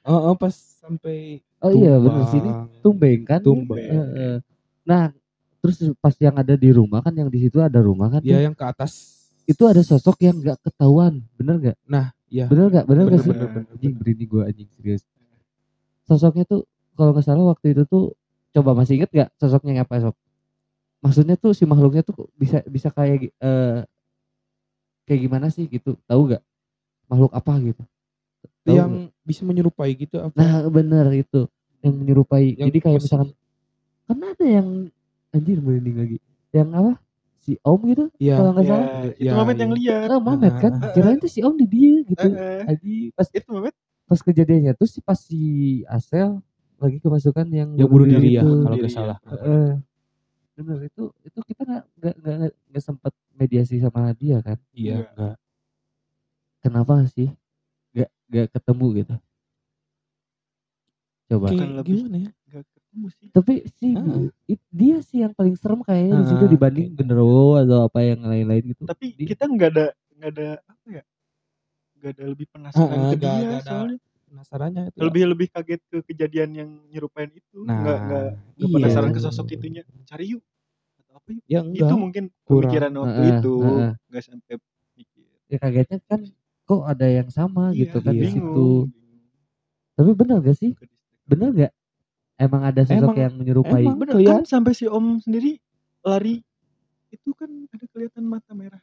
Oh, 0.05 0.33
oh, 0.33 0.35
pas 0.37 0.53
sampai 0.53 1.41
Oh 1.61 1.73
iya 1.77 2.01
bener 2.01 2.25
sini 2.33 2.51
tumbeng 2.81 3.21
kan? 3.29 3.41
Tumbeng. 3.45 3.93
Heeh. 3.93 4.37
Nah, 4.85 5.13
terus 5.61 5.77
pas 6.01 6.17
yang 6.17 6.37
ada 6.41 6.57
di 6.57 6.73
rumah 6.73 7.05
kan 7.05 7.13
yang 7.13 7.29
di 7.29 7.45
situ 7.45 7.61
ada 7.61 7.81
rumah 7.85 8.09
kan? 8.09 8.25
Ya 8.25 8.41
yang 8.41 8.57
ke 8.57 8.65
atas 8.65 9.20
Itu 9.51 9.67
ada 9.67 9.83
sosok 9.83 10.23
yang 10.23 10.39
nggak 10.39 10.63
ketahuan, 10.63 11.27
bener 11.35 11.57
nggak? 11.59 11.79
ya 12.31 12.47
Bener 12.47 12.71
nggak? 12.71 12.87
Bener 12.87 13.05
nggak 13.11 13.23
sih? 13.27 13.35
bener 13.35 13.49
bener. 13.51 13.67
Anjing 13.75 13.95
berini 13.99 14.25
gue 14.31 14.43
anjing 14.47 14.69
serius. 14.79 15.03
Sosoknya 16.07 16.47
tuh 16.47 16.63
kalau 16.95 17.11
nggak 17.11 17.27
salah 17.27 17.43
waktu 17.51 17.75
itu 17.75 17.83
tuh 17.91 18.15
coba 18.55 18.79
masih 18.79 19.03
inget 19.03 19.11
nggak 19.11 19.31
sosoknya 19.43 19.83
apa 19.83 19.99
sok? 19.99 20.17
Maksudnya 21.03 21.35
tuh 21.35 21.51
si 21.51 21.67
makhluknya 21.67 22.07
tuh 22.07 22.31
bisa 22.39 22.63
bisa 22.71 22.95
kayak 22.95 23.35
eh 23.35 23.81
kayak 25.11 25.21
gimana 25.27 25.51
sih 25.51 25.67
gitu? 25.67 25.99
Tahu 26.07 26.31
nggak? 26.31 26.43
Makhluk 27.11 27.33
apa 27.35 27.53
gitu? 27.59 27.83
Tahu 28.63 28.77
yang 28.79 28.91
nggak? 29.11 29.27
bisa 29.27 29.43
menyerupai 29.43 29.91
gitu 29.99 30.17
apa? 30.23 30.35
nah 30.39 30.63
bener 30.71 31.11
itu 31.11 31.51
yang 31.83 31.95
menyerupai. 31.99 32.55
Yang 32.55 32.69
Jadi 32.71 32.79
kayak 32.79 33.01
misalkan 33.03 33.31
kan 34.07 34.19
ada 34.23 34.47
yang 34.47 34.69
anjir 35.35 35.59
merinding 35.59 35.97
lagi. 35.99 36.17
Yang 36.55 36.69
apa? 36.77 36.93
Si 37.51 37.59
Om 37.61 37.81
gitu? 37.85 38.05
Iya. 38.17 38.35
kalau 38.39 38.51
nggak 38.55 38.63
Ya, 38.63 38.71
salah. 38.71 38.87
itu 39.03 39.11
Ya, 39.19 39.33
momen 39.35 39.51
iya. 39.51 39.61
yang 39.61 39.73
liar 39.75 40.09
Ah, 40.09 40.21
Mamet 40.21 40.55
kan? 40.57 40.73
Kirain 40.95 41.19
tuh 41.19 41.27
si 41.27 41.41
Om 41.41 41.55
di 41.57 41.67
dia 41.67 41.95
gitu. 42.07 42.27
Eh, 42.31 42.63
Aji 42.65 42.95
pas 43.11 43.27
itu 43.29 43.49
momen 43.51 43.75
pas 44.07 44.21
kejadiannya 44.21 44.73
tuh 44.75 44.87
si 44.87 44.99
pas 45.01 45.19
si 45.19 45.41
Asel 45.85 46.39
lagi 46.77 46.99
kemasukan 46.99 47.47
yang 47.47 47.75
Yang 47.75 47.89
bunuh 47.89 48.07
diri 48.09 48.31
ya 48.33 48.41
itu. 48.41 48.51
kalau 48.57 48.71
Diri 48.71 48.81
nggak 48.81 48.87
ya. 48.87 48.97
salah. 48.97 49.19
Heeh. 49.27 49.69
bener 50.53 50.79
itu 50.85 51.03
itu 51.25 51.39
kita 51.43 51.63
nggak 51.65 51.85
nggak 51.97 52.15
nggak 52.21 52.35
nggak- 52.37 52.57
nggak 52.69 52.85
sempat 52.85 53.13
mediasi 53.33 53.81
sama 53.81 54.13
dia 54.13 54.39
kan 54.39 54.61
Iya, 54.71 54.93
Iya. 54.93 54.97
enggak. 55.09 55.35
kenapa 56.61 56.95
sih 57.09 57.29
nggak 57.91 58.11
nggak 58.29 58.47
ketemu 58.53 58.87
gitu 58.95 59.15
coba 61.27 61.47
Kayak 61.49 61.81
gimana 61.81 62.17
ya? 62.19 62.31
Sih 62.91 63.29
tapi 63.31 63.55
si 63.71 63.87
Ah. 63.93 64.27
it- 64.45 64.69
dia 64.69 64.99
sih 65.01 65.19
yang 65.21 65.31
paling 65.31 65.55
serem 65.55 65.81
kayaknya 65.81 66.17
di 66.17 66.27
situ 66.27 66.45
Ah, 66.45 66.51
dibanding 66.51 66.87
oke. 66.89 66.97
genderuwo 66.97 67.57
atau 67.57 67.79
apa 67.85 67.99
yang 68.01 68.21
lain-lain 68.21 68.65
gitu 68.69 68.83
tapi 68.85 69.15
Di- 69.15 69.29
kita 69.29 69.47
nggak 69.47 69.71
ada 69.71 69.87
nggak 70.13 70.31
ada 70.31 70.49
apa 70.61 70.87
ya 70.91 71.03
nggak 71.97 72.11
ada 72.11 72.25
lebih 72.27 72.47
penasaran 72.49 72.83
Ah, 72.83 72.99
ah, 72.99 73.09
ke 73.09 73.17
nggak- 73.17 73.39
dia 73.39 73.49
ada. 73.49 73.63
soalnya 73.63 73.99
Penasarannya 74.25 74.83
itu. 74.89 74.99
lebih 75.01 75.25
lebih 75.29 75.47
kaget 75.49 75.81
ke 75.85 75.99
kejadian 76.05 76.51
yang 76.53 76.71
nyerupain 76.87 77.31
itu 77.31 77.59
nah, 77.61 77.75
nggak 77.77 77.99
nggak 78.01 78.25
nggak 78.53 78.69
iya. 78.69 78.75
penasaran 78.77 79.11
ke 79.11 79.21
sosok 79.21 79.47
itunya 79.51 79.83
cari 80.05 80.25
yuk 80.29 80.43
atau 80.97 81.13
apa 81.17 81.29
yuk 81.31 81.43
Ya 81.47 81.61
itu 81.63 81.95
mungkin 81.95 82.25
kurang. 82.43 82.71
pemikiran 82.71 82.93
waktu 82.97 83.23
itu 83.29 83.55
heeh. 83.61 83.91
nggak 84.07 84.23
sampai 84.23 84.55
mikir 84.95 85.23
ya 85.47 85.59
kagetnya 85.59 85.99
kan 86.05 86.21
kok 86.65 86.83
ada 86.85 87.07
yang 87.07 87.27
sama 87.29 87.71
Iya, 87.71 87.79
gitu 87.85 87.99
kan 88.01 88.13
di 88.13 88.21
bingung, 88.21 88.35
situ 88.35 88.69
tapi 89.93 90.11
bener 90.13 90.37
gak 90.41 90.57
sih 90.57 90.71
bener 91.25 91.49
gak 91.53 91.73
emang 92.41 92.63
ada 92.65 92.81
sosok 92.83 92.97
Emang- 93.13 93.21
yang 93.21 93.33
menyerupai 93.37 93.85
emang. 93.85 93.97
bener 94.01 94.15
Kelihatan. 94.17 94.43
kan 94.43 94.49
sampai 94.49 94.73
si 94.73 94.89
om 94.89 95.21
sendiri 95.21 95.61
lari 96.01 96.41
itu 97.13 97.31
kan 97.37 97.51
ada 97.69 97.85
kelihatan 97.93 98.25
mata 98.25 98.57
merah 98.57 98.81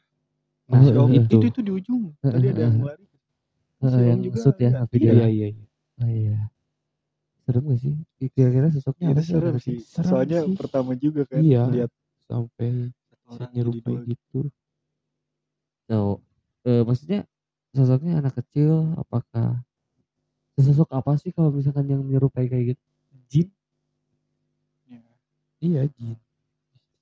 Nah, 0.68 0.84
si 0.84 0.92
om 0.94 1.10
iya. 1.10 1.24
itu, 1.24 1.36
itu 1.42 1.46
itu 1.50 1.60
di 1.60 1.72
ujung 1.74 2.02
tadi 2.20 2.46
ada 2.46 2.62
yang 2.62 2.78
lari 2.78 3.04
si 3.82 3.98
om 3.98 4.06
yang 4.06 4.20
juga 4.22 4.36
shoot 4.38 4.56
ya 4.56 4.70
video 4.86 5.10
Iya, 5.10 5.18
ya. 5.18 5.28
iya, 5.28 5.46
iya. 5.50 5.64
Oh 5.98 6.06
iya. 6.08 6.38
Serem 7.42 7.64
gak 7.64 7.80
sih? 7.80 7.94
Kira-kira 8.30 8.68
sosoknya 8.68 9.06
sih? 9.16 9.32
serem 9.32 9.54
sih 9.58 9.76
Serem 9.82 10.06
soalnya 10.06 10.38
sih. 10.44 10.54
pertama 10.54 10.92
juga 10.94 11.24
kan 11.26 11.40
Iya. 11.42 11.62
lihat 11.66 11.90
Sampai 12.28 12.68
orang 12.68 12.92
bisa 13.24 13.40
jadi 13.40 13.50
nyerupai 13.56 13.92
dua 13.96 14.00
gitu. 14.04 14.40
So, 15.88 16.20
eh, 16.62 16.82
maksudnya 16.84 17.20
sosoknya 17.72 18.20
anak 18.20 18.36
kecil 18.36 18.92
apakah 18.94 19.64
sosok 20.54 20.92
apa 20.92 21.16
sih 21.16 21.32
kalau 21.32 21.48
misalkan 21.48 21.88
yang 21.88 22.04
menyerupai 22.04 22.46
kayak 22.46 22.76
gitu? 22.76 22.84
Ya, 25.58 25.66
Iya, 25.66 25.82
jin. 25.90 26.14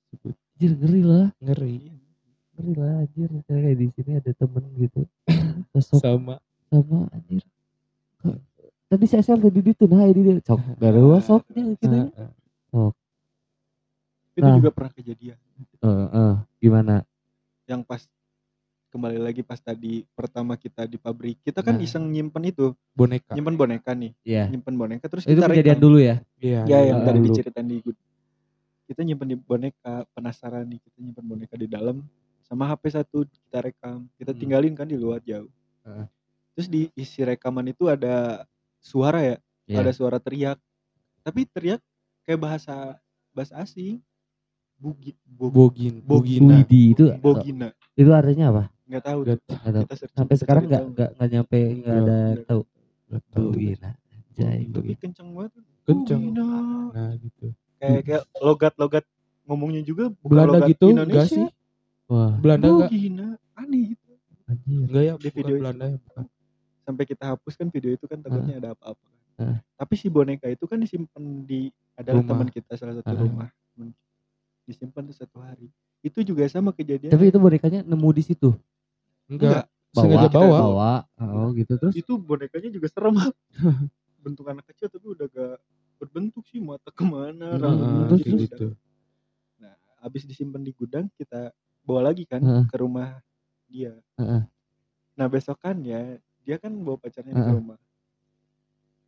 Disebut 0.07 0.33
Anjir 0.57 0.71
ngeri 0.73 1.01
lah, 1.03 1.25
ngeri. 1.37 1.73
iya. 1.77 1.93
ngeri 2.51 2.71
lah 2.73 2.91
anjir. 2.99 3.29
Misalnya 3.29 3.61
kayak 3.63 3.77
di 3.77 3.87
sini 3.93 4.11
ada 4.15 4.31
temen 4.33 4.63
gitu. 4.75 5.01
Sosok 5.71 5.99
Sama 6.01 6.35
sama 6.67 6.99
anjir. 7.13 7.43
Tadi 8.87 9.05
saya 9.05 9.21
asal 9.21 9.37
tadi 9.37 9.59
di 9.59 9.71
tuh 9.71 9.85
nah 9.85 10.03
ini 10.03 10.21
dia 10.23 10.35
cok 10.41 10.79
baru 10.79 11.19
sosoknya 11.19 11.75
gitu. 11.75 11.85
ya. 11.85 12.03
Heeh. 12.07 12.91
itu 14.31 14.41
Nah. 14.43 14.53
juga 14.55 14.69
pernah 14.69 14.91
kejadian 14.91 15.37
Eh, 15.77 15.89
eh, 16.07 16.33
gimana? 16.57 17.01
yang 17.65 17.81
pas 17.81 18.05
kembali 18.87 19.17
lagi 19.19 19.41
pas 19.41 19.57
tadi 19.57 20.05
pertama 20.11 20.53
kita 20.55 20.85
di 20.85 20.95
pabrik 20.95 21.41
kita 21.41 21.59
kan 21.59 21.73
Nah. 21.73 21.83
iseng 21.83 22.05
nyimpen 22.05 22.45
itu 22.45 22.71
boneka 22.91 23.33
nyimpen 23.33 23.53
boneka 23.55 23.91
nih 23.91 24.13
Iya. 24.23 24.47
nyimpen 24.47 24.73
boneka 24.73 25.05
terus 25.05 25.25
Itu 25.25 25.35
kita 25.35 25.49
kejadian 25.51 25.73
rekam. 25.73 25.83
dulu 25.83 25.97
ya. 25.99 26.15
iya 26.37 26.61
ya 26.63 26.79
yang 26.85 27.01
Ah, 27.01 27.05
tadi 27.05 27.19
dulu. 27.19 27.27
diceritain 27.29 27.67
di 27.67 27.77
kita 28.87 29.03
nyimpen 29.03 29.27
di 29.27 29.37
boneka 29.37 29.93
penasaran 30.11 30.63
nih 30.63 30.79
kita 30.79 30.97
nyimpen 30.97 31.25
boneka 31.25 31.53
di 31.53 31.67
dalam 31.67 31.99
sama 32.41 32.63
HP 32.65 32.83
satu 32.89 33.23
kita 33.23 33.59
rekam 33.61 34.07
kita 34.15 34.31
Hmm. 34.31 34.39
tinggalin 34.39 34.73
kan 34.73 34.83
di 34.83 34.95
luar 34.95 35.19
jauh 35.21 35.51
Heeh. 35.83 36.07
terus 36.53 36.67
di 36.67 36.87
isi 36.93 37.21
rekaman 37.21 37.67
itu 37.67 37.85
ada 37.85 38.47
suara 38.79 39.19
ya 39.21 39.37
Iya. 39.65 39.77
ada 39.77 39.91
suara 39.91 40.17
teriak 40.17 40.55
tapi 41.21 41.43
teriak 41.45 41.83
kayak 42.23 42.39
bahasa 42.39 42.95
bahasa 43.31 43.59
asing 43.59 43.99
bugi 44.77 45.11
bo, 45.25 45.49
bogin 45.49 45.99
Bogina. 45.99 46.61
Widi 46.61 46.93
itu 46.93 47.11
bogina 47.17 47.73
itu 47.93 48.07
artinya 48.09 48.45
apa? 48.49 48.63
nggak 48.87 49.03
tahu 49.03 49.19
Nggak. 49.25 49.37
Nggak 49.43 49.73
tahu. 49.73 49.83
kita 49.83 49.95
Sampai 50.07 50.33
kita 50.33 50.41
sekarang 50.41 50.63
nggak 50.65 50.83
nggak 50.87 51.09
nggak 51.13 51.29
nyampe 51.29 51.59
nggak 51.75 51.97
ada 51.97 52.19
tahu. 52.45 52.61
Bogina. 53.33 53.89
Anjay. 54.37 54.69
tapi 54.69 54.93
kenceng 54.95 55.29
banget 55.33 55.51
Kenceng. 55.83 56.21
Nah 56.93 57.11
gitu 57.17 57.51
kayak 57.77 58.01
kayak 58.03 58.23
logat-logat 58.37 59.05
ngomongnya 59.45 59.81
juga 59.81 60.09
bukan 60.19 60.31
Belanda 60.33 60.57
logat 60.57 60.69
gitu 60.69 60.85
enggak 60.87 61.05
Indonesia 61.07 61.27
sih 61.29 61.47
Wah, 62.07 62.31
Belanda 62.39 62.65
enggak 62.67 62.89
Bogina 62.89 63.27
aneh 63.53 63.81
gitu 63.91 64.09
anjir. 64.47 64.77
enggak 64.87 65.03
ya 65.03 65.13
Di 65.17 65.29
video. 65.31 65.55
Belanda 65.59 65.85
ya 65.87 65.97
bukan 65.99 66.23
sampai 66.87 67.03
kita 67.03 67.23
hapus 67.27 67.53
kan 67.53 67.67
video 67.67 67.91
itu 67.91 68.05
kan 68.07 68.19
takutnya 68.23 68.55
ada 68.57 68.69
apa-apa 68.71 69.03
kan. 69.03 69.19
Heeh. 69.37 69.57
Tapi 69.75 69.93
si 69.93 70.07
boneka 70.07 70.47
itu 70.47 70.63
kan 70.63 70.79
disimpan 70.79 71.23
di 71.43 71.67
adalah 71.93 72.23
Rumah. 72.23 72.29
teman 72.31 72.47
kita 72.47 72.73
salah 72.73 72.95
satu 72.95 73.11
Heeh. 73.11 73.21
rumah. 73.27 73.49
Disimpan 74.63 75.03
tuh 75.03 75.15
satu 75.15 75.37
hari. 75.43 75.67
Itu 75.99 76.23
juga 76.23 76.47
sama 76.47 76.71
kejadian. 76.71 77.11
Tapi 77.11 77.27
itu 77.27 77.37
bonekanya 77.37 77.83
nemu 77.83 78.09
di 78.15 78.23
situ. 78.23 78.55
enggak 79.27 79.67
Bawa, 79.91 80.03
sengaja 80.03 80.27
bawa 80.31 80.57
bawa. 80.63 80.91
Oh 81.19 81.51
gitu 81.51 81.73
terus. 81.75 81.93
itu 81.95 82.15
bonekanya 82.15 82.69
juga 82.71 82.87
serem. 82.87 83.15
Bentuk 84.23 84.47
anak 84.47 84.63
kecil 84.71 84.87
tapi 84.87 85.11
udah 85.11 85.27
gak 85.27 85.55
berbentuk 85.99 86.45
sih 86.49 86.61
mata 86.63 86.89
ke 86.93 87.03
mana, 87.05 87.57
Nah, 87.59 87.73
terus, 88.07 88.21
gitu. 88.21 88.29
kayak 88.29 88.35
udah. 88.37 88.59
gitu 88.59 88.65
Nah, 89.61 89.73
habis 90.03 90.23
disimpan 90.29 90.61
di 90.65 90.71
gudang 90.75 91.07
kita 91.19 91.51
bawa 91.85 92.11
lagi 92.13 92.23
kan 92.29 92.43
Heeh. 92.43 92.65
ke 92.69 92.75
rumah 92.79 93.19
dia. 93.69 93.93
Heeh. 94.17 94.47
Nah, 95.17 95.27
besokannya 95.33 96.21
dia 96.45 96.55
kan 96.61 96.71
bawa 96.85 96.97
pacarnya 97.01 97.33
di 97.33 97.41
Heeh. 97.41 97.53
rumah. 97.57 97.79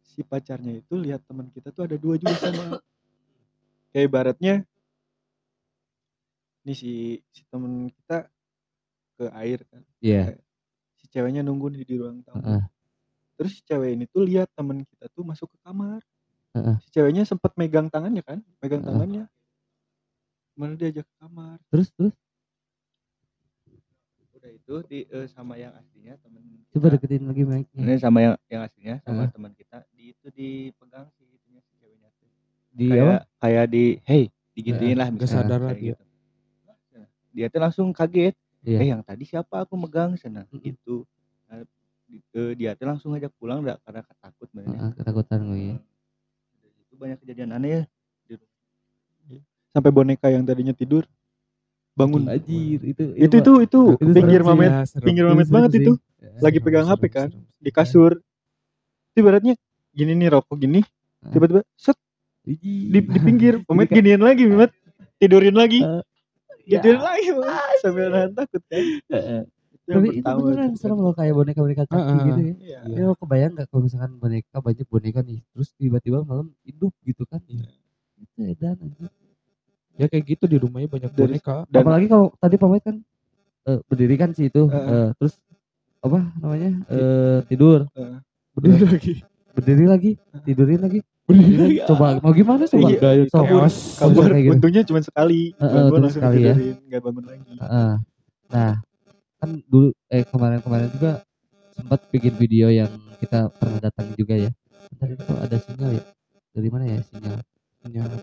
Si 0.04 0.26
pacarnya 0.26 0.74
itu 0.82 0.94
lihat 0.98 1.22
teman 1.30 1.48
kita 1.54 1.70
tuh 1.76 1.86
ada 1.88 1.96
dua 1.96 2.16
juga 2.18 2.36
sama. 2.42 2.82
Kayak 3.94 4.06
ibaratnya 4.10 4.54
nih 6.66 6.76
si 6.82 6.92
si 7.36 7.42
teman 7.52 7.88
kita 7.96 8.28
ke 9.18 9.26
air 9.42 9.60
kan. 9.72 9.84
Iya. 10.02 10.40
Si 11.00 11.06
ceweknya 11.12 11.42
nunggu 11.46 11.68
di, 11.76 11.82
di 11.88 11.96
ruang 12.00 12.20
tamu. 12.28 12.44
Heeh. 12.46 12.62
Terus 13.38 13.52
si 13.60 13.62
cewek 13.68 13.92
ini 13.98 14.06
tuh 14.10 14.24
lihat 14.28 14.50
teman 14.58 14.84
kita 14.86 15.06
tuh 15.16 15.24
masuk 15.28 15.48
ke 15.54 15.58
kamar. 15.66 16.02
Heeh. 16.60 16.76
Si 16.84 16.90
ceweknya 16.92 17.24
sempat 17.24 17.56
megang 17.56 17.88
tangannya 17.88 18.20
kan, 18.22 18.44
megang 18.60 18.84
Heeh. 18.84 18.90
tangannya. 18.92 19.24
Mana 20.54 20.76
diajak 20.76 21.08
ke 21.08 21.14
kamar. 21.18 21.56
Terus 21.72 21.88
terus 21.96 22.14
udah 24.36 24.52
itu 24.56 24.76
di 24.88 25.00
eh, 25.04 25.28
sama 25.28 25.60
yang 25.60 25.76
aslinya 25.76 26.16
temen 26.24 26.40
coba 26.72 26.88
kita. 26.88 26.96
deketin 26.96 27.28
lagi 27.28 27.44
mic-nya. 27.44 27.82
ini 27.84 27.96
sama 28.00 28.20
yang 28.24 28.34
yang 28.48 28.62
aslinya 28.64 28.96
sama 29.04 29.28
Heeh. 29.28 29.30
teman 29.36 29.52
kita 29.52 29.78
di 29.92 30.04
itu 30.16 30.28
dipegang 30.32 31.12
sih 31.20 31.28
itunya 31.28 31.60
si 31.60 31.76
ceweknya 31.76 32.08
tuh. 32.16 32.30
Di 32.72 32.88
kayak 32.88 33.04
apa? 33.04 33.18
kayak 33.44 33.66
di 33.68 33.84
hey 34.08 34.24
digituin 34.56 34.96
lah 34.96 35.08
nggak 35.12 35.28
misalnya 35.28 35.44
sadar 35.44 35.60
lah 35.60 35.74
dia. 35.76 35.92
gitu. 35.92 36.04
Nah, 36.96 37.06
dia 37.36 37.46
tuh 37.52 37.60
langsung 37.60 37.88
kaget 37.92 38.36
Iya. 38.60 38.80
eh 38.80 38.88
yang 38.92 39.02
tadi 39.04 39.24
siapa 39.24 39.64
aku 39.64 39.76
megang 39.76 40.16
sana 40.16 40.44
Mm-mm. 40.48 40.60
gitu 40.62 41.04
Nah, 41.48 41.64
di- 42.06 42.24
eh, 42.32 42.52
dia 42.56 42.72
tuh 42.76 42.86
langsung 42.88 43.12
ngajak 43.12 43.32
pulang 43.36 43.60
dah 43.60 43.76
karena 43.84 44.04
takut 44.20 44.48
sebenarnya 44.48 44.80
Heeh, 44.80 44.92
ketakutan 44.96 45.40
gue 45.48 45.60
ya. 45.60 45.76
Banyak 47.00 47.18
kejadian 47.24 47.56
aneh 47.56 47.72
ya 47.72 47.84
Sampai 49.70 49.94
boneka 49.94 50.28
yang 50.28 50.42
tadinya 50.44 50.74
tidur 50.74 51.06
bangun. 51.94 52.26
Anjir, 52.26 52.82
itu 52.82 53.04
Itu 53.14 53.36
itu 53.38 53.52
itu 53.62 53.82
Itu 53.94 54.10
pinggir 54.10 54.42
serem 54.42 54.48
sih, 54.48 54.58
mamet, 54.58 54.72
Ya, 54.72 54.82
serem. 54.84 55.06
pinggir 55.06 55.24
mamet 55.28 55.48
banget 55.48 55.70
sih. 55.70 55.80
itu. 55.80 55.94
Ya. 56.18 56.30
Lagi 56.42 56.58
Serem, 56.58 56.66
pegang 56.66 56.86
HP 56.88 57.02
serem, 57.02 57.14
kan. 57.14 57.28
serem. 57.30 57.44
di 57.60 57.70
kasur. 57.70 58.12
Itu 59.10 59.18
ibaratnya 59.20 59.54
gini 59.92 60.12
nih 60.16 60.30
rokok 60.32 60.58
gini, 60.58 60.80
Heeh. 60.82 61.30
tiba-tiba 61.30 61.62
set 61.76 61.98
di, 62.42 62.56
di 62.88 63.00
pinggir, 63.04 63.54
kayak- 63.68 63.92
giniin 63.92 64.22
lagi, 64.22 64.44
pemet 64.48 64.72
tidurin 65.18 65.54
lagi, 65.54 65.80
Eh, 65.82 66.02
tidurin 66.66 66.98
lagi, 67.00 67.30
Pemet. 67.30 67.78
sambil 67.80 68.06
nahan 68.10 68.32
takut 68.34 68.62
kan. 68.66 68.82
Tapi 69.92 70.08
itu 70.16 70.30
beneran 70.40 70.72
serem 70.74 70.98
loh 70.98 71.12
kayak 71.12 71.34
boneka-boneka 71.34 71.84
kaki 71.84 71.98
Heeh. 72.00 72.22
gitu 72.24 72.42
ya. 72.42 72.54
Iya. 72.56 72.80
Ya 72.88 73.04
lo 73.04 73.16
kebayang 73.16 73.52
gak 73.54 73.68
kalau 73.68 73.82
misalkan 73.82 74.12
boneka 74.16 74.56
banyak 74.58 74.86
boneka 74.86 75.20
nih 75.22 75.40
terus 75.48 75.70
tiba-tiba 75.74 76.22
malam 76.22 76.48
hidup 76.62 76.94
gitu 77.02 77.24
kan. 77.24 77.42
Iya. 77.46 77.66
Itu 78.18 78.40
edan 78.44 78.76
anjir. 78.78 79.10
ya 79.94 80.08
kayak 80.08 80.26
gitu 80.30 80.46
di 80.46 80.56
rumahnya 80.56 80.88
banyak 80.88 81.12
Dari- 81.12 81.36
boneka 81.36 81.56
Dan 81.66 81.82
Apalagi 81.82 82.08
kalau 82.08 82.32
tadi 82.34 82.56
pamit 82.56 82.82
kan 82.82 82.96
eh, 83.66 83.80
berdiri 83.84 84.16
kan 84.16 84.32
sih 84.32 84.48
itu 84.48 84.64
Heeh. 84.66 84.88
eh, 84.88 85.10
terus 85.14 85.36
apa 86.00 86.20
namanya 86.38 86.72
eh, 86.88 87.40
tidur 87.46 87.84
berdiri 88.54 88.86
lagi. 88.86 89.14
berdiri 89.52 89.86
lagi 89.86 90.12
tidurin 90.44 90.80
lagi 90.80 91.00
Berdiri 91.22 91.46
Tidurin. 91.46 91.60
lagi, 91.62 91.78
coba 91.86 92.08
mau 92.18 92.32
gimana 92.32 92.64
coba 92.66 92.90
Iya, 92.90 93.28
Sok. 93.28 93.38
kabur, 93.38 93.62
kabur, 94.00 94.24
kayak 94.26 94.42
gitu. 94.42 94.54
untungnya 94.56 94.82
cuma 94.82 95.00
sekali, 95.00 95.42
Heeh, 95.52 95.62
bangun 95.62 95.84
untung 95.86 96.02
langsung 96.02 96.18
sekali 96.18 96.38
ya. 96.40 96.54
tidurin, 96.56 96.78
nggak 96.88 97.02
bangun 97.04 97.24
lagi. 97.24 97.44
Heeh. 97.54 97.92
nah 98.50 98.74
kan 99.40 99.50
dulu 99.68 99.90
eh 100.12 100.24
kemarin-kemarin 100.28 100.90
juga 100.92 101.24
sempat 101.74 102.00
bikin 102.12 102.36
video 102.36 102.68
yang 102.68 102.92
kita 103.20 103.48
pernah 103.56 103.80
datang 103.80 104.12
juga 104.16 104.36
ya. 104.36 104.52
Bentar 104.92 105.08
itu 105.12 105.24
ada 105.36 105.58
sinyal 105.60 105.92
ya? 105.96 106.04
Dari 106.52 106.68
mana 106.70 106.86
ya 106.88 107.00
sinyal? 107.04 107.40
Punya 107.80 108.02
apa? 108.06 108.20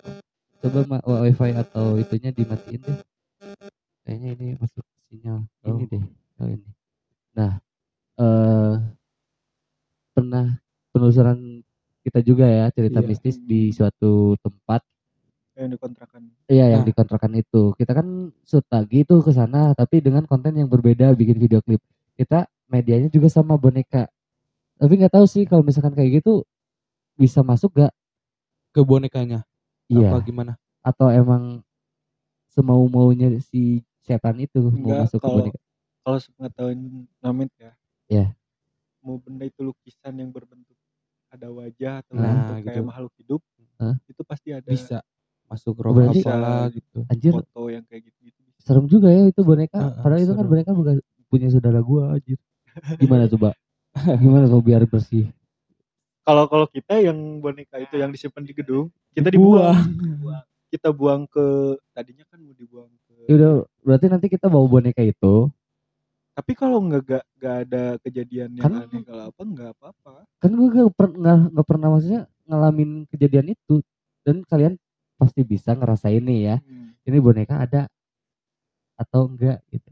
coba 0.56 0.80
ma- 0.88 1.04
wifi 1.22 1.52
atau 1.52 1.94
itunya 1.96 2.32
dimatiin 2.32 2.80
deh. 2.80 2.98
Kayaknya 4.02 4.28
ini 4.34 4.46
masuk 4.56 4.84
sinyal 5.08 5.44
ini 5.62 5.84
Oh. 5.84 5.88
deh. 5.88 6.04
Oh 6.40 6.48
ini. 6.48 6.68
Nah 7.36 7.52
eh 8.18 8.74
pernah 10.12 10.56
penelusuran 10.92 11.60
kita 12.02 12.24
juga 12.24 12.46
ya 12.48 12.66
cerita 12.72 13.04
Iya. 13.04 13.08
mistis 13.08 13.36
di 13.36 13.68
suatu 13.70 14.34
tempat 14.40 14.80
Yang 15.56 15.68
dikontrakan. 15.74 16.20
Iya 16.46 16.64
yang 16.70 16.82
Nah. 16.84 16.88
dikontrakan 16.88 17.32
itu. 17.34 17.72
Kita 17.74 17.92
kan 17.92 18.06
shoot 18.44 18.64
lagi 18.68 19.02
tuh 19.02 19.24
ke 19.24 19.32
sana 19.32 19.72
tapi 19.72 19.98
dengan 19.98 20.22
konten 20.22 20.52
yang 20.52 20.68
berbeda 20.68 21.10
bikin 21.12 21.36
video 21.36 21.58
klip. 21.58 21.80
Kita 22.12 22.44
medianya 22.68 23.08
juga 23.08 23.26
sama 23.26 23.56
boneka. 23.56 24.04
Tapi 24.76 24.92
nggak 24.94 25.12
tahu 25.12 25.24
sih 25.24 25.48
kalau 25.48 25.64
misalkan 25.64 25.96
kayak 25.96 26.20
gitu 26.20 26.44
bisa 27.14 27.40
masuk 27.40 27.72
gak? 27.74 27.92
ke 28.70 28.84
bonekanya 28.84 29.40
Iya. 29.88 30.12
apa 30.12 30.20
gimana 30.20 30.52
Atau 30.84 31.08
emang 31.08 31.64
semau 32.46 32.84
maunya 32.84 33.32
si 33.40 33.80
setan 33.98 34.36
itu 34.36 34.60
mau 34.60 34.92
Enggak, 34.92 35.00
masuk 35.08 35.18
ke 35.18 35.24
kalau- 35.24 35.38
boneka? 35.40 35.58
Kalau 36.04 36.18
sepengetahuan 36.20 36.78
Namit 37.18 37.50
ya. 37.56 37.72
Iya. 38.06 38.26
Mau 39.00 39.16
benda 39.16 39.42
itu 39.42 39.64
lukisan 39.64 40.12
yang 40.14 40.28
berbentuk 40.28 40.76
ada 41.26 41.48
wajah 41.48 42.04
atau 42.04 42.12
Nah, 42.12 42.28
bentuk 42.28 42.54
kayak 42.60 42.76
gitu. 42.76 42.84
makhluk 42.84 43.12
hidup, 43.16 43.40
Hah? 43.80 43.96
itu 44.04 44.22
pasti 44.22 44.48
ada 44.52 44.68
bisa 44.68 45.00
masuk 45.46 45.74
roh 45.76 45.92
berarti- 45.92 46.20
apalah 46.20 46.66
gitu 46.68 46.98
Anjir 47.06 47.32
foto 47.34 47.62
yang 47.68 47.84
kayak 47.84 48.02
gitu. 48.04 48.18
gitu. 48.24 48.40
serem 48.58 48.84
juga 48.84 49.08
ya 49.08 49.22
itu 49.24 49.40
boneka. 49.40 49.78
Heeh, 49.78 50.00
Padahal 50.00 50.20
itu 50.20 50.32
kan 50.32 50.38
serem. 50.38 50.50
boneka 50.50 50.70
bukan 50.72 50.96
punya 51.26 51.48
saudara 51.48 51.80
gua 51.80 52.02
anjir. 52.12 52.38
Gimana 53.00 53.24
coba? 53.28 53.50
Gimana 54.16 54.44
tuh 54.44 54.60
biar 54.60 54.82
bersih? 54.84 55.30
Kalau 56.20 56.44
kalau 56.44 56.66
kita 56.66 56.98
yang 56.98 57.14
boneka 57.38 57.78
itu 57.78 57.94
yang 57.94 58.10
disimpan 58.10 58.42
di 58.42 58.52
gedung, 58.52 58.90
kita 59.10 59.30
dibuang. 59.30 59.78
Kita 60.66 60.90
buang 60.90 61.24
ke 61.24 61.46
tadinya 61.90 62.26
kan 62.26 62.38
mau 62.38 62.50
dibuang 62.52 62.90
ke. 63.00 63.14
Ya 63.24 63.34
udah 63.34 63.52
berarti 63.80 64.06
nanti 64.06 64.26
kita 64.26 64.46
bawa 64.46 64.66
boneka 64.66 65.00
itu 65.00 65.48
Tapi 66.32 66.52
kalau 66.52 66.82
nggak 66.82 67.00
nggak 67.02 67.24
nggak 67.32 67.56
ada 67.62 67.82
kejadian 67.98 68.50
yang 68.52 68.64
Kan- 68.66 68.84
aneh 68.84 69.00
kalau 69.00 69.24
apa 69.24 69.40
nggak 69.40 69.70
apa-apa. 69.72 70.12
kan 70.36 70.50
gue 70.52 70.68
gak 70.68 70.92
pernah 70.92 71.38
nggak 71.48 71.64
pernah 71.64 71.88
maksudnya 71.88 72.20
ngalamin 72.44 72.90
kejadian 73.06 73.46
itu 73.48 73.80
dan 74.20 74.44
kalian 74.44 74.74
pasti 75.16 75.40
bisa 75.44 75.72
ngerasain 75.76 76.22
nih 76.22 76.40
ya 76.52 76.56
Hmm. 76.62 76.92
ini 77.08 77.18
boneka 77.20 77.56
ada 77.64 77.88
atau 78.96 79.28
enggak 79.28 79.60
gitu. 79.72 79.90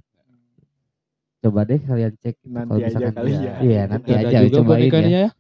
Coba 1.45 1.61
deh 1.69 1.77
kalian 1.77 2.17
cek 2.17 2.41
gitu, 2.41 2.57
Nanti 2.57 2.69
kalau 2.73 2.81
aja 2.81 2.87
misalkan 2.89 3.15
kali 3.21 3.31
iya, 3.37 3.41
ya. 3.45 3.55
iya 3.61 3.83
nanti 3.85 4.11
Ada 4.17 4.29
aja 4.33 4.37
juga 4.49 4.57
cobain 4.65 4.69
bonekanya 4.89 5.11
ya 5.13 5.21
ya? 5.21 5.31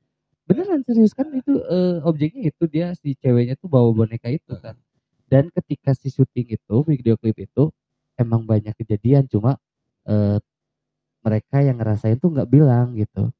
Beneran 0.44 0.80
serius 0.84 1.12
kan 1.16 1.28
itu 1.32 1.52
eh, 1.64 1.96
objeknya 2.04 2.42
itu 2.52 2.64
dia 2.68 2.86
si 2.92 3.16
ceweknya 3.16 3.56
tuh 3.56 3.68
bawa 3.72 3.88
boneka 3.96 4.28
itu 4.28 4.52
kan. 4.60 4.76
Dan 5.32 5.48
ketika 5.48 5.96
si 5.96 6.12
syuting 6.12 6.52
itu 6.60 6.76
video 6.84 7.16
klip 7.16 7.36
itu 7.40 7.72
emang 8.20 8.44
banyak 8.44 8.76
kejadian 8.76 9.24
cuma 9.32 9.56
eh, 10.04 10.36
mereka 11.24 11.64
yang 11.64 11.80
ngerasain 11.80 12.20
tuh 12.20 12.28
nggak 12.32 12.48
bilang 12.52 12.92
gitu. 12.96 13.32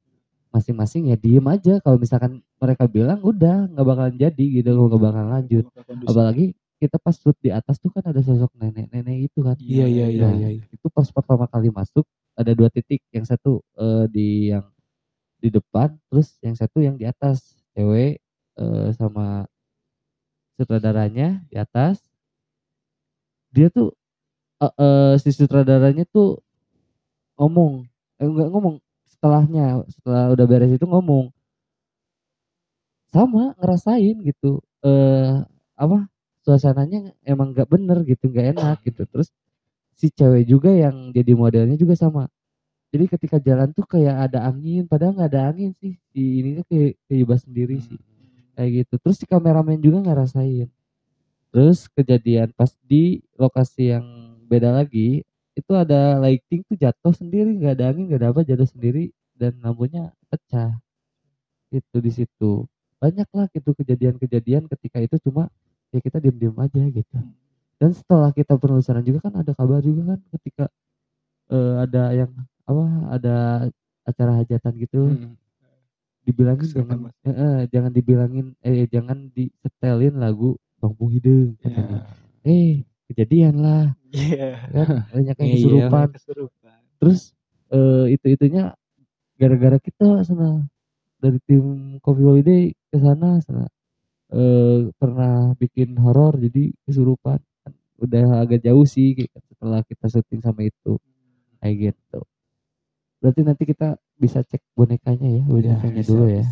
Masing-masing 0.49 1.13
ya 1.13 1.17
diem 1.17 1.45
aja 1.45 1.77
kalau 1.85 1.97
misalkan 2.01 2.41
mereka 2.61 2.87
bilang 2.87 3.19
udah 3.21 3.67
nggak 3.71 3.85
bakalan 3.85 4.15
jadi 4.15 4.45
gitu 4.61 4.69
nggak 4.71 5.01
bakalan 5.01 5.29
lanjut. 5.41 5.65
Apalagi 6.07 6.55
kita 6.79 6.99
pas 6.99 7.15
shoot 7.15 7.35
di 7.39 7.49
atas 7.51 7.79
tuh 7.79 7.91
kan 7.91 8.03
ada 8.03 8.19
sosok 8.19 8.51
nenek-nenek 8.59 9.31
itu 9.31 9.39
kan. 9.43 9.55
Iya 9.59 9.85
iya 9.87 10.05
iya 10.11 10.27
Nah, 10.27 10.33
iya 10.35 10.49
iya. 10.59 10.63
itu 10.71 10.87
pas 10.91 11.07
pertama 11.07 11.47
kali 11.47 11.71
masuk 11.71 12.03
ada 12.35 12.51
dua 12.51 12.67
titik, 12.67 12.99
yang 13.15 13.23
satu 13.23 13.63
eh, 13.79 14.05
di 14.11 14.51
yang 14.51 14.67
di 15.39 15.49
depan, 15.51 15.95
terus 16.11 16.35
yang 16.43 16.55
satu 16.55 16.83
yang 16.83 16.99
di 16.99 17.07
atas, 17.07 17.55
cewek 17.75 18.19
eh, 18.59 18.89
sama 18.95 19.47
sutradaranya 20.59 21.43
di 21.47 21.55
atas. 21.59 21.99
Dia 23.55 23.71
tuh 23.71 23.95
eh, 24.63 24.73
eh, 24.79 25.13
si 25.19 25.31
sutradaranya 25.31 26.03
tuh 26.11 26.39
ngomong, 27.39 27.87
eh, 28.19 28.27
enggak 28.27 28.49
ngomong 28.51 28.75
setelahnya, 29.07 29.83
setelah 29.91 30.31
udah 30.35 30.45
beres 30.47 30.71
itu 30.75 30.87
ngomong 30.87 31.34
sama 33.15 33.55
ngerasain 33.55 34.19
gitu 34.27 34.59
eh 34.83 35.39
apa 35.79 36.11
suasananya 36.43 37.15
emang 37.23 37.55
nggak 37.55 37.69
bener 37.71 37.97
gitu 38.03 38.27
nggak 38.29 38.47
enak 38.59 38.77
gitu. 38.83 39.07
Terus 39.07 39.31
si 39.95 40.11
cewek 40.11 40.45
juga 40.45 40.69
yang 40.69 41.15
jadi 41.15 41.31
modelnya 41.33 41.79
juga 41.79 41.95
sama. 41.95 42.27
Jadi 42.93 43.05
ketika 43.11 43.37
jalan 43.41 43.71
tuh 43.75 43.87
kayak 43.87 44.29
ada 44.29 44.45
angin 44.47 44.85
padahal 44.85 45.17
nggak 45.17 45.29
ada 45.33 45.41
angin 45.51 45.71
sih. 45.81 45.97
Si 46.13 46.21
ininya 46.43 46.63
kayak 46.67 46.99
kehibah 47.09 47.39
sendiri 47.41 47.81
sih. 47.81 47.99
Kayak 48.55 48.71
gitu. 48.85 48.93
Terus 49.01 49.17
si 49.19 49.25
kameramen 49.25 49.79
juga 49.81 49.99
ngerasain. 50.05 50.69
Terus 51.51 51.87
kejadian 51.95 52.51
pas 52.53 52.71
di 52.83 53.23
lokasi 53.39 53.95
yang 53.95 54.05
beda 54.45 54.75
lagi 54.75 55.25
itu 55.55 55.71
ada 55.71 56.19
lighting 56.19 56.67
tuh 56.67 56.75
jatuh 56.75 57.15
sendiri 57.15 57.55
nggak 57.55 57.79
ada 57.79 57.85
angin 57.95 58.11
nggak 58.11 58.19
ada 58.21 58.29
apa 58.35 58.41
jatuh 58.43 58.67
sendiri 58.67 59.15
dan 59.39 59.55
lampunya 59.63 60.11
pecah. 60.29 60.77
Itu 61.73 61.97
di 62.03 62.11
situ 62.13 62.67
banyak 63.05 63.29
lah 63.29 63.45
gitu 63.53 63.69
kejadian-kejadian 63.77 64.65
ketika 64.65 64.97
itu 64.97 65.21
cuma 65.21 65.53
ya 65.93 66.01
kita 66.01 66.17
diem-diem 66.17 66.57
aja 66.57 66.81
gitu 66.89 67.17
dan 67.77 67.91
setelah 67.93 68.33
kita 68.33 68.57
penelusuran 68.57 69.05
juga 69.05 69.29
kan 69.29 69.33
ada 69.37 69.51
kabar 69.53 69.79
juga 69.79 70.15
kan 70.15 70.19
ketika 70.33 70.65
eh, 71.49 71.75
ada 71.85 72.03
yang 72.11 72.31
apa 72.65 72.85
ada 73.13 73.35
acara 74.03 74.31
hajatan 74.41 74.73
gitu 74.79 75.01
Mm. 75.05 75.33
dibilangin 76.25 76.65
jangan 76.73 76.97
mas. 77.05 77.13
eh, 77.21 77.29
eh, 77.29 77.57
jangan 77.69 77.91
dibilangin 77.93 78.47
eh 78.59 78.89
jangan 78.89 79.29
disetelin 79.29 80.17
lagu 80.17 80.57
Bang 80.81 80.97
Hidung 80.97 81.53
katanya. 81.61 82.01
Eh 82.41 82.81
kejadian 83.05 83.61
lah 83.61 83.93
Iya. 84.09 84.57
kan 84.73 84.87
banyak 85.13 85.35
yang 85.37 85.49
Iya, 85.49 85.53
Kesurupan. 85.53 86.07
terus 86.97 87.19
eh, 87.69 88.05
itu 88.17 88.25
itunya 88.33 88.73
gara-gara 89.37 89.77
kita 89.77 90.25
sana 90.25 90.65
dari 91.25 91.41
tim 91.49 91.97
Coffee 92.05 92.25
Holiday 92.29 92.63
ke 92.69 92.97
sana 93.01 93.41
sana 93.41 93.65
eh, 94.29 94.93
pernah 94.93 95.57
bikin 95.57 95.97
horor 95.97 96.37
jadi 96.37 96.69
kesurupan 96.85 97.41
udah 97.97 98.45
agak 98.45 98.61
jauh 98.61 98.85
sih 98.85 99.17
setelah 99.49 99.81
kita 99.81 100.05
syuting 100.05 100.45
sama 100.45 100.69
itu 100.69 101.01
kayak 101.57 101.75
gitu 101.89 102.21
berarti 103.23 103.41
nanti 103.41 103.63
kita 103.65 103.97
bisa 104.21 104.45
cek 104.45 104.61
bonekanya 104.77 105.41
ya 105.41 105.43
bonekanya 105.49 106.03
bisa, 106.05 106.11
dulu 106.13 106.25
ya 106.29 106.45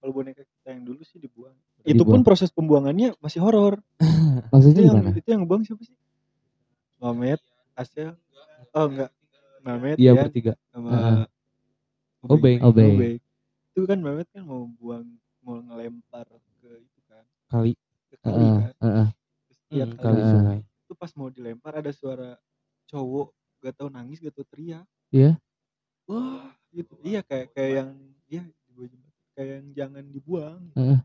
Kalau 0.00 0.12
boneka 0.14 0.46
kita 0.46 0.68
yang 0.70 0.86
dulu 0.86 1.02
sih 1.02 1.18
dibuang. 1.18 1.50
Dibuang. 1.82 1.90
Itu 1.98 2.02
pun 2.06 2.22
proses 2.22 2.54
pembuangannya 2.54 3.18
masih 3.18 3.42
horor. 3.42 3.82
maksudnya 4.54 4.86
Itu 4.86 4.86
yang 4.86 5.02
itu 5.18 5.28
yang 5.34 5.42
buang 5.50 5.66
siapa 5.66 5.82
sih? 5.82 5.98
Mamet, 7.02 7.42
Asel. 7.74 8.14
Oh 8.70 8.86
enggak. 8.86 9.10
Mamet 9.66 9.98
Iya 9.98 10.14
bertiga. 10.14 10.54
sama 10.70 10.94
Heeh. 10.94 11.18
Obeng. 12.22 12.58
Obeng. 12.62 13.18
Itu 13.76 13.84
kan 13.84 14.00
Mamet 14.00 14.24
kan 14.32 14.40
mau 14.40 14.64
buang 14.80 15.04
mau 15.44 15.60
ngelempar 15.60 16.24
ke 16.64 16.80
itu 16.80 17.00
kan. 17.04 17.20
Kali. 17.52 17.76
Ke 18.08 18.16
kali 18.24 18.40
Heeh, 18.40 18.56
kan. 18.56 18.72
heeh. 18.80 19.08
Terus 19.44 19.58
tiap 19.68 19.88
Hmm, 19.92 20.00
kali 20.00 20.20
sungai. 20.24 20.58
itu 20.64 20.92
pas 20.96 21.12
mau 21.12 21.28
dilempar 21.28 21.72
ada 21.76 21.92
suara 21.92 22.40
cowok 22.88 23.36
gak 23.60 23.76
tahu 23.76 23.92
nangis 23.92 24.24
gak 24.24 24.32
tahu 24.32 24.48
teriak. 24.48 24.88
Iya. 25.12 25.36
Wah, 26.08 26.56
gitu. 26.72 26.96
Iya 27.04 27.20
kayak 27.20 27.52
kayak 27.52 27.72
yang 27.76 27.90
ya 28.32 28.42
jembatan. 28.64 29.00
kayak 29.36 29.50
yang 29.60 29.66
jangan 29.76 30.04
dibuang. 30.08 30.62
Heeh. 30.72 30.98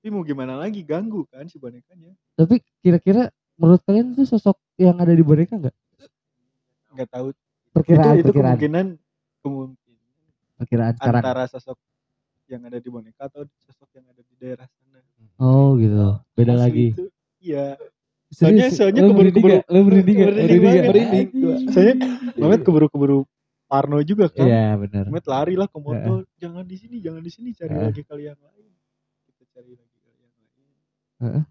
Tapi 0.00 0.08
mau 0.08 0.24
gimana 0.24 0.56
lagi 0.56 0.80
ganggu 0.80 1.28
kan 1.28 1.44
si 1.44 1.60
bonekanya. 1.60 2.16
tapi 2.34 2.64
kira-kira 2.80 3.28
menurut 3.60 3.84
kalian 3.84 4.16
itu 4.16 4.24
sosok 4.24 4.56
yang 4.80 4.96
ada 4.96 5.12
di 5.12 5.20
boneka 5.20 5.60
nggak 5.60 5.76
Nggak 6.88 7.08
tahu 7.12 7.26
perkiraan 7.70 8.16
itu, 8.16 8.20
itu 8.24 8.24
perkiraan 8.32 8.56
kemungkinan 8.56 8.86
kemungkinan 9.38 10.00
perkiraan 10.56 10.94
sekarang 10.96 11.20
antara 11.20 11.44
sosok 11.46 11.76
yang 12.46 12.62
ada 12.64 12.76
di 12.76 12.88
boneka 12.88 13.26
atau 13.26 13.42
sosok 13.58 13.88
yang 13.94 14.06
ada 14.06 14.20
di 14.20 14.34
daerah 14.36 14.66
sana. 14.68 15.00
oh 15.36 15.74
gitu 15.76 16.20
beda 16.32 16.52
Asli 16.54 16.60
lagi 16.60 16.86
itu, 16.92 17.04
Iya. 17.40 17.66
Soalnya- 18.28 18.66
Serius? 18.66 18.76
soalnya 18.76 19.02
Lu 19.04 19.08
keburu- 19.12 19.32
keburu-? 19.32 19.64
Lu 19.68 19.78
merinding 19.84 20.16
nggak? 20.16 20.34
merinding. 20.84 21.26
Soalnya 21.70 21.94
Mamet 22.34 22.60
keburu-keburu 22.62 23.18
Parno 23.64 23.98
juga 24.02 24.26
kan. 24.28 24.42
Iya 24.44 24.74
benar. 24.76 25.04
Mamet 25.06 25.26
lari 25.26 25.54
lah 25.54 25.66
ke 25.66 25.78
motor. 25.78 26.26
Jangan 26.36 26.64
di 26.64 26.76
sini, 26.76 26.96
jangan 26.98 27.20
di 27.20 27.30
sini, 27.30 27.48
cari 27.52 27.70
Heeh. 27.70 27.84
lagi 27.84 28.02
kali 28.02 28.22
yang 28.26 28.38
lain. 28.38 28.66
Kita 29.24 29.44
cari 29.50 29.72
lagi 29.72 29.96
kali 29.96 30.18
yang 30.18 30.32
lain. 30.34 30.52
Heeh. 31.22 31.42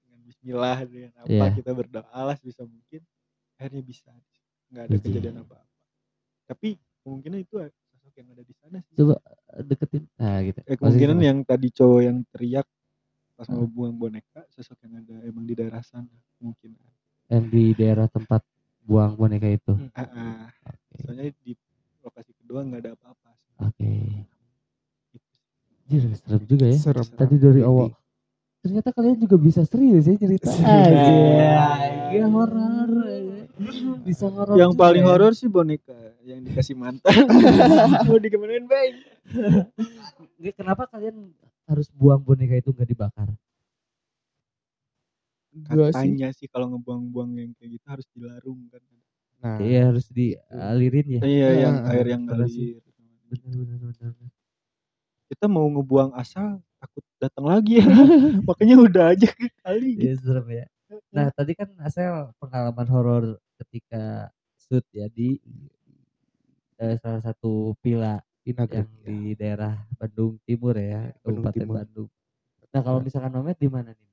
Dengan 0.00 0.20
Bismillah 0.24 0.78
dengan 0.82 1.12
apa 1.14 1.28
Iya. 1.30 1.46
kita 1.54 1.70
berdoa 1.72 2.20
lah 2.24 2.34
sebisa 2.34 2.62
mungkin. 2.64 3.00
Akhirnya 3.54 3.82
bisa. 3.82 4.10
Nggak 4.70 4.82
ada 4.82 4.94
Iya. 4.96 5.02
kejadian 5.02 5.36
apa-apa. 5.40 5.82
Tapi 6.46 6.68
kemungkinan 7.02 7.38
itu 7.38 7.54
yang 8.20 8.28
ada 8.36 8.44
di 8.44 8.54
sana 8.54 8.78
sih. 8.84 8.94
Coba 9.00 9.16
deketin. 9.64 10.04
Nah 10.20 10.36
gitu. 10.44 10.60
Eh, 10.68 10.76
kemungkinan 10.76 11.16
Masih 11.16 11.28
yang 11.32 11.38
tadi 11.42 11.68
cowok 11.72 12.00
yang 12.04 12.18
teriak 12.30 12.66
pas 13.34 13.48
Heeh. 13.48 13.56
mau 13.56 13.66
buang 13.66 13.96
boneka 13.96 14.44
sosok 14.52 14.76
yang 14.84 15.00
ada 15.00 15.16
emang 15.24 15.48
di 15.48 15.54
daerah 15.56 15.80
sana 15.80 16.12
mungkin. 16.36 16.76
yang 17.30 17.46
di 17.46 17.72
daerah 17.78 18.10
tempat 18.10 18.42
buang 18.84 19.14
boneka 19.14 19.46
itu. 19.48 19.72
Ah, 19.94 20.02
ah. 20.02 20.44
Oke. 20.66 21.06
soalnya 21.06 21.30
di 21.46 21.54
lokasi 22.02 22.34
kedua 22.36 22.66
nggak 22.66 22.80
ada 22.84 22.90
apa-apa. 22.98 23.30
Oke. 23.70 23.92
Gitu. 25.14 25.28
Jir, 25.86 26.02
serem 26.18 26.42
juga 26.44 26.64
ya. 26.68 26.76
Serem. 26.76 27.06
Tadi 27.06 27.36
dari 27.38 27.62
awal. 27.62 27.94
Ternyata 28.60 28.92
kalian 28.92 29.16
juga 29.16 29.40
bisa 29.40 29.64
serius 29.64 30.04
ya 30.04 30.14
cerita 30.20 30.52
aja. 30.52 30.90
Ya 32.12 32.26
horor. 32.28 32.90
Bisa 34.08 34.26
horor. 34.26 34.56
yang 34.56 34.72
juga 34.72 34.80
paling 34.82 35.04
ya. 35.04 35.08
horor 35.10 35.32
sih 35.32 35.46
boneka 35.46 35.94
yang 36.22 36.40
dikasih 36.42 36.74
mantan. 36.74 37.12
mau 38.06 38.16
dikemanain 38.16 38.64
baik? 38.64 38.94
Nggak, 40.40 40.54
Kenapa 40.56 40.88
kalian 40.88 41.30
harus 41.64 41.88
buang 41.92 42.20
boneka 42.20 42.56
itu 42.56 42.72
nggak 42.72 42.88
dibakar? 42.88 43.28
Gua 45.50 45.90
sih. 45.90 46.14
Katanya 46.14 46.28
sih 46.30 46.46
kalau 46.46 46.70
ngebuang-buang 46.70 47.30
yang 47.36 47.50
kayak 47.54 47.70
gitu 47.74 47.86
harus 47.86 48.06
dilarung 48.10 48.60
kan. 48.70 48.82
Nah, 49.40 49.56
Iya 49.58 49.90
harus 49.90 50.06
dialirin 50.08 51.06
ya. 51.16 51.20
Iya 51.20 51.48
yang 51.60 51.76
Ah, 51.80 51.90
air 51.92 52.06
yang 52.06 52.22
ngalir. 52.24 52.78
Benar 53.26 53.52
benar 53.56 53.78
benar. 53.82 54.12
Kita 55.26 55.46
mau 55.46 55.66
ngebuang 55.66 56.12
asal 56.14 56.58
takut 56.76 57.04
datang 57.18 57.46
lagi 57.46 57.82
ya. 57.82 57.86
Makanya 58.46 58.76
udah 58.78 59.04
aja 59.12 59.26
ke 59.26 59.50
kali 59.60 59.98
Iya 59.98 60.14
gitu. 60.16 60.22
serem 60.24 60.46
ya. 60.50 60.66
Nah 61.10 61.30
tadi 61.30 61.54
kan 61.54 61.70
Asel 61.78 62.34
pengalaman 62.38 62.86
horor 62.90 63.24
ketika 63.66 64.32
shoot 64.56 64.84
ya 64.92 65.06
di 65.10 65.36
eh, 66.80 66.96
salah 67.00 67.20
satu 67.20 67.76
villa 67.84 68.20
di 68.40 68.56
Nagrek. 68.56 68.76
yang 68.80 68.88
di 69.04 69.18
daerah 69.36 69.74
Bandung 70.00 70.40
Timur 70.48 70.74
ya, 70.80 71.12
Bandung 71.20 71.44
Kabupaten 71.44 71.60
Timur. 71.60 71.76
Bandung. 71.84 72.08
Nah 72.70 72.80
kalau 72.86 72.98
misalkan 73.02 73.32
Mamet 73.34 73.58
di 73.60 73.68
mana 73.68 73.90
nih? 73.92 74.08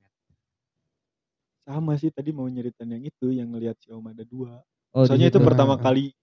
Sama 1.68 2.00
sih 2.00 2.08
tadi 2.08 2.32
mau 2.32 2.48
nyeritain 2.48 2.88
yang 2.88 3.04
itu 3.04 3.28
yang 3.28 3.48
ngelihat 3.52 3.76
si 3.76 3.92
Om 3.92 4.08
ada 4.08 4.24
dua. 4.24 4.64
Oh, 4.96 5.04
Soalnya 5.04 5.28
itu 5.28 5.36
situ. 5.36 5.48
pertama 5.48 5.76
kali 5.76 6.16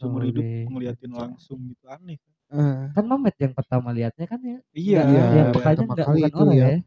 seumur 0.00 0.24
hidup 0.24 0.40
Oke. 0.40 0.72
ngeliatin 0.72 1.12
langsung 1.12 1.60
gitu 1.68 1.84
aneh. 1.84 2.16
Ah, 2.50 2.88
Kan 2.96 3.04
Mamet 3.06 3.36
yang 3.36 3.52
pertama 3.52 3.92
lihatnya 3.92 4.24
kan 4.24 4.40
ya. 4.40 4.58
Iya. 4.72 5.00
Iya, 5.04 5.22
yang 5.36 5.48
iya. 5.48 5.52
pekanya 5.52 5.76
pertama 5.84 5.92
enggak 5.92 6.06
kali 6.08 6.20
bukan 6.20 6.30
itu 6.32 6.40
orang 6.40 6.50
ya. 6.56 6.64
lihat. 6.64 6.80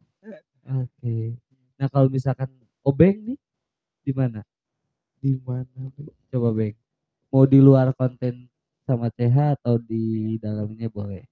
Oke. 0.83 1.15
Nah 1.77 1.87
kalau 1.93 2.07
misalkan 2.09 2.49
Obeng 2.83 3.17
nih 3.23 3.37
di 4.03 4.11
mana? 4.11 4.41
Di 5.23 5.39
mana? 5.39 5.87
Coba 6.27 6.51
Beng. 6.51 6.75
Mau 7.31 7.47
di 7.47 7.57
luar 7.57 7.95
konten 7.95 8.51
sama 8.83 9.07
CH 9.07 9.55
atau 9.55 9.79
di 9.79 10.35
dalamnya 10.37 10.91
boleh? 10.91 11.23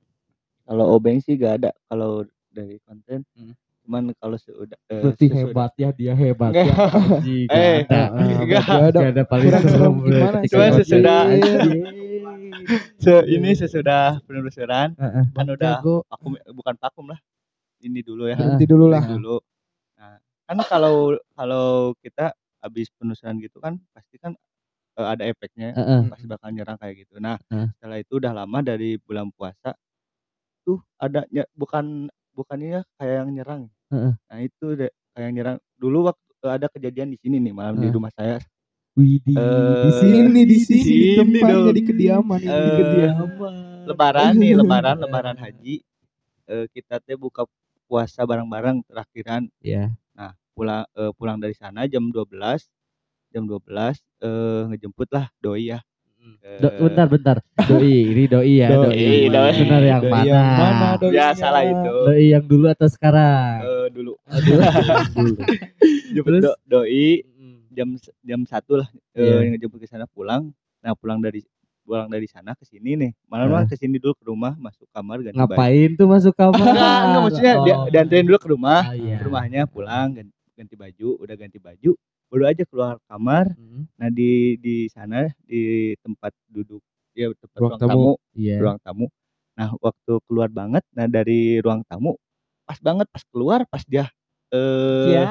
Kalau 0.63 0.95
obeng 0.95 1.19
sih 1.19 1.35
gak 1.35 1.59
ada 1.59 1.71
kalau 1.85 2.23
dari 2.47 2.79
konten. 2.81 3.27
Hmm. 3.35 3.51
Cuman 3.83 4.15
kalau 4.15 4.39
sudah 4.39 4.79
eh, 4.87 5.03
Berarti 5.03 5.25
sesudah- 5.27 5.39
hebat 5.43 5.71
ya 5.75 5.89
dia 5.91 6.13
hebat 6.15 6.53
ya. 6.55 6.63
Eh, 7.49 7.83
nggak 7.83 8.07
ada. 8.07 8.23
Enggak. 8.39 8.63
ada. 9.11 9.21
Paling 9.27 9.51
serem 9.59 9.93
gimana 9.99 10.37
sesudah- 10.79 11.27
Anjing. 11.27 11.83
Se 13.01 13.25
ini 13.25 13.57
sesudah 13.57 14.21
penelusuran 14.23 14.93
kan 14.93 15.25
Bang 15.33 15.49
udah 15.49 15.81
Jago. 15.81 16.05
vakum 16.07 16.37
bukan 16.53 16.75
vakum 16.77 17.05
lah. 17.09 17.19
Ini 17.81 17.99
dulu 18.05 18.29
ya. 18.29 18.37
Berhenti 18.37 18.65
dulu 18.69 18.85
lah. 18.85 19.01
Dulu. 19.01 19.41
Nah, 19.97 20.21
kan 20.45 20.57
kalau 20.69 21.17
kalau 21.33 21.97
kita 21.99 22.37
habis 22.61 22.87
penelusuran 22.95 23.41
gitu 23.41 23.57
kan 23.59 23.77
pasti 23.91 24.15
kan 24.21 24.33
eh, 24.97 25.07
ada 25.07 25.23
efeknya 25.27 25.73
Heeh. 25.75 26.01
pasti 26.09 26.25
bakal 26.29 26.49
nyerang 26.53 26.77
kayak 26.77 27.05
gitu. 27.05 27.17
Nah, 27.17 27.37
Heeh. 27.49 27.67
setelah 27.77 27.97
itu 27.99 28.13
udah 28.21 28.31
lama 28.37 28.59
dari 28.61 28.95
bulan 29.01 29.29
puasa 29.33 29.73
tuh 30.63 30.79
ada 31.01 31.25
nye- 31.33 31.49
bukan 31.57 32.07
bukannya 32.37 32.85
kayak 33.01 33.15
yang 33.25 33.29
nyerang. 33.33 33.63
Heeh. 33.91 34.13
Nah, 34.29 34.39
itu 34.39 34.65
deh 34.77 34.91
kayak 35.13 35.25
yang 35.31 35.35
nyerang. 35.41 35.57
Dulu 35.79 35.97
waktu 36.13 36.45
ada 36.47 36.67
kejadian 36.69 37.09
di 37.13 37.17
sini 37.21 37.37
nih 37.41 37.53
malam 37.53 37.77
di 37.77 37.87
Heeh. 37.89 37.95
rumah 37.95 38.13
saya 38.13 38.37
Widih, 38.91 39.39
Eh, 39.39 39.81
di 39.87 39.91
sini 39.95 40.17
Ini 40.19 40.41
di 40.43 40.57
sini 40.59 40.81
sini 40.83 40.99
di 40.99 41.09
tempat 41.15 41.47
dong. 41.47 41.65
jadi 41.71 41.81
kediaman 41.87 42.39
ini. 42.43 42.51
Eh, 42.51 42.75
kediaman. 42.83 43.53
lebaran 43.87 44.31
nih 44.37 44.51
lebaran 44.59 44.95
lebaran 44.99 45.37
haji 45.39 45.75
eh, 46.51 46.65
kita 46.75 46.99
teh 46.99 47.15
buka 47.15 47.47
puasa 47.87 48.23
bareng-bareng 48.27 48.83
terakhiran 48.87 49.47
Ya. 49.63 49.87
nah 49.87 50.00
pulang 50.61 50.85
eh, 50.93 51.09
pulang 51.11 51.41
dari 51.41 51.57
sana 51.57 51.89
jam 51.89 52.05
12 52.07 52.37
jam 53.33 53.43
12 53.43 53.65
eh, 54.21 54.61
ngejemput 54.69 55.09
lah 55.09 55.25
doi 55.39 55.65
ya 55.67 55.81
Do, 56.53 56.69
Eh, 56.69 56.77
bentar 56.79 57.09
bentar. 57.09 57.37
Doi, 57.59 58.13
ini 58.13 58.29
doi 58.29 58.61
ya, 58.61 58.69
Doi, 58.69 58.93
doi. 58.93 59.07
doi. 59.25 59.57
Benar 59.57 59.81
yang 59.81 60.01
Doi 60.01 60.11
mana? 60.11 60.25
yang 60.27 60.53
mana, 60.53 60.87
doi? 60.95 61.09
ya 61.11 61.27
salah 61.33 61.65
itu 61.65 61.93
Doi 62.05 62.25
yang 62.29 62.45
dulu 62.45 62.65
atau 62.67 62.85
sekarang? 62.85 63.57
Eh, 63.61 63.87
dulu 63.89 64.13
Aduh, 64.29 64.61
dulu. 65.11 65.33
jemput 66.13 66.29
Terus? 66.31 66.43
do- 66.43 66.59
doi 66.63 67.25
jam 67.71 67.89
jam 68.21 68.39
satu 68.43 68.77
lah 68.77 68.89
eh, 69.11 69.21
Iya. 69.23 69.35
yang 69.39 69.51
ngejemput 69.55 69.79
ke 69.79 69.87
sana 69.87 70.05
pulang 70.05 70.53
nah 70.77 70.93
pulang 70.93 71.17
dari 71.17 71.41
pulang 71.81 72.05
dari 72.05 72.25
sana 72.25 72.53
ke 72.53 72.61
sini 72.63 72.93
nih 72.95 73.11
malam 73.25 73.49
mah 73.49 73.63
ke 73.63 73.73
sini 73.73 73.97
dulu 73.97 74.13
ke 74.13 74.25
rumah 74.27 74.53
masuk 74.55 74.85
kamar 74.91 75.23
ganti 75.23 75.33
baju 75.33 75.49
Ngapain 75.49 75.89
tuh 75.95 76.05
masuk 76.05 76.33
kamar? 76.33 76.57
enggak 76.59 76.99
enggak 77.01 77.21
maksudnya 77.23 77.53
dia 77.59 77.75
Oh. 77.75 77.87
dianterin 77.87 78.25
dulu 78.25 78.37
ke 78.37 78.47
rumah 78.47 78.81
Ah, 78.83 78.93
iya. 78.93 79.17
ke 79.17 79.23
rumahnya 79.23 79.61
pulang 79.65 80.13
ganti, 80.13 80.33
ganti 80.61 80.77
baju 80.77 81.09
udah 81.17 81.33
ganti 81.33 81.57
baju 81.57 81.91
baru 82.29 82.43
aja 82.45 82.63
keluar 82.63 82.95
kamar 83.05 83.49
Mm. 83.57 83.89
nah 83.97 84.07
di 84.07 84.31
di 84.55 84.85
sana 84.87 85.25
di 85.41 85.91
tempat 85.99 86.31
duduk 86.47 86.79
ya 87.11 87.33
tempat 87.33 87.57
Ruang 87.57 87.73
ruang, 87.73 87.81
tamu. 87.81 87.89
tamu, 87.89 88.11
Iya. 88.37 88.55
ruang 88.61 88.77
tamu 88.79 89.05
nah 89.51 89.69
waktu 89.75 90.13
keluar 90.25 90.47
banget 90.47 90.83
nah 90.91 91.05
dari 91.05 91.57
ruang 91.59 91.81
tamu 91.83 92.13
pas 92.63 92.77
banget 92.77 93.09
pas 93.09 93.23
keluar 93.27 93.65
pas 93.65 93.81
dia 93.83 94.05
eh 94.49 95.11
Ya. 95.11 95.25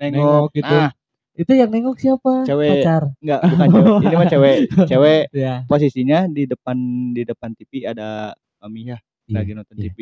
nengok, 0.00 0.10
Nengok 0.10 0.44
gitu. 0.56 0.72
nah 0.74 0.90
Itu 1.32 1.52
yang 1.56 1.72
nengok 1.72 1.96
siapa? 1.96 2.44
Cewek. 2.44 2.84
Pacar. 2.84 3.02
enggak 3.18 3.40
bukan 3.46 3.68
cewek 3.70 3.88
ini 4.04 4.14
mah 4.14 4.28
cewek 4.28 4.56
cewek 4.84 5.22
Ya. 5.46 5.54
posisinya 5.64 6.18
di 6.26 6.42
depan 6.44 6.76
di 7.12 7.22
depan 7.22 7.50
TV 7.54 7.86
ada 7.86 8.32
maminya 8.58 8.96
Iya, 9.24 9.36
lagi 9.38 9.52
nonton 9.52 9.76
iya. 9.76 9.88
TV 9.88 9.98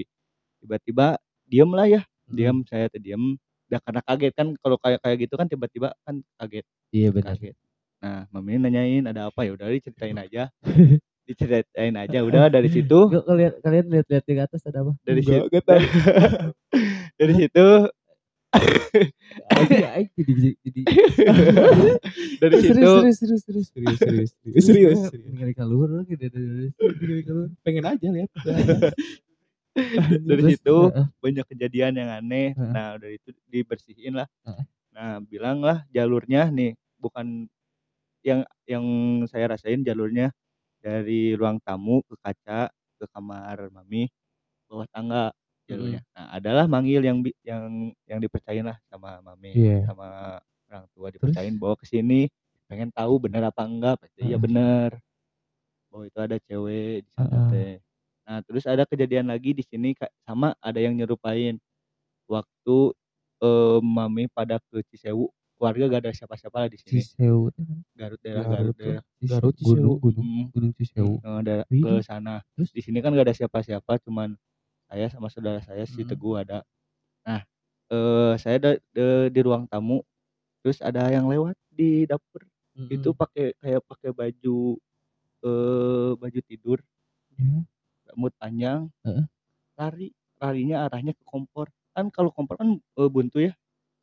tiba-tiba 0.59 1.07
diem 1.45 1.71
lah 1.71 1.87
ya 1.87 2.01
diam 2.27 2.63
saya 2.65 2.87
tuh 2.87 2.99
diem 2.99 3.35
udah 3.71 3.81
karena 3.87 4.01
kaget 4.03 4.33
kan 4.35 4.49
kalau 4.59 4.77
kayak 4.83 4.99
kayak 4.99 5.17
gitu 5.23 5.35
kan 5.39 5.47
tiba-tiba 5.47 5.89
kan 6.03 6.19
kaget 6.43 6.67
Iya 6.91 7.09
benar. 7.15 7.39
kaget. 7.39 7.55
Nah 8.03 8.27
mami 8.35 8.59
nanyain 8.59 9.07
ada 9.07 9.31
apa 9.31 9.47
ya 9.47 9.55
udah 9.55 9.71
diceritain 9.71 10.19
aja. 10.19 10.51
Diceritain 11.31 11.95
aja 11.95 12.19
udah 12.27 12.51
dari 12.51 12.67
situ. 12.67 12.99
Gak 13.15 13.23
kalian 13.23 13.53
kalian 13.63 13.87
lihat-lihat 13.95 14.25
di 14.27 14.35
atas 14.43 14.67
ada 14.67 14.83
apa? 14.83 14.93
dari 15.07 15.23
situ. 15.23 15.47
dari 17.15 17.35
situ. 17.39 17.67
Dari 22.43 22.55
serius, 22.59 22.91
situ. 22.91 23.15
serius 23.15 23.19
serius 23.23 23.43
serius. 23.47 23.69
Serius, 23.71 23.99
serius, 24.03 24.31
serius, 24.67 24.99
serius, 25.07 25.31
serius. 26.75 27.51
Pengen 27.63 27.85
aja 27.87 28.09
lihat. 28.11 28.31
dari 30.29 30.43
Terus, 30.43 30.57
situ 30.57 30.91
heeh. 30.95 31.11
banyak 31.23 31.47
kejadian 31.51 31.95
yang 32.01 32.11
aneh 32.11 32.57
Heeh. 32.57 32.75
nah 32.75 32.97
dari 32.99 33.21
itu 33.21 33.31
dibersihin 33.51 34.19
lah 34.19 34.27
Heeh. 34.45 34.65
nah 34.95 35.21
bilang 35.25 35.61
lah 35.65 35.85
jalurnya 35.95 36.51
nih 36.53 36.75
bukan 37.01 37.49
yang 38.27 38.43
yang 38.69 38.85
saya 39.31 39.53
rasain 39.55 39.83
jalurnya 39.87 40.33
dari 40.83 41.35
ruang 41.39 41.59
tamu 41.65 42.03
ke 42.07 42.15
kaca 42.23 42.71
ke 43.01 43.07
kamar 43.15 43.71
mami 43.75 44.09
bawah 44.71 44.87
tangga 44.93 45.33
jalurnya 45.71 46.03
nah 46.17 46.33
adalah 46.37 46.67
manggil 46.71 47.03
yang 47.05 47.19
yang 47.47 47.93
yang 48.09 48.21
dipercayain 48.23 48.67
lah 48.69 48.79
sama 48.91 49.21
mami 49.25 49.55
Iya. 49.55 49.91
sama 49.91 50.39
orang 50.71 50.87
tua 50.95 51.09
dipercayain 51.15 51.57
bawa 51.61 51.75
ke 51.81 51.87
sini 51.89 52.29
pengen 52.71 52.91
tahu 52.95 53.19
bener 53.23 53.43
apa 53.51 53.63
enggak 53.67 53.97
pasti 54.03 54.27
iya 54.31 54.39
Heeh. 54.39 54.43
bener 54.43 54.99
bahwa 55.93 56.05
itu 56.09 56.19
ada 56.23 56.37
cewek 56.43 57.07
di 57.07 57.13
sana 57.19 57.39
Heeh. 57.39 57.51
teh 57.51 57.81
nah 58.31 58.39
terus 58.47 58.63
ada 58.63 58.87
kejadian 58.87 59.27
lagi 59.27 59.51
di 59.51 59.67
sini 59.67 59.91
Kak, 59.91 60.07
sama 60.23 60.55
ada 60.63 60.79
yang 60.79 60.95
nyerupain 60.95 61.59
waktu 62.31 62.79
eh, 63.43 63.79
mami 63.83 64.31
pada 64.31 64.63
ke 64.71 64.87
Cisewu 64.87 65.27
keluarga 65.59 65.91
gak 65.91 66.01
ada 66.07 66.13
siapa-siapa 66.15 66.57
lah 66.57 66.69
di 66.71 66.79
sini 66.79 67.03
Cisewu. 67.03 67.51
Garut 67.99 68.23
daerah 68.23 68.47
Garut 68.47 68.55
Garut 68.55 68.77
daerah 68.79 69.03
Garut, 69.27 69.55
gunung 69.59 69.99
Cisewu. 69.99 69.99
gunung 69.99 70.23
Hmm, 70.25 70.45
gunung 70.55 70.73
Cisewu. 70.79 71.15
daerah 71.43 71.67
Wih. 71.69 71.83
ke 71.83 71.93
sana 72.01 72.35
Terus? 72.55 72.71
di 72.71 72.81
sini 72.81 72.99
kan 73.03 73.11
gak 73.13 73.27
ada 73.27 73.35
siapa-siapa 73.35 73.99
cuman 74.07 74.39
saya 74.87 75.07
sama 75.11 75.27
saudara 75.27 75.59
saya 75.61 75.83
si 75.85 76.01
Hmm. 76.01 76.11
Teguh 76.15 76.39
ada 76.39 76.63
nah 77.27 77.43
eh 77.91 78.33
saya 78.39 78.57
ada 78.63 78.71
de- 78.95 79.29
di 79.29 79.41
ruang 79.43 79.67
tamu 79.67 80.07
terus 80.63 80.79
ada 80.79 81.03
yang 81.11 81.27
lewat 81.27 81.59
di 81.69 82.07
dapur 82.07 82.47
itu 82.87 83.11
Mm-mm. 83.11 83.19
pakai 83.19 83.47
kayak 83.59 83.83
pakai 83.85 84.11
baju 84.15 84.79
eh 85.43 86.11
baju 86.15 86.41
tidur 86.47 86.79
Ya. 87.41 87.65
Rambut 88.11 88.33
panjang 88.37 88.91
Heeh. 89.03 89.25
lari 89.75 90.09
larinya 90.37 90.85
arahnya 90.85 91.13
ke 91.15 91.25
kompor 91.25 91.69
kan 91.93 92.11
kalau 92.11 92.31
kompor 92.31 92.59
kan 92.59 92.77
eh, 92.77 93.11
buntu 93.11 93.39
ya 93.41 93.53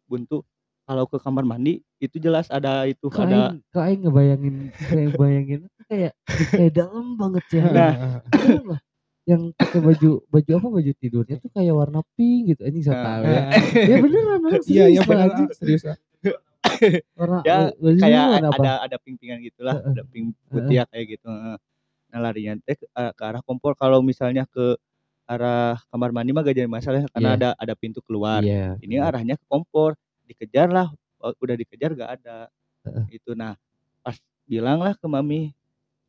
buntu 0.07 0.41
kalau 0.87 1.03
ke 1.03 1.19
kamar 1.19 1.43
mandi 1.43 1.83
itu 1.99 2.15
jelas 2.17 2.47
ada 2.47 2.87
itu 2.87 3.11
Kok 3.11 3.19
ada 3.19 3.51
aing, 3.51 3.59
aing 3.75 3.99
ngebayangin 4.07 4.55
kayak 4.79 5.11
bayangin 5.13 5.59
kayak 5.85 6.13
kayak 6.47 6.71
dalam 6.71 7.19
banget 7.19 7.43
sih. 7.51 7.59
Nah. 7.59 8.23
Lah. 8.31 8.79
yang 9.27 9.51
pakai 9.51 9.83
baju 9.83 10.23
baju 10.31 10.51
apa 10.55 10.67
baju 10.71 10.91
tidurnya 10.95 11.35
tuh 11.43 11.51
kayak 11.51 11.75
warna 11.75 11.99
pink 12.15 12.55
gitu 12.55 12.63
anjing 12.63 12.83
so 12.87 12.95
Nah. 12.95 13.03
tahu 13.03 13.23
ya. 13.27 13.43
Ya 13.83 13.95
beneran 13.99 14.39
orang 14.39 14.63
Iya, 14.63 14.63
serius 14.63 14.87
iya 14.87 14.95
lah, 14.95 15.03
benar. 15.03 15.27
anjing. 15.27 15.47
Serius. 15.51 15.83
ah. 15.83 15.97
Warna 17.19 17.37
Ya, 17.43 17.57
kayak 17.75 18.23
warna 18.31 18.47
apa? 18.47 18.63
ada 18.63 18.71
ada 18.87 18.97
ping-pingan 19.03 19.39
gitulah 19.43 19.75
Heeh. 19.75 19.91
ada 19.91 20.03
pink 20.07 20.27
putih 20.47 20.75
ya 20.79 20.83
kayak 20.87 21.05
gitu 21.19 21.27
heeh. 21.27 21.57
Nah 22.11 22.19
larinya 22.23 22.55
teh 22.63 22.75
ke, 22.79 22.85
eh, 22.87 23.11
ke 23.17 23.23
arah 23.25 23.41
kompor 23.45 23.73
kalau 23.77 23.99
misalnya 24.05 24.45
ke 24.49 24.75
arah 25.27 25.75
kamar 25.91 26.11
mandi 26.15 26.31
mah 26.35 26.43
gak 26.45 26.55
jadi 26.55 26.69
masalah 26.71 27.03
ya, 27.03 27.09
karena 27.11 27.29
Iya. 27.35 27.39
ada 27.39 27.49
ada 27.59 27.73
pintu 27.75 27.99
keluar 28.05 28.41
Iya. 28.43 28.79
ini 28.83 28.95
arahnya 29.01 29.35
ke 29.39 29.45
kompor 29.49 29.95
dikejar 30.27 30.69
lah 30.71 30.89
Oh, 31.17 31.33
udah 31.41 31.57
dikejar 31.57 31.97
gak 31.97 32.11
ada 32.21 32.45
Heeh. 32.85 33.05
itu 33.19 33.33
nah 33.33 33.57
pas 34.05 34.17
bilang 34.45 34.79
lah 34.85 34.93
ke 34.97 35.05
mami 35.09 35.51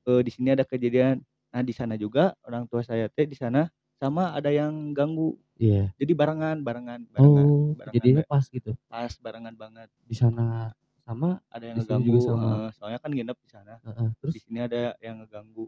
eh, 0.09 0.23
di 0.27 0.31
sini 0.35 0.53
ada 0.55 0.65
kejadian 0.69 1.23
nah 1.55 1.63
di 1.65 1.73
sana 1.77 1.97
juga 1.99 2.37
orang 2.47 2.69
tua 2.71 2.83
saya 2.85 3.09
teh 3.13 3.25
di 3.29 3.35
sana 3.39 3.69
sama 4.01 4.35
ada 4.37 4.51
yang 4.53 4.93
ganggu 4.97 5.35
Iya. 5.59 5.91
jadi 6.01 6.13
barengan 6.15 6.61
barengan 6.67 7.01
barengan 7.11 7.47
Oh, 7.49 7.75
barengan 7.79 7.95
jadinya 7.97 8.23
pas 8.29 8.45
gitu. 8.53 8.73
pas 8.91 9.13
barengan 9.25 9.55
banget 9.59 9.89
Di 10.07 10.15
sana 10.17 10.71
sama 11.09 11.41
ada 11.51 11.65
yang 11.65 11.77
ngeganggu 11.83 12.17
juga 12.17 12.21
sama. 12.37 12.49
eh, 12.67 12.69
soalnya 12.77 12.99
kan 13.03 13.11
nginep 13.17 13.39
di 13.43 13.51
sana 13.51 13.75
heeh, 13.83 14.09
terus 14.21 14.35
di 14.37 14.41
sini 14.45 14.59
ada 14.63 14.95
yang 15.03 15.25
ngeganggu 15.25 15.67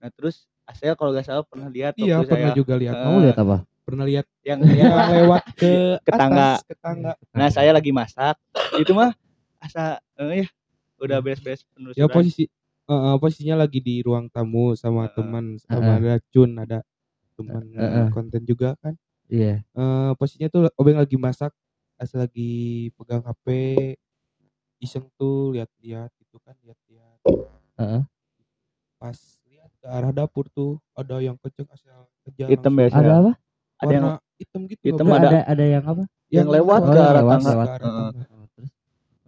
nah 0.00 0.08
terus 0.10 0.48
Asel 0.64 0.94
kalau 0.96 1.12
gak 1.12 1.26
salah 1.26 1.44
pernah 1.44 1.66
lihat 1.68 1.92
Iya, 1.94 2.22
pernah 2.24 2.30
saya 2.30 2.56
juga 2.56 2.74
lihat. 2.78 2.94
eh, 2.96 3.02
kamu 3.04 3.16
lihat 3.26 3.38
apa? 3.38 3.56
Pernah 3.84 4.04
lihat 4.06 4.26
yang 4.46 4.60
yang 4.70 4.86
lewat 5.18 5.42
ke 5.58 5.98
Ke 6.00 6.10
tangga. 6.14 6.56
atas, 6.56 6.64
ke 6.64 6.74
tangga. 6.78 7.12
nah 7.34 7.48
saya 7.50 7.70
lagi 7.74 7.90
masak 7.90 8.38
itu 8.78 8.92
mah 8.94 9.12
asa 9.58 9.98
eh, 10.16 10.44
ya 10.44 10.48
udah 11.00 11.18
beres-beres 11.20 11.62
Hmm. 11.74 11.92
Ya 11.96 12.06
posisi 12.06 12.44
eh, 12.86 12.92
eh, 12.92 13.16
posisinya 13.18 13.66
lagi 13.66 13.80
di 13.82 14.00
ruang 14.00 14.30
tamu 14.30 14.72
sama 14.78 15.04
Heeh. 15.08 15.14
teman 15.16 15.44
sama 15.58 15.90
ada 15.98 16.16
Cun 16.30 16.50
ada 16.56 16.78
teman 17.34 17.64
Heeh. 17.74 18.06
konten 18.14 18.42
juga 18.46 18.76
kan. 18.80 18.94
Iya. 19.26 19.60
Eh 19.64 20.10
posisinya 20.16 20.48
tuh 20.48 20.62
Obeng 20.78 20.96
lagi 20.96 21.16
masak, 21.18 21.50
asal 21.98 22.24
lagi 22.24 22.88
pegang 22.94 23.20
HP, 23.26 23.46
iseng 24.80 25.08
tuh 25.18 25.52
lihat-lihat 25.52 26.08
gitu 26.20 26.36
kan, 26.40 26.54
lihat-lihat. 26.64 27.18
Heeh. 27.80 28.02
Pas 28.96 29.16
lihat 29.16 29.39
ke 29.80 29.86
arah 29.88 30.12
dapur 30.12 30.44
tuh 30.52 30.76
ada 30.92 31.16
yang 31.24 31.36
kenceng 31.40 31.68
asal 31.72 32.04
kejar. 32.28 32.48
hitam 32.52 32.72
biasa 32.76 32.96
Ada 33.00 33.10
apa? 33.16 33.32
ada 33.80 33.92
yang 33.96 34.06
hitam 34.36 34.60
gitu. 34.68 34.84
hitam 34.92 35.06
ada. 35.08 35.28
ada 35.28 35.38
ada 35.48 35.64
yang 35.64 35.84
apa? 35.88 36.04
yang 36.30 36.46
lewat 36.46 36.80
ke 36.84 36.90
lewat 36.92 37.08
arah 37.10 37.22
lewat 37.24 37.36
tangga. 37.40 37.52
ke 37.52 37.70
arah 37.72 37.80
Heeh. 37.80 38.10
tangga. 38.12 38.22
Oh, 38.36 38.46
terus 38.54 38.70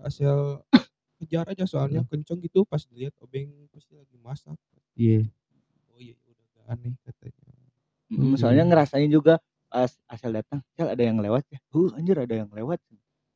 Asal 0.03 0.39
kejar 1.23 1.47
aja 1.49 1.65
soalnya 1.65 2.01
kenceng 2.11 2.39
gitu 2.45 2.67
pas 2.69 2.83
dilihat 2.85 3.15
Obeng 3.25 3.49
pasti 3.73 3.97
lagi 3.97 4.17
masak. 4.21 4.59
iya. 4.99 5.25
Oh 5.95 5.99
iya 5.99 6.15
udah 6.29 6.45
gak 6.53 6.67
aneh 6.77 6.95
katanya. 7.07 7.41
Mm, 8.13 8.17
Hmm. 8.23 8.35
soalnya 8.37 8.65
ngerasain 8.69 9.09
juga 9.09 9.41
pas 9.73 9.89
Asel 10.05 10.37
datang 10.37 10.61
Asel 10.77 10.93
ada 10.93 11.01
yang 11.01 11.17
lewat 11.17 11.49
ya 11.49 11.57
huh 11.73 11.97
anjir 11.97 12.13
ada 12.21 12.35
yang 12.45 12.51
lewat 12.53 12.77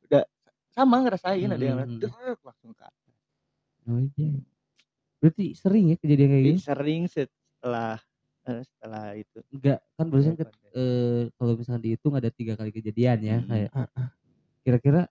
udah 0.05 0.21
sama 0.69 1.01
ngerasain 1.01 1.49
ada 1.49 1.65
yang 1.65 1.81
lewat 1.81 1.89
Hmm. 1.97 2.37
Langsung 2.45 2.71
ke 2.77 2.83
atas 2.85 3.15
Oh 3.89 4.03
iya. 4.19 4.37
Berarti 5.17 5.57
sering 5.57 5.85
ya 5.93 5.95
kejadian 5.97 6.29
kayak 6.29 6.43
gini? 6.45 6.59
sering 6.61 7.01
setelah 7.09 7.97
eh, 8.45 8.61
setelah 8.63 9.05
itu 9.17 9.39
Enggak, 9.49 9.79
kan 9.97 10.05
barusan 10.07 10.33
ada 10.37 10.37
ke, 10.37 10.45
konten. 10.45 10.71
eh, 10.77 11.21
kalau 11.35 11.53
misalnya 11.57 11.81
dihitung 11.83 12.13
ada 12.13 12.29
tiga 12.29 12.53
kali 12.53 12.69
kejadian 12.69 13.17
ya 13.19 13.37
Hmm. 13.41 13.49
kayak 13.49 13.69
kira-kira 14.61 15.01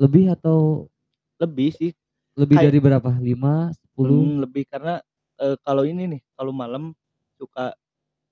lebih 0.00 0.24
atau 0.32 0.88
lebih 1.36 1.68
sih 1.74 1.92
lebih 2.32 2.56
Kayak- 2.56 2.66
dari 2.72 2.78
berapa? 2.80 3.10
5, 3.20 3.52
10? 3.76 4.08
Hmm, 4.24 4.34
lebih 4.40 4.64
karena 4.66 4.94
eh, 5.36 5.56
kalau 5.60 5.84
ini 5.84 6.02
nih 6.16 6.20
kalau 6.32 6.52
malam 6.54 6.96
suka 7.36 7.76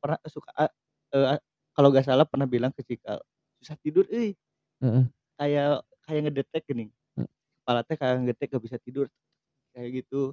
pernah 0.00 0.20
suka 0.24 0.50
ah, 0.56 0.70
kalau 1.76 1.88
gak 1.92 2.06
salah 2.08 2.24
pernah 2.24 2.48
bilang 2.48 2.72
ke 2.72 2.80
Cika 2.80 3.20
susah 3.60 3.76
tidur 3.76 4.08
eh 4.08 4.32
Heeh. 4.80 5.04
kayak 5.36 5.84
kayak 6.08 6.20
ngedetek 6.24 6.62
gini 6.64 6.88
Heeh. 7.18 7.28
kepala 7.60 7.80
teh 7.84 7.96
kayak 8.00 8.14
ngedetek 8.24 8.48
gak 8.56 8.64
bisa 8.64 8.78
tidur 8.80 9.06
kayak 9.76 10.00
gitu 10.00 10.32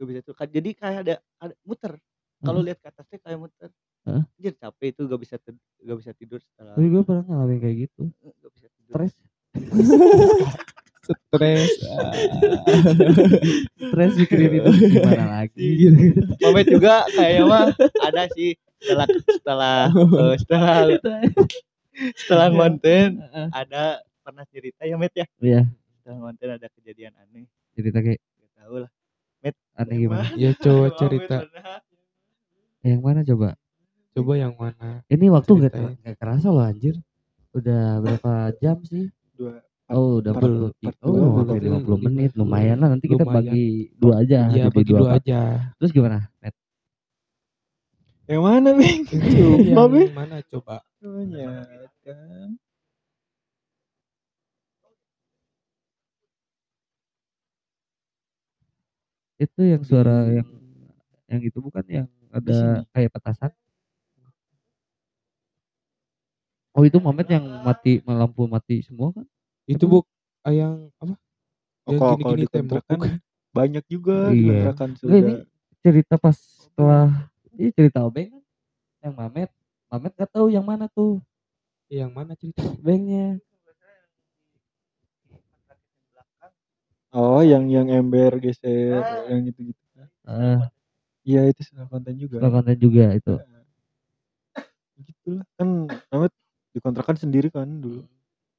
gak 0.00 0.08
bisa 0.08 0.20
tuh 0.24 0.34
jadi 0.48 0.70
kayak 0.72 0.98
ada 1.04 1.14
ada 1.36 1.54
muter 1.68 1.92
kalau 2.40 2.64
lihat 2.64 2.80
ke 2.80 2.88
atasnya 2.88 3.20
kayak 3.20 3.36
muter 3.36 3.68
Heeh. 4.08 4.24
Anjir 4.24 4.54
capek 4.56 4.96
itu 4.96 5.02
gak 5.04 5.20
bisa 5.20 5.36
gak 5.84 5.98
bisa 6.00 6.10
tidur 6.16 6.40
setelah 6.40 6.72
Tapi 6.72 6.88
gue 6.88 7.02
pernah 7.04 7.24
ngalamin 7.28 7.58
kayak 7.60 7.76
gitu. 7.84 8.02
gak 8.40 8.52
bisa 8.56 8.66
tidur 8.72 8.92
Stres. 8.96 9.12
Stres. 11.28 11.70
Stres 13.92 14.12
mikirin 14.16 14.52
itu 14.56 14.70
gimana 14.88 15.44
lagi 15.44 15.66
gitu. 15.84 16.20
Juga 16.64 17.04
kayaknya 17.12 17.44
mah 17.44 17.64
ada 18.00 18.24
sih 18.32 18.56
setelah 18.80 19.06
setelah 19.28 19.78
eh, 19.92 20.34
setelah 20.40 20.76
setelah 22.24 22.48
konten 22.48 23.08
Heeh. 23.20 23.46
ada 23.52 24.00
pernah 24.24 24.44
cerita 24.48 24.88
ya 24.88 24.96
Met 24.96 25.12
ya 25.12 25.26
Iya, 25.44 25.62
setelah 26.00 26.18
konten 26.24 26.48
ada 26.56 26.66
kejadian 26.72 27.12
aneh 27.20 27.44
cerita 27.76 28.00
kayak 28.00 28.16
gak 28.16 28.52
tahu 28.64 28.74
lah 28.86 28.90
aneh 29.80 29.96
gimana? 29.96 30.24
Ya 30.36 30.50
coba 30.54 30.86
cerita. 30.94 31.36
Yang 32.84 33.00
mana 33.00 33.20
coba? 33.24 33.48
Coba 34.12 34.32
yang 34.36 34.54
mana? 34.56 35.00
Ini 35.08 35.26
waktu 35.32 35.52
gak, 35.64 35.72
gak 36.04 36.16
kerasa 36.20 36.48
loh 36.52 36.64
anjir. 36.64 36.96
Udah 37.50 37.98
berapa 37.98 38.54
jam 38.62 38.78
sih? 38.86 39.10
dua 39.34 39.58
Oh 39.90 40.22
udah 40.22 40.38
Part- 40.38 40.46
40 40.46 40.70
part 40.86 40.96
Oh 41.02 41.42
hampir 41.42 41.66
berarti 41.66 41.82
50 41.82 42.06
menit 42.06 42.30
Lumayan 42.38 42.78
lah 42.78 42.94
nanti 42.94 43.10
kita 43.10 43.26
bagi 43.26 43.90
dua 43.98 44.22
aja 44.22 44.46
Ya 44.46 44.62
jadi 44.62 44.70
bagi 44.70 44.92
dua 44.94 45.18
aja. 45.18 45.40
Terus 45.82 45.90
gimana? 45.90 46.30
Net? 46.38 46.54
yang 48.30 48.46
mana 48.46 48.70
Bing 48.78 49.02
Coba 49.10 49.84
Bing 49.90 50.06
yang 50.06 50.14
mana 50.14 50.38
coba? 50.46 50.76
Ternyata. 51.02 52.14
Itu 59.40 59.60
yang 59.64 59.82
suara 59.82 60.28
Di- 60.28 60.36
yang 60.38 60.48
yang 61.30 61.40
itu 61.46 61.58
bukan 61.62 61.84
yang 61.88 62.08
ada 62.30 62.84
kayak 62.92 63.10
petasan 63.16 63.50
Oh 66.70 66.86
itu 66.86 67.02
momen 67.02 67.26
yang 67.26 67.42
mati 67.66 67.98
lampu 68.06 68.46
mati 68.46 68.78
semua 68.86 69.10
kan? 69.10 69.26
Itu 69.66 69.90
buk 69.90 70.06
ah, 70.46 70.54
yang 70.54 70.86
apa? 71.02 71.18
Oh, 71.86 71.90
Yang 71.90 71.98
kalau 71.98 72.14
kalau 72.22 72.34
gini-gini 72.38 72.42
di 72.46 72.46
tembok 72.46 72.78
kontrakan 72.86 72.94
bukan? 72.94 73.12
banyak 73.50 73.84
juga 73.90 74.16
Iya. 74.30 74.70
Enggak, 74.70 74.88
sudah 75.02 75.18
ini 75.18 75.34
cerita 75.82 76.14
pas 76.14 76.36
setelah 76.38 77.08
ini 77.58 77.70
cerita 77.74 77.98
obeng 78.06 78.30
kan 78.30 78.42
yang 79.02 79.14
Mamet 79.18 79.50
Mamet 79.90 80.12
gak 80.14 80.30
tahu 80.30 80.46
yang 80.54 80.62
mana 80.62 80.86
tuh 80.86 81.18
Yang 81.90 82.10
mana 82.14 82.32
cerita? 82.38 82.62
obengnya 82.62 83.42
oh 87.12 87.42
yang 87.42 87.66
yang 87.70 87.90
ember 87.90 88.38
geser 88.38 89.02
yang 89.30 89.42
gitu 89.46 89.70
gitu 89.72 89.80
Eh, 90.30 90.58
iya 91.26 91.42
itu 91.50 91.66
setelah 91.66 91.90
konten 91.90 92.14
juga. 92.14 92.38
Setelah 92.38 92.54
konten 92.62 92.76
juga 92.78 93.04
itu. 93.10 93.34
Gitu 95.00 95.28
lah 95.34 95.46
kan 95.58 95.68
Mamet 96.12 96.32
dikontrakan 96.70 97.16
sendiri 97.18 97.50
kan 97.50 97.66
dulu. 97.66 98.06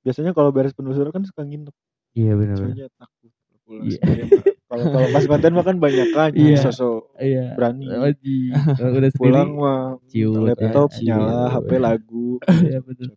Biasanya 0.04 0.36
kalau 0.36 0.52
beres 0.52 0.76
penelusuran 0.76 1.16
kan 1.16 1.24
suka 1.24 1.48
nginep. 1.48 1.72
Iya 2.12 2.36
benar 2.36 2.56
soalnya 2.60 2.88
takut 3.00 3.32
kalau 3.32 3.60
pulang 3.64 3.86
Iya. 3.88 4.00
sendiri 4.04 4.22
mah. 4.28 4.44
kalau 4.68 4.84
kalau 4.92 5.08
pas 5.16 5.26
konten 5.32 5.52
mah 5.56 5.64
kan 5.64 5.78
banyak 5.80 6.08
kan 6.12 6.32
Iya. 6.36 6.60
sosok 6.60 7.02
iya. 7.24 7.56
berani. 7.56 7.86
Wajib. 7.88 8.52
Kalau 8.76 8.92
udah 9.00 9.12
pulang 9.16 9.50
mah 9.56 9.82
ciut, 10.12 10.44
laptop 10.44 10.90
ciut. 10.92 11.08
nyala 11.08 11.56
HP 11.56 11.72
lagu. 11.80 12.28
Iya 12.68 12.80
betul. 12.84 13.16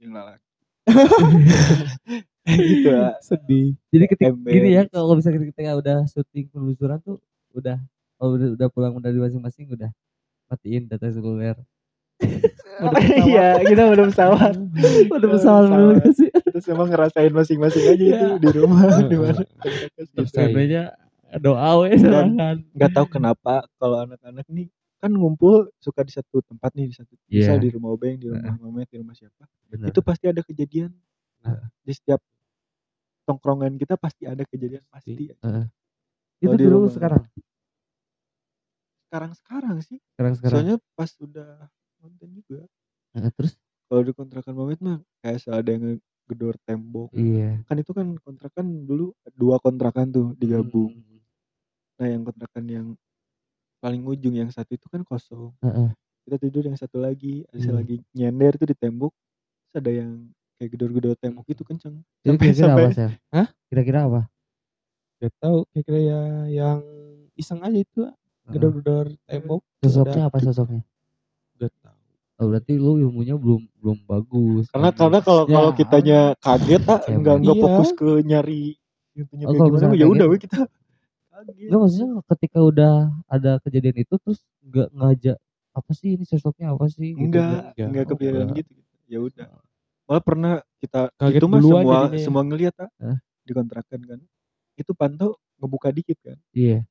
Yang 0.00 0.10
lalak 0.16 0.40
gitu 2.70 2.90
lah 2.90 3.16
Sedih. 3.18 3.72
jadi 3.88 4.04
ketika 4.06 4.30
Ember. 4.30 4.50
gini 4.50 4.68
ya 4.72 4.82
kalau 4.86 5.16
misalnya 5.16 5.40
ketika 5.46 5.72
udah 5.74 5.96
syuting 6.04 6.46
penelusuran 6.48 6.98
tuh 7.00 7.16
udah 7.52 7.80
kalau 8.14 8.36
udah, 8.36 8.48
udah 8.52 8.68
pulang 8.68 8.94
dari 8.98 9.16
masing-masing 9.16 9.68
udah 9.68 9.90
matiin 10.46 10.84
data 10.84 11.08
seluler 11.08 11.56
Udah 12.74 12.90
pesawat. 12.90 13.24
iya 13.24 13.48
kita 13.60 13.82
udah 13.86 14.04
pesawat 14.08 14.54
udah 15.06 15.28
pesawat 15.30 15.62
pesawat. 15.62 15.68
belum 15.70 16.12
sih 16.12 16.30
terus 16.44 16.66
emang 16.66 16.88
ngerasain 16.88 17.30
masing-masing 17.30 17.84
aja 17.86 17.94
itu 17.94 18.26
Iya. 18.26 18.28
di 18.36 18.48
rumah 18.50 18.82
di 19.10 19.16
mana 19.16 19.42
sebenarnya 20.26 20.84
doa 21.38 21.70
we 21.80 21.94
serangan 21.94 22.62
nggak 22.70 22.90
tahu 22.92 23.06
kenapa 23.08 23.62
kalau 23.76 24.02
anak-anak 24.02 24.46
nih 24.48 24.66
kan 24.98 25.10
ngumpul 25.10 25.68
suka 25.78 26.02
di 26.02 26.12
satu 26.12 26.42
tempat 26.42 26.70
nih 26.74 26.90
di 26.90 26.94
satu 26.94 27.12
Iya. 27.26 27.46
misal 27.46 27.56
di 27.58 27.68
rumah 27.70 27.90
Obeng 27.90 28.16
di 28.16 28.26
rumah 28.26 28.54
Mamet 28.58 28.88
di 28.90 28.98
rumah 28.98 29.14
siapa 29.14 29.44
bener 29.68 29.90
itu 29.90 30.00
pasti 30.00 30.24
ada 30.26 30.40
kejadian 30.40 30.90
Nah. 31.44 31.68
di 31.84 31.92
setiap 31.92 32.20
tongkrongan 33.28 33.76
kita 33.76 34.00
pasti 34.00 34.24
ada 34.24 34.44
kejadian 34.48 34.84
pasti 34.88 35.12
itu 35.12 35.36
Kalau 36.40 36.56
di 36.56 36.64
dulu 36.64 36.88
sekarang 36.88 37.24
sekarang? 39.14 39.30
Sekarang 39.38 39.78
sih. 39.78 39.98
Sekarang 40.18 40.34
sekarang? 40.34 40.54
Soalnya 40.58 40.76
pas 40.98 41.10
udah 41.22 41.50
konten 42.02 42.28
juga. 42.34 42.66
Nah, 43.14 43.30
terus? 43.30 43.54
Kalau 43.86 44.02
di 44.02 44.12
kontrakan 44.16 44.54
Mamet 44.58 44.80
mah 44.82 44.98
kayak 45.22 45.46
ada 45.46 45.70
yang 45.70 45.82
ngegedor 45.86 46.58
tembok. 46.66 47.14
Iya. 47.14 47.62
Kan 47.70 47.76
itu 47.78 47.92
kan 47.94 48.06
kontrakan 48.18 48.66
dulu 48.88 49.14
dua 49.38 49.62
kontrakan 49.62 50.10
tuh 50.10 50.26
digabung. 50.34 50.90
Hmm. 50.90 51.12
nah 51.94 52.10
yang 52.10 52.26
kontrakan 52.26 52.64
yang 52.66 52.86
paling 53.78 54.02
ujung 54.02 54.34
yang 54.34 54.50
satu 54.50 54.74
itu 54.74 54.90
kan 54.90 55.06
kosong. 55.06 55.54
Heeh. 55.62 55.94
kita 56.24 56.40
tidur 56.40 56.64
yang 56.64 56.74
satu 56.74 56.98
lagi 57.04 57.44
ada 57.52 57.60
Hmm. 57.70 57.76
lagi 57.84 58.00
nyender 58.16 58.56
tuh 58.58 58.66
di 58.66 58.74
tembok. 58.74 59.12
Terus 59.70 59.74
ada 59.78 59.92
yang 59.92 60.10
kayak 60.54 60.70
gedor-gedor 60.70 61.14
tembok 61.16 61.46
itu 61.48 61.62
kenceng 61.62 62.00
sampai 62.20 62.38
kira-kira 62.46 62.54
sampai 62.64 62.84
apa 62.84 62.90
sih 62.92 63.10
Hah? 63.30 63.46
kira-kira 63.66 64.00
apa 64.04 64.20
Gak 65.16 65.32
tahu 65.38 65.58
kira-kira 65.70 66.00
ya 66.00 66.20
yang 66.48 66.78
iseng 67.34 67.60
aja 67.60 67.74
itu 67.76 68.00
ah, 68.02 68.12
gedor-gedor 68.46 69.06
tembok. 69.24 69.60
sosoknya 69.80 70.22
apa 70.26 70.38
sosoknya 70.38 70.82
Gak 71.56 71.72
tahu. 71.80 71.98
oh, 72.36 72.46
berarti 72.46 72.72
lu 72.74 72.98
ilmunya 72.98 73.34
belum 73.34 73.62
belum 73.78 73.98
bagus 74.04 74.68
karena 74.68 74.90
Bagus. 74.90 74.98
karena 75.00 75.18
kalau 75.20 75.42
Ya, 75.44 75.54
kalau 75.54 75.70
kitanya 75.72 76.18
kaget 76.36 76.82
ah 76.84 77.00
nggak 77.04 77.36
nggak 77.40 77.56
Iya. 77.56 77.62
fokus 77.62 77.90
ke 77.92 78.08
nyari 78.22 78.62
intinya 79.14 79.44
Oh, 79.46 79.54
gimana 79.54 79.94
ya 79.94 80.06
udah 80.06 80.26
we 80.26 80.36
kita 80.36 80.66
kaget 81.30 81.66
Enggak 81.66 81.78
maksudnya 81.80 82.08
ketika 82.28 82.58
udah 82.60 82.94
ada 83.26 83.52
kejadian 83.60 83.96
itu 83.96 84.14
terus 84.18 84.40
nggak 84.62 84.88
ngajak 84.92 85.36
apa 85.72 85.90
sih 85.90 86.14
ini 86.14 86.22
sosoknya 86.22 86.70
apa 86.70 86.86
sih 86.86 87.10
gitu, 87.12 87.22
enggak 87.24 87.74
enggak. 87.74 87.86
enggak 87.88 88.04
Oh, 88.04 88.08
kepikiran 88.12 88.42
enggak. 88.44 88.58
gitu 88.60 88.72
ya 89.04 89.18
udah 89.20 89.48
malah 90.04 90.22
pernah 90.24 90.52
kita 90.80 91.08
Kaget 91.16 91.40
itu 91.40 91.46
mah 91.48 91.60
semua 91.60 91.80
ya. 92.12 92.20
semua 92.20 92.42
ngelihat 92.44 92.74
ah 92.80 93.16
di 93.44 93.52
kontrakan 93.52 94.00
kan. 94.04 94.20
Itu 94.74 94.96
pantau 94.96 95.36
ngebuka 95.60 95.92
dikit 95.92 96.16
kan. 96.24 96.38
Iya. 96.50 96.82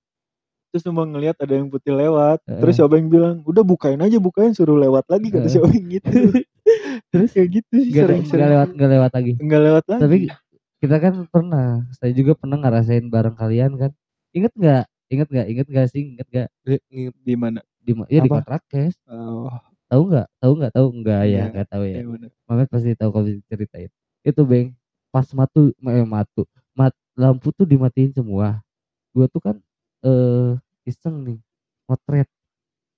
Terus 0.74 0.90
semua 0.90 1.06
ngelihat 1.06 1.38
ada 1.38 1.54
yang 1.54 1.70
putih 1.70 1.94
lewat. 1.94 2.42
Heeh. 2.46 2.62
terus 2.62 2.74
si 2.78 2.82
Obeng 2.82 3.06
bilang 3.10 3.46
udah 3.46 3.62
bukain 3.62 4.02
aja 4.02 4.18
bukain 4.18 4.58
suruh 4.58 4.78
lewat 4.78 5.06
lagi 5.10 5.30
kata 5.30 5.50
si 5.50 5.58
Heeh. 5.58 5.66
Obeng 5.70 5.86
gitu. 5.90 6.10
Terus? 7.14 7.30
kayak 7.36 7.50
gitu 7.62 7.74
sih 7.78 7.92
nggak 7.94 8.06
sering 8.10 8.22
nggak 8.26 8.50
lewat 8.50 8.70
nggak 8.74 8.92
lewat 8.98 9.12
lagi? 9.14 9.34
Nggak 9.38 9.62
lewat 9.62 9.84
lagi. 9.86 10.02
Tapi 10.02 10.18
kita 10.82 10.96
kan 10.98 11.14
pernah 11.30 11.68
saya 11.94 12.12
juga 12.16 12.32
pernah 12.34 12.58
ngerasain 12.58 13.06
bareng 13.06 13.36
kalian 13.38 13.72
kan. 13.78 13.92
Inget 14.34 14.54
nggak? 14.58 14.84
Inget 15.14 15.28
nggak? 15.30 15.46
Inget 15.54 15.68
nggak 15.70 15.88
sih? 15.94 16.02
Inget 16.18 16.28
nggak? 16.34 16.48
Di- 16.66 17.14
di 17.14 17.36
mana? 17.38 17.60
Di 17.84 17.92
ya 18.10 18.20
di 18.24 18.30
Apa? 18.32 18.42
kontrak 18.42 18.62
kes 18.72 18.96
oh 19.12 19.52
tahu 19.94 20.04
nggak? 20.10 20.28
Tahu 20.42 20.52
nggak? 20.58 20.72
Tahu? 20.74 20.88
Nggak 21.06 21.22
ya. 21.22 21.30
Iya, 21.30 21.44
nggak 21.54 21.68
tahu 21.70 21.84
ya. 21.86 21.98
Mana 22.02 22.28
Mamet 22.50 22.68
pasti 22.74 22.90
tahu 22.98 23.10
kalau 23.14 23.26
ceritain. 23.46 23.90
Itu 24.26 24.42
beng. 24.42 24.74
Pas 25.14 25.30
matu 25.38 25.70
eh, 25.70 26.08
matu 26.10 26.42
mat 26.74 26.94
lampu 27.14 27.54
tuh 27.54 27.70
dimatiin 27.70 28.10
semua. 28.18 28.58
Gua 29.14 29.30
tuh 29.30 29.42
kan 29.46 29.56
eh 30.02 30.58
iseng 30.90 31.22
nih 31.22 31.38
motret. 31.86 32.26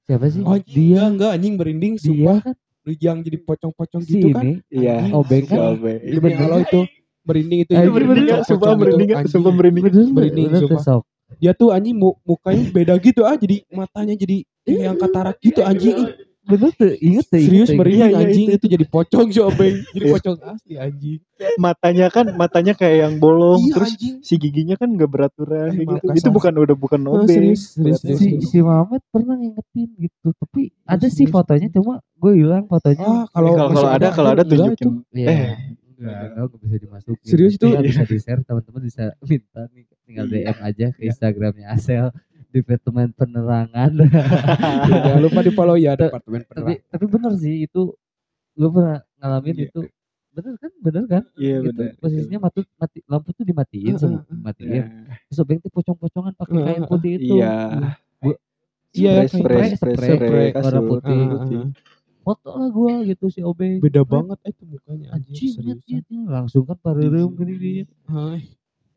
Siapa 0.07 0.31
sih? 0.31 0.39
Oh, 0.45 0.55
dia. 0.55 1.03
enggak, 1.03 1.07
enggak. 1.11 1.31
Anjing 1.35 1.53
merinding 1.59 1.93
dia 1.99 2.05
sumpah. 2.07 2.39
kan 2.39 2.55
Lu 2.85 2.93
yang 3.01 3.17
jadi 3.25 3.37
pocong-pocong 3.41 4.01
si 4.05 4.21
gitu 4.21 4.29
kan. 4.29 4.45
ini 4.45 4.61
iya 4.69 5.01
Anjing, 5.01 5.13
Obeng 5.17 5.43
si 5.43 5.49
kan? 5.49 5.59
Obeng. 5.73 5.99
Bener. 6.05 6.37
Allah 6.37 6.61
itu 6.61 6.79
merinding 7.25 7.59
itu 7.65 7.71
Eh, 7.73 7.81
jadi 7.81 7.89
bener, 7.89 8.05
pocong 8.05 8.43
sumpah 8.45 8.71
merinding 8.77 9.09
anjing. 9.09 9.33
sumpah 9.33 9.51
Merinding, 9.57 10.45
bener 10.47 10.61
sumpah. 10.61 11.01
Dia 11.41 11.51
tuh 11.57 11.73
anjing 11.73 11.97
mu- 11.97 12.15
mukanya 12.21 12.63
beda 12.69 12.93
gitu 13.01 13.25
ah. 13.25 13.33
Jadi 13.33 13.65
matanya 13.73 14.13
jadi 14.13 14.37
yang 14.69 14.95
katarak 15.01 15.35
gitu 15.41 15.65
anjing. 15.65 15.97
Bener 16.45 16.69
tuh 16.71 16.93
inget 16.95 17.25
tuh 17.25 17.35
inget 17.35 17.65
Serius 17.65 17.69
merinding 17.71 17.99
Iya, 17.99 18.07
iya, 18.07 18.19
anjing 18.21 18.47
itu. 18.47 18.55
itu 18.55 18.65
jadi 18.69 18.85
pocong 18.85 19.27
si 19.27 19.39
Obeng. 19.39 19.75
Jadi 19.93 20.03
Iya. 20.03 20.13
pocong 20.13 20.37
asli 20.43 20.73
anjing. 20.77 21.19
matanya 21.57 22.07
kan 22.07 22.25
matanya 22.33 22.73
kayak 22.73 22.97
yang 23.01 23.13
bolong 23.17 23.59
Iya 23.59 23.73
terus 23.73 23.91
anjing. 23.91 24.15
si 24.21 24.33
giginya 24.35 24.75
kan 24.75 24.87
nggak 24.87 25.09
beraturan 25.09 25.69
kayak 25.69 25.87
gitu 25.91 26.05
itu 26.15 26.29
bukan 26.31 26.53
udah 26.55 26.75
bukan 26.75 27.01
Oh, 27.03 27.13
obeng 27.17 27.27
serius, 27.27 27.61
serius, 27.71 27.99
Kelihatan 27.99 28.15
si 28.15 28.25
serius. 28.39 28.43
si 28.47 28.57
Mamet 28.59 29.01
pernah 29.05 29.35
ngingetin 29.35 29.89
gitu 29.97 30.27
tapi 30.33 30.61
ada 30.83 31.05
sih 31.05 31.23
serius. 31.23 31.33
fotonya 31.33 31.67
cuma 31.69 31.93
gue 31.99 32.31
hilang 32.35 32.63
fotonya 32.65 33.03
Ah, 33.03 33.25
kalau 33.27 33.51
kalau 33.51 33.69
kalau 33.73 33.89
ada 33.89 34.07
kalau 34.09 34.29
ada 34.31 34.43
tunjukin 34.43 35.03
Iya. 35.11 35.27
eh 35.27 35.43
Enggak, 35.95 36.27
enggak 36.29 36.59
bisa 36.61 36.75
dimasukin. 36.77 37.23
Serius 37.25 37.53
itu? 37.55 37.67
Bisa 37.71 38.03
di 38.03 38.17
share, 38.17 38.43
teman-teman 38.43 38.81
bisa 38.83 39.03
minta 39.31 39.63
nih, 39.71 39.83
tinggal. 40.05 40.25
DM 40.27 40.57
aja 40.61 40.85
ke 40.91 41.01
Instagramnya 41.01 41.67
Asel 41.69 42.11
Departemen 42.55 43.11
Penerangan. 43.11 43.91
Jangan 45.03 45.19
lupa 45.19 45.39
di 45.41 45.51
follow 45.51 45.75
ya 45.75 45.93
departemen 45.93 46.41
tapi 46.41 46.47
penerang. 46.47 46.87
tapi 46.87 47.05
bener 47.05 47.31
sih 47.35 47.55
itu 47.63 47.91
gue 48.53 48.69
pernah 48.69 48.97
ngalamin 49.17 49.55
Iya. 49.57 49.67
itu 49.67 49.81
bener 50.31 50.53
kan 50.55 50.71
bener 50.77 51.03
kan 51.05 51.23
Iya 51.33 51.57
gitu 51.61 51.71
benar. 51.75 51.95
posisinya 51.97 52.39
mati, 52.41 52.59
mati 52.73 52.99
lampu 53.05 53.29
tuh 53.31 53.43
dimatiin 53.43 53.87
Heeh, 53.89 53.99
semua 53.99 54.23
dimatiin 54.25 54.83
Nah, 55.05 55.15
terus 55.25 55.39
obeng 55.39 55.59
tuh 55.59 55.67
pocong-pocongan 55.69 56.33
pakai 56.33 56.55
kain 56.61 56.83
putih 56.85 57.11
itu 57.17 57.33
Iya. 57.35 57.53
Iya, 58.91 59.27
Spray, 59.27 59.75
kayak 59.75 59.75
spray, 59.75 60.07
spray, 60.09 60.49
warna 60.55 60.79
putih. 60.81 61.11
Heeh, 61.11 61.27
putih. 61.29 61.59
foto 62.21 62.49
lah 62.49 62.69
gua 62.69 62.93
gitu 63.03 63.25
si 63.27 63.39
obeng 63.39 63.77
Beda 63.77 64.01
Keren. 64.01 64.07
banget 64.07 64.39
itu 64.49 64.63
mukanya 64.65 65.07
anjir 65.11 65.51
anjing 65.61 66.21
langsung 66.25 66.63
kan 66.63 66.77
parerem 66.77 67.27
gini 67.29 67.53
gini 67.53 67.81
Hai. 68.05 68.39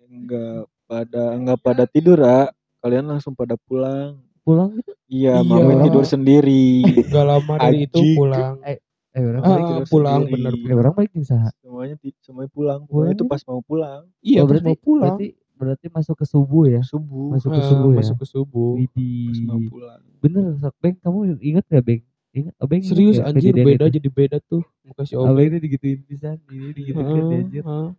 Enggak 0.01 0.65
pada 0.87 1.35
enggak 1.35 1.59
pada 1.61 1.85
tidur, 1.85 2.17
ah. 2.21 2.49
Kalian 2.79 3.05
langsung 3.07 3.35
pada 3.35 3.59
pulang. 3.59 4.23
pulang 4.47 4.71
gitu 4.75 4.93
Iya. 5.09 5.41
Iya, 5.41 5.61
mama 5.61 5.85
tidur 5.85 6.05
sendiri. 6.05 6.85
Gak 7.07 7.25
lama 7.27 7.53
dari 7.59 7.85
itu 7.85 8.01
pulang. 8.15 8.61
eh 8.65 8.79
orang 9.19 9.43
Ah, 9.43 9.57
tidur 9.61 9.85
pulang 9.89 10.21
sendiri. 10.25 10.33
bener 10.33 10.53
eh, 10.63 10.77
orang 10.79 10.95
balik 10.95 11.11
saha 11.21 11.51
Semuanya 11.59 11.97
semuanya 12.23 12.51
pulang. 12.51 12.81
Pulang 12.87 13.13
itu 13.13 13.25
ya? 13.25 13.29
pas 13.29 13.43
mau 13.45 13.61
pulang. 13.61 14.03
Iya, 14.23 14.41
Oh, 14.41 14.45
pas 14.45 14.51
berarti 14.55 14.69
mau 14.69 14.79
pulang. 14.79 15.03
berarti 15.05 15.27
berarti 15.59 15.87
masuk 15.91 16.15
ke 16.15 16.25
subuh 16.25 16.65
ya 16.65 16.81
Subuh. 16.87 17.35
masuk 17.35 17.51
ke 17.51 17.61
Ah, 17.61 17.67
subuh 17.67 17.91
ya 17.91 17.99
masuk 17.99 18.17
ke 18.23 18.27
subuh. 18.31 18.73
Pas 18.79 19.39
mau 19.43 19.59
Widih. 19.59 19.69
pulang. 19.69 20.01
bener 20.19 20.45
sok 20.59 20.75
beng 20.79 20.97
kamu 20.99 21.19
inget 21.41 21.65
gak 21.67 21.83
beng 21.83 22.03
inget 22.31 22.55
obeng 22.59 22.79
inget 22.79 22.91
Serius 22.95 23.17
nggak 23.19 23.29
anjir 23.35 23.55
beda 23.59 23.85
itu? 23.87 23.95
jadi 23.99 24.09
beda 24.09 24.37
tuh 24.45 24.63
muka 24.87 25.03
si 25.03 25.15
Obeng. 25.15 25.35
abeng 25.35 25.47
ini 25.51 25.59
digituin 25.59 25.99
pisan 26.07 26.37
ini 26.47 26.71
digituin 26.71 27.07
Heeh, 27.27 27.39
anjir 27.43 27.63
heeh. 27.65 27.91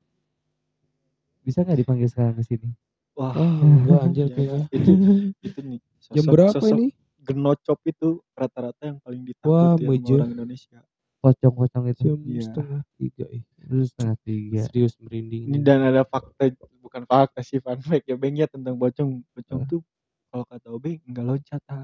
bisa 1.41 1.59
nggak 1.63 1.77
dipanggil 1.77 2.07
sekarang 2.07 2.35
ke 2.35 2.43
sini 2.45 2.69
Wah, 3.19 3.35
enggak 3.35 3.99
anjir 3.99 4.27
kayaknya. 4.31 4.63
itu 4.79 4.91
itu 5.43 5.59
nih. 5.59 5.79
Jam 6.15 6.23
sosok- 6.23 6.31
berapa 6.31 6.53
sosok 6.55 6.71
ini? 6.79 6.87
Genocop 7.19 7.79
itu 7.85 8.09
rata-rata 8.33 8.81
yang 8.87 8.97
paling 9.03 9.21
Wah, 9.43 9.75
ditakuti 9.75 9.83
sama 9.83 9.91
meja. 9.91 10.15
orang 10.15 10.31
Indonesia. 10.33 10.79
pocong-pocong 11.19 11.83
itu 11.91 12.01
Jam 12.07 12.19
Iya. 12.23 12.41
setengah 12.47 12.81
tiga 12.95 13.25
terus 13.59 13.85
setengah 13.91 14.15
tiga 14.23 14.61
Serius 14.71 14.93
merinding. 15.03 15.43
Ini 15.51 15.57
dan 15.59 15.79
ada 15.83 16.07
fakta 16.07 16.47
bukan 16.79 17.03
fakta 17.03 17.43
sih 17.43 17.59
fun 17.59 17.75
fact 17.83 18.07
ya 18.07 18.15
Beng 18.15 18.39
ya 18.39 18.47
tentang 18.47 18.79
pocong. 18.79 19.19
Pocong 19.35 19.61
tuh 19.67 19.83
kalau 20.31 20.47
kata 20.47 20.67
Obeng 20.71 20.95
enggak 21.03 21.25
loncat. 21.27 21.61
ah. 21.67 21.83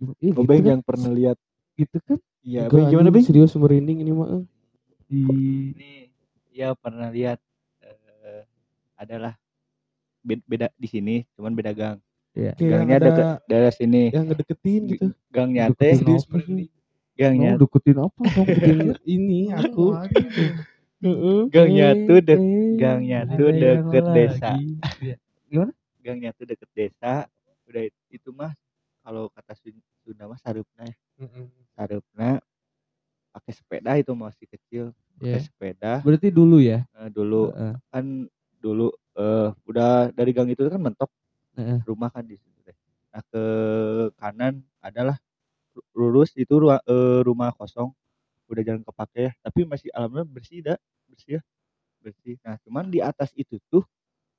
Iya, 0.00 0.32
gitu 0.32 0.40
Obeng 0.40 0.64
kan, 0.64 0.70
yang 0.72 0.80
pernah 0.80 1.10
lihat. 1.12 1.36
gitu 1.76 1.96
kan 2.00 2.16
Iya, 2.40 2.72
Beng 2.72 2.88
gimana 2.88 3.12
Beng? 3.12 3.20
Serius 3.20 3.52
merinding 3.52 4.00
ini 4.00 4.12
mah. 4.16 4.28
eh. 4.32 4.42
di 5.12 5.20
Ini 5.76 5.92
ya 6.56 6.72
pernah 6.72 7.12
lihat 7.12 7.36
eh, 7.84 8.42
adalah 8.96 9.36
beda 10.22 10.68
di 10.76 10.88
sini, 10.88 11.16
cuman 11.34 11.52
beda 11.52 11.72
gang. 11.72 11.98
yang 12.30 12.56
Gangnya 12.56 12.96
ada 12.96 13.08
deket 13.10 13.26
daerah 13.44 13.72
sini. 13.72 14.02
yang 14.14 14.24
ngedeketin 14.28 14.82
gitu. 14.86 15.04
Gangnya 15.28 15.64
teh, 15.74 15.96
gangnya 17.18 17.50
mau 17.52 17.60
deketin 17.60 17.96
apa 17.98 18.22
Deketin 18.46 18.78
ini 19.16 19.40
aku. 19.50 19.86
Heeh. 21.00 21.40
gangnya 21.48 21.96
tuh 21.96 22.18
dek 22.20 22.36
Eh, 22.36 22.76
gangnya 22.76 23.18
ada 23.24 23.32
tuh 23.34 23.50
deket 23.50 24.04
desa. 24.12 24.52
Iya. 25.00 25.16
gimana 25.48 25.72
Gangnya 26.00 26.30
tuh 26.36 26.44
deket 26.44 26.70
desa. 26.72 27.24
Udah 27.64 27.82
it- 27.88 27.96
itu 28.12 28.28
mah 28.30 28.52
kalau 29.00 29.32
kata 29.32 29.56
Sun- 29.56 29.84
Sunda 30.04 30.28
mah 30.28 30.36
sarupna 30.36 30.84
ya. 30.84 30.96
Heeh. 31.18 31.44
Sarupna 31.72 32.38
pakai 33.30 33.52
sepeda 33.54 33.94
itu 33.96 34.10
masih 34.12 34.44
kecil, 34.44 34.84
pakai 35.16 35.40
sepeda 35.40 35.92
berarti 36.02 36.28
dulu 36.28 36.58
ya 36.58 36.82
eh, 36.98 37.08
dulu 37.08 37.54
Heeh, 37.54 37.74
kan 37.88 38.04
dulu 38.58 38.90
eh 39.20 39.48
udah 39.68 40.08
dari 40.10 40.32
gang 40.32 40.48
itu 40.48 40.64
kan 40.64 40.80
mentok. 40.80 41.10
Heeh. 41.58 41.82
rumah 41.84 42.08
kan 42.08 42.24
di 42.24 42.38
situ 42.38 42.56
teh. 42.64 42.72
Nah 43.10 43.20
ke 43.26 43.42
kanan 44.16 44.62
adalah 44.80 45.18
lu- 45.74 45.84
lurus 45.92 46.30
itu 46.34 46.56
rua- 46.56 46.80
eh, 46.86 47.20
rumah 47.20 47.52
kosong. 47.52 47.90
Udah 48.48 48.62
jalan 48.64 48.82
kepake 48.82 49.30
ya 49.30 49.32
tapi 49.42 49.62
masih 49.62 49.90
alhamdulillah 49.92 50.30
bersih 50.30 50.58
dah 50.64 50.78
bersih 51.06 51.38
ya 51.38 51.40
bersih. 52.00 52.34
Nah 52.42 52.56
cuman 52.64 52.88
di 52.88 52.98
atas 52.98 53.30
itu 53.34 53.60
tuh 53.68 53.84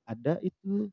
ada 0.02 0.36
itu 0.42 0.90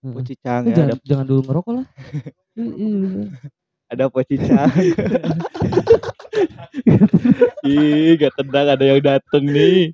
pocicang 0.00 0.68
Eh, 0.68 0.72
ya. 0.72 0.76
jangan, 0.76 0.92
ada 0.92 1.04
jangan 1.04 1.26
dulu 1.26 1.40
ngerokok 1.48 1.72
lah. 1.74 1.86
Ih, 2.60 2.70
ih, 2.78 3.26
ada 3.90 4.06
pocicang 4.06 4.70
ih 7.66 8.14
gak 8.14 8.32
tendang 8.38 8.66
ada 8.78 8.84
yang 8.84 9.00
dateng 9.02 9.44
nih. 9.48 9.90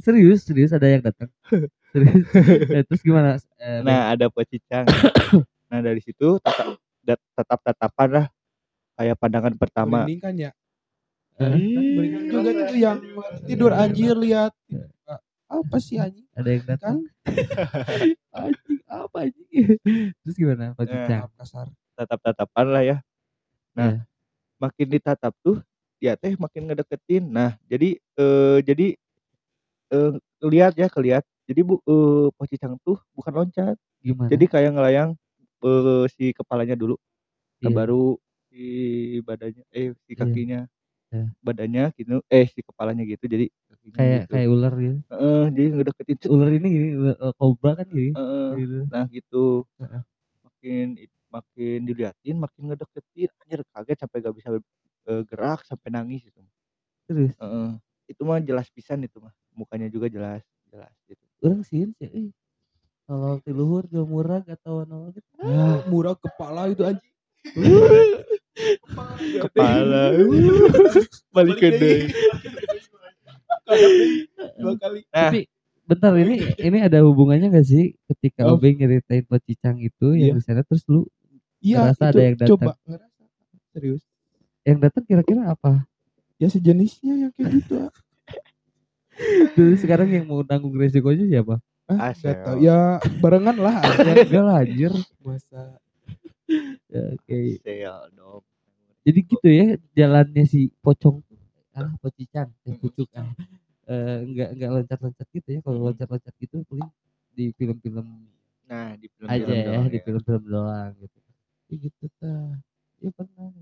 Serius 0.00 0.44
serius 0.44 0.72
ada 0.72 0.88
yang 0.88 1.04
datang 1.04 1.28
serius 1.96 2.26
Eh, 2.76 2.82
terus 2.84 3.00
gimana? 3.00 3.40
Eh, 3.56 3.80
nah 3.80 4.12
ada 4.12 4.28
pocicang 4.28 4.84
nah 5.72 5.80
dari 5.80 5.98
situ 5.98 6.36
tatap 6.38 6.76
dat- 7.00 7.26
tatap 7.32 7.60
tatapan 7.64 8.08
lah. 8.12 8.26
Kayak 8.94 9.16
pandangan 9.16 9.54
pertama. 9.56 10.04
Merinding 10.04 10.20
kan 10.20 10.34
ya. 10.36 10.50
Kan 11.36 11.52
merinding 11.56 12.24
juga 12.28 12.50
tuh 12.64 12.78
yang 12.78 12.98
tidur 13.44 13.72
anjir 13.72 14.14
lihat. 14.14 14.52
Apa 15.46 15.76
sih 15.78 15.96
anjing? 15.96 16.26
ada 16.32 16.48
yang 16.48 16.64
datang. 16.66 16.96
Anjing 18.34 18.80
apa 18.84 19.16
anjing? 19.24 19.46
Terus 20.20 20.34
gimana 20.34 20.74
Pak 20.74 20.84
Eh, 20.84 20.90
Cicang 20.90 21.20
Maaf 21.22 21.32
kasar. 21.38 21.66
tatap 21.94 22.18
tatapan 22.20 22.66
lah 22.66 22.82
ya. 22.84 22.96
Nah 23.72 23.88
Iya. 23.94 24.00
makin 24.58 24.86
ditatap 24.90 25.32
tuh 25.40 25.60
dia 25.96 26.12
teh 26.16 26.34
makin 26.36 26.66
ngedeketin. 26.66 27.24
Nah 27.30 27.54
jadi 27.64 27.94
eh 27.94 28.58
jadi 28.60 28.86
eh 29.86 30.12
lihat 30.42 30.74
ya 30.74 30.88
kelihat 30.90 31.22
jadi 31.48 31.60
bu 31.66 31.74
eh 31.86 32.28
pocicang 32.38 32.74
tuh 32.86 32.98
bukan 33.16 33.32
loncat 33.44 33.76
gimana 34.04 34.28
jadi 34.32 34.44
kayak 34.50 34.70
ngelayang 34.76 35.10
eh, 35.66 36.04
si 36.14 36.24
kepalanya 36.36 36.74
dulu 36.78 36.96
nah, 37.62 37.70
Iya. 37.72 37.76
baru 37.78 38.04
si 38.50 38.64
badannya 39.26 39.64
eh 39.74 39.88
si 40.06 40.12
Iya. 40.14 40.20
kakinya 40.20 40.60
Iya. 41.14 41.24
badannya 41.46 41.84
gitu 41.98 42.14
eh 42.32 42.46
si 42.52 42.60
kepalanya 42.66 43.04
gitu 43.08 43.24
jadi 43.30 43.46
kakinya 43.70 43.96
kayak 43.98 44.20
gitu. 44.24 44.32
kayak 44.34 44.48
ular 44.54 44.74
gitu 44.80 44.98
Heeh, 45.12 45.44
jadi 45.54 45.66
ngedeketin 45.78 46.16
cet, 46.22 46.28
ular 46.34 46.50
ini 46.50 46.68
gini 46.74 46.88
ular- 46.98 47.20
eh, 47.22 47.34
kobra 47.38 47.72
kan 47.78 47.86
gini 47.90 48.10
heeh. 48.18 48.48
gitu 48.60 48.76
nah 48.92 49.04
gitu 49.12 49.44
Heeh. 49.82 50.02
makin 50.46 50.86
makin 51.32 51.78
diliatin 51.88 52.36
makin 52.40 52.62
ngedeketin 52.72 53.30
anjir 53.44 53.60
kaget 53.74 53.98
sampai 54.02 54.16
gak 54.24 54.34
bisa 54.38 54.48
eh, 55.10 55.22
gerak 55.30 55.60
sampai 55.68 55.88
nangis 55.94 56.22
gitu 56.26 56.40
terus 57.10 57.34
Heeh. 57.40 57.70
itu 58.10 58.22
mah 58.26 58.38
jelas 58.42 58.68
pisan 58.74 59.02
itu 59.06 59.18
mah 59.22 59.34
mukanya 59.56 59.88
juga 59.92 60.06
jelas 60.12 60.42
jelas 60.70 60.94
gitu 61.10 61.25
orang 61.40 61.62
sih 61.62 61.84
sih 61.94 62.06
eh. 62.06 62.28
kalau 63.04 63.38
di 63.38 63.50
luhur 63.50 63.84
ke 63.84 64.00
murag 64.02 64.44
atau 64.46 64.82
nol 64.82 65.10
gitu 65.10 65.26
Ah, 65.38 65.84
murah 65.86 66.16
kepala 66.16 66.68
itu 66.68 66.82
anjing. 66.82 67.14
kepala 69.44 70.10
balik 71.30 71.56
ke 71.56 71.68
deui. 71.72 72.08
Dua 74.56 74.74
kali. 74.76 75.00
Nah. 75.06 75.28
tapi 75.28 75.40
bentar 75.86 76.12
ini 76.16 76.34
ini 76.58 76.78
ada 76.80 76.98
hubungannya 77.02 77.52
gak 77.52 77.66
sih 77.66 77.94
ketika 78.06 78.46
Oh. 78.46 78.58
Obeng 78.58 78.74
nyeritain 78.74 79.22
pocicang 79.22 79.78
itu 79.78 80.14
Iya. 80.14 80.32
yang 80.32 80.38
di 80.38 80.44
sana 80.44 80.62
terus 80.62 80.82
lu 80.86 81.06
Iya, 81.60 81.90
Ngerasa 81.90 81.94
itu 81.96 82.06
ada 82.06 82.20
yang 82.20 82.36
datang. 82.36 82.48
coba 82.52 82.70
ngerasa. 82.84 83.22
Serius. 83.70 84.02
yang 84.62 84.78
datang 84.82 85.02
kira-kira 85.04 85.42
apa 85.46 85.72
Ya 86.36 86.48
sejenisnya 86.50 87.14
yang 87.16 87.32
kayak 87.32 87.48
gitu. 87.54 87.74
Terus 89.56 89.80
sekarang 89.80 90.08
yang 90.12 90.24
mau 90.28 90.44
nanggung 90.44 90.76
resikonya 90.76 91.24
siapa? 91.28 91.56
Ah, 91.86 92.10
tau. 92.12 92.58
Ya 92.58 92.98
barengan 93.22 93.56
lah. 93.56 93.78
ya 94.06 94.14
enggak 94.26 94.44
lah 94.44 94.56
anjir. 94.62 94.92
Masa? 95.22 95.78
Ya, 96.90 97.02
oke. 97.14 97.38
Dong. 98.14 98.42
Jadi 99.06 99.18
gitu 99.22 99.48
ya 99.48 99.66
jalannya 99.94 100.44
si 100.50 100.68
pocong. 100.82 101.22
Ah 101.76 101.94
pocicang 102.02 102.50
eh 102.66 102.74
pucuk. 102.74 103.06
Ah. 103.14 103.30
Eh, 103.86 104.18
enggak 104.26 104.48
enggak 104.58 104.70
loncat-loncat 104.74 105.26
gitu 105.30 105.48
ya. 105.54 105.60
Kalau 105.62 105.78
loncat-loncat 105.90 106.34
gitu 106.42 106.66
paling 106.66 106.90
di 107.36 107.52
film-film 107.54 108.32
nah 108.66 108.98
di 108.98 109.06
film 109.14 109.30
aja 109.30 109.46
ya 109.46 109.62
doang 109.70 109.86
di 109.86 109.98
film-film 110.02 110.42
doang 110.50 110.90
gitu. 110.98 111.18
Ya 111.70 111.74
gitu 111.86 112.04
ta 112.18 112.32
ya 112.98 113.10
pernah 113.14 113.52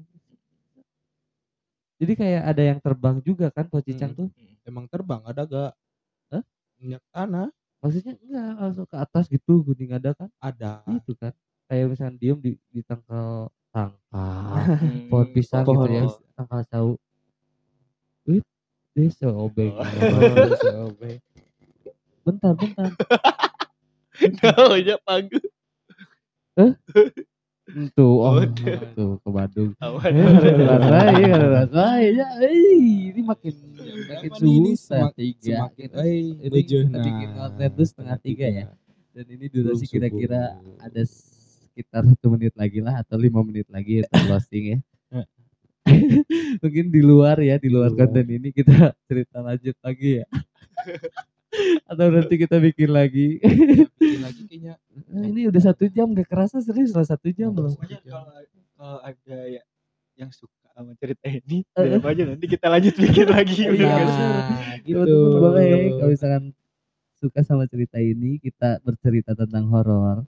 jadi 2.00 2.12
kayak 2.18 2.42
ada 2.54 2.62
yang 2.74 2.78
terbang 2.82 3.16
juga 3.24 3.46
kan 3.54 3.66
pocicang 3.70 4.12
Hmm. 4.14 4.18
tuh? 4.26 4.28
emang 4.66 4.86
terbang 4.90 5.20
ada 5.28 5.42
gak? 5.46 5.72
Hah? 6.32 6.42
Minyak 6.80 7.02
tanah. 7.14 7.48
Maksudnya 7.84 8.14
enggak 8.20 8.48
langsung 8.60 8.86
ke 8.88 8.96
atas 8.98 9.24
gitu 9.32 9.62
gunting 9.66 9.92
ada 9.94 10.10
kan? 10.16 10.30
Ada. 10.42 10.82
itu 11.00 11.12
kan. 11.18 11.32
Kayak 11.70 11.86
misalnya 11.96 12.16
diem 12.20 12.38
di 12.42 12.52
di 12.72 12.80
tangkal 12.84 13.50
tangkal 13.74 14.64
Hmm, 14.80 15.08
pohon 15.10 15.28
pisang 15.34 15.64
pohon 15.66 15.88
gitu 15.88 15.94
ya 15.96 16.04
tangkal 16.36 16.62
sau 16.70 16.86
wih 18.28 18.42
desa 18.96 19.28
obeng 19.44 19.72
Oh. 19.76 20.36
desa 20.44 20.68
obeng 20.88 21.18
bentar 22.24 22.54
bentar. 22.56 22.90
Oh 24.58 24.74
ya 24.78 24.96
panggung. 25.06 25.42
Tuh 26.56 26.74
oh, 27.98 28.14
Oh, 28.20 28.44
tuh 28.94 29.10
ke 29.20 29.28
Bandung. 29.32 29.70
Awan 29.80 30.12
Eh, 30.12 31.28
ada 31.28 31.48
rasa 31.64 31.84
ya 32.04 32.26
ya 32.38 32.48
ini 32.52 33.20
makin 33.24 33.54
makin 34.08 34.30
susah 34.36 35.10
tiga. 35.16 35.70
Semakin 35.70 35.88
ini 36.44 36.60
bikin 36.60 36.92
nah. 36.92 37.48
konten 37.48 37.68
tuh 37.72 37.86
setengah 37.88 38.16
tiga 38.20 38.46
ya. 38.46 38.64
Dan 39.14 39.26
ini 39.30 39.46
durasi 39.46 39.86
kira-kira 39.86 40.58
ada 40.82 41.02
sekitar 41.06 42.02
satu 42.04 42.34
menit 42.34 42.52
lagi 42.58 42.82
lah 42.82 43.00
atau 43.00 43.14
lima 43.14 43.40
menit 43.46 43.70
lagi 43.70 44.02
untuk 44.02 44.22
closing 44.26 44.64
ya. 44.66 44.78
Mungkin 46.64 46.88
di 46.88 47.00
luar 47.04 47.36
ya 47.44 47.60
Di 47.60 47.68
luar. 47.68 47.92
konten 47.92 48.24
ini 48.24 48.50
kita 48.56 48.96
cerita 49.04 49.44
lanjut 49.44 49.76
lagi 49.84 50.24
ya 50.24 50.26
atau 51.84 52.06
nanti 52.10 52.34
kita 52.36 52.56
bikin 52.58 52.90
lagi 52.90 53.38
Bikin 53.96 54.20
lagi 54.22 54.42
kayaknya 54.48 54.74
Nah, 55.10 55.24
ini 55.30 55.46
udah 55.46 55.62
satu 55.62 55.86
jam 55.86 56.10
gak 56.10 56.26
kerasa 56.26 56.58
serius 56.58 56.90
lah 56.94 57.06
satu 57.06 57.30
jam 57.30 57.54
loh 57.54 57.70
kalau 57.76 58.26
kalau 58.74 58.98
ada 59.00 59.36
ya 59.46 59.62
yang 60.14 60.30
suka 60.30 60.54
sama 60.74 60.90
cerita 60.98 61.30
ini. 61.30 61.62
DM 61.70 62.02
aja 62.02 62.22
nanti 62.34 62.46
kita 62.50 62.66
lanjut 62.66 62.94
bikin 62.98 63.28
lagi. 63.34 63.62
Udah? 63.70 63.94
Nah, 63.94 64.74
gitu. 64.82 64.98
teman-teman 65.06 65.38
boleh 65.38 65.70
kalau 65.94 66.10
misalkan 66.10 66.44
suka 67.14 67.40
sama 67.46 67.64
cerita 67.70 68.02
ini 68.02 68.42
kita 68.42 68.82
bercerita 68.82 69.38
tentang 69.38 69.70
horor 69.70 70.26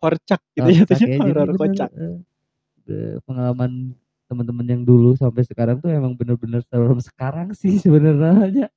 Kocak 0.00 0.40
gitu 0.56 0.64
ya, 0.72 0.84
ya, 0.88 1.16
horor 1.20 1.48
kocak. 1.60 1.92
eh, 1.92 3.20
pengalaman 3.28 3.92
teman-teman 4.30 4.62
yang 4.64 4.82
dulu 4.82 5.12
sampai 5.12 5.42
sekarang 5.42 5.76
tuh 5.76 5.90
emang 5.90 6.14
bener-bener 6.14 6.62
serem 6.64 6.96
sekarang 6.98 7.50
sih 7.52 7.76
sebenarnya 7.76 8.70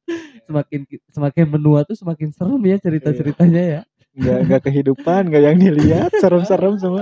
semakin 0.43 0.81
ki- 0.83 1.03
semakin 1.07 1.45
menua 1.47 1.83
tuh 1.83 1.93
semakin 1.93 2.29
serem 2.29 2.57
ya 2.59 2.77
cerita-ceritanya 2.77 3.63
ya 3.63 3.81
Nggak 4.13 4.39
nggak 4.43 4.61
kehidupan, 4.63 5.21
nggak 5.25 5.41
yang 5.43 5.57
dilihat, 5.57 6.13
serem-serem 6.15 6.77
semua. 6.77 7.01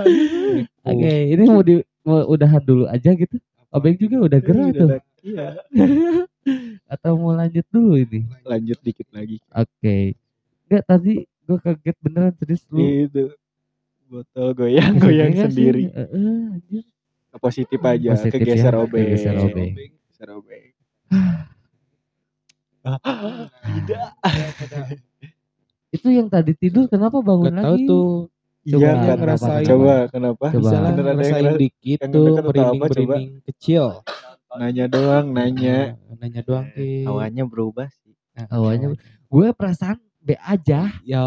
oke 0.82 1.12
ini 1.26 1.42
mau 1.44 1.60
di 1.60 1.74
mau 2.02 2.24
udahan 2.26 2.60
dulu 2.60 2.84
aja 2.86 3.10
gitu 3.10 3.36
Obeng 3.68 3.96
juga 3.96 4.16
udah 4.22 4.38
gerah 4.38 4.66
Udah 4.66 4.76
tuh 4.78 4.88
Iya. 5.22 5.48
atau 6.92 7.14
mau 7.14 7.32
lanjut 7.32 7.64
dulu 7.68 7.96
ini 7.96 8.24
Lanjut 8.42 8.80
dikit 8.80 9.08
lagi. 9.08 9.40
oke 9.46 9.96
Enggak 10.64 10.84
tadi 10.84 11.14
gue 11.42 11.58
kaget 11.58 11.96
beneran 11.98 12.32
serius 12.34 12.64
lu 12.66 12.80
Itu 12.80 13.32
botol 14.06 14.48
goyang-goyang 14.52 15.32
Enggak 15.32 15.48
sih, 15.48 15.56
sendiri. 15.56 15.82
anjir. 15.92 16.84
Positif 17.34 17.80
aja, 17.80 18.08
Positif 18.12 18.38
kegeser 18.38 18.68
ya, 18.68 18.78
obeng. 18.78 19.06
kegeser 19.06 19.36
obeng. 19.36 19.70
Kegeser 19.72 20.28
obeng. 20.30 20.64
Tidak. 23.62 24.08
itu 25.94 26.08
yang 26.08 26.26
tadi 26.26 26.52
tidur 26.54 26.88
kenapa 26.88 27.20
bangun 27.20 27.52
Gak 27.52 27.60
tahu 27.60 27.68
lagi 27.70 27.84
tuh 27.86 28.08
Coba, 28.62 28.78
Iya, 28.78 28.78
kenapa, 28.78 29.02
nggak 29.02 29.18
ngerasain. 29.18 29.64
Coba, 29.66 29.94
kenapa? 30.06 30.44
Coba. 30.46 30.60
bisa 30.62 30.70
lah 30.72 30.80
Bener 30.86 31.02
ada 31.02 31.02
yang 31.02 31.16
ngerasain 31.18 31.42
ngera- 31.42 31.58
dikit 31.58 31.98
yang 31.98 32.12
tuh 32.12 32.24
merinding 32.40 32.80
apa, 32.80 32.86
coba? 32.88 33.16
kecil 33.44 33.84
Nanya 34.52 34.84
doang, 34.86 35.26
nanya. 35.32 35.78
Nah, 35.98 36.16
nanya 36.20 36.40
doang 36.42 36.66
ke 36.70 36.84
Awalnya 37.02 37.42
berubah 37.44 37.88
sih. 37.90 38.14
awalnya 38.48 38.86
gue 39.26 39.46
perasaan 39.50 39.98
B 40.16 40.32
aja 40.38 40.88
ya 41.02 41.24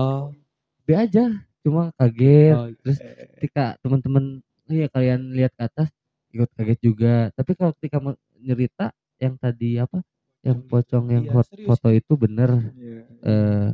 B 0.82 0.90
aja 0.90 1.26
cuma 1.60 1.92
kaget 1.94 2.54
Oh, 2.56 2.70
terus 2.80 2.98
ketika 3.36 3.76
teman-teman 3.80 4.40
ya 4.70 4.88
kalian 4.90 5.22
lihat 5.36 5.52
ke 5.58 5.64
atas 5.68 5.90
ikut 6.34 6.50
kaget 6.58 6.80
juga. 6.82 7.14
Tapi 7.34 7.52
kalau 7.58 7.72
ketika 7.78 7.98
nyerita 8.42 8.92
yang 9.22 9.36
tadi 9.40 9.80
apa 9.80 10.02
yang 10.46 10.62
pocong 10.68 11.06
yang 11.10 11.24
Iya, 11.26 11.42
foto 11.66 11.88
itu 11.90 12.14
bener 12.18 12.50
Iya. 12.76 13.02
eh 13.26 13.68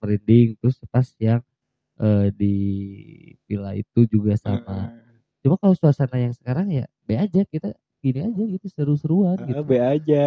merinding. 0.00 0.56
Terus 0.60 0.76
pas 0.88 1.06
yang 1.20 1.42
eh, 2.00 2.26
di 2.32 2.54
villa 3.44 3.76
itu 3.76 4.08
juga 4.08 4.32
sama. 4.38 4.88
Cuma 5.40 5.56
kalau 5.60 5.76
suasana 5.76 6.16
yang 6.20 6.32
sekarang 6.36 6.68
ya 6.72 6.84
B 7.04 7.16
aja 7.16 7.44
kita 7.48 7.72
gini 8.00 8.24
aja 8.24 8.42
gitu 8.48 8.66
seru-seruan 8.72 9.36
Ah, 9.36 9.44
gitu. 9.44 9.60
B 9.60 9.72
aja. 9.76 10.24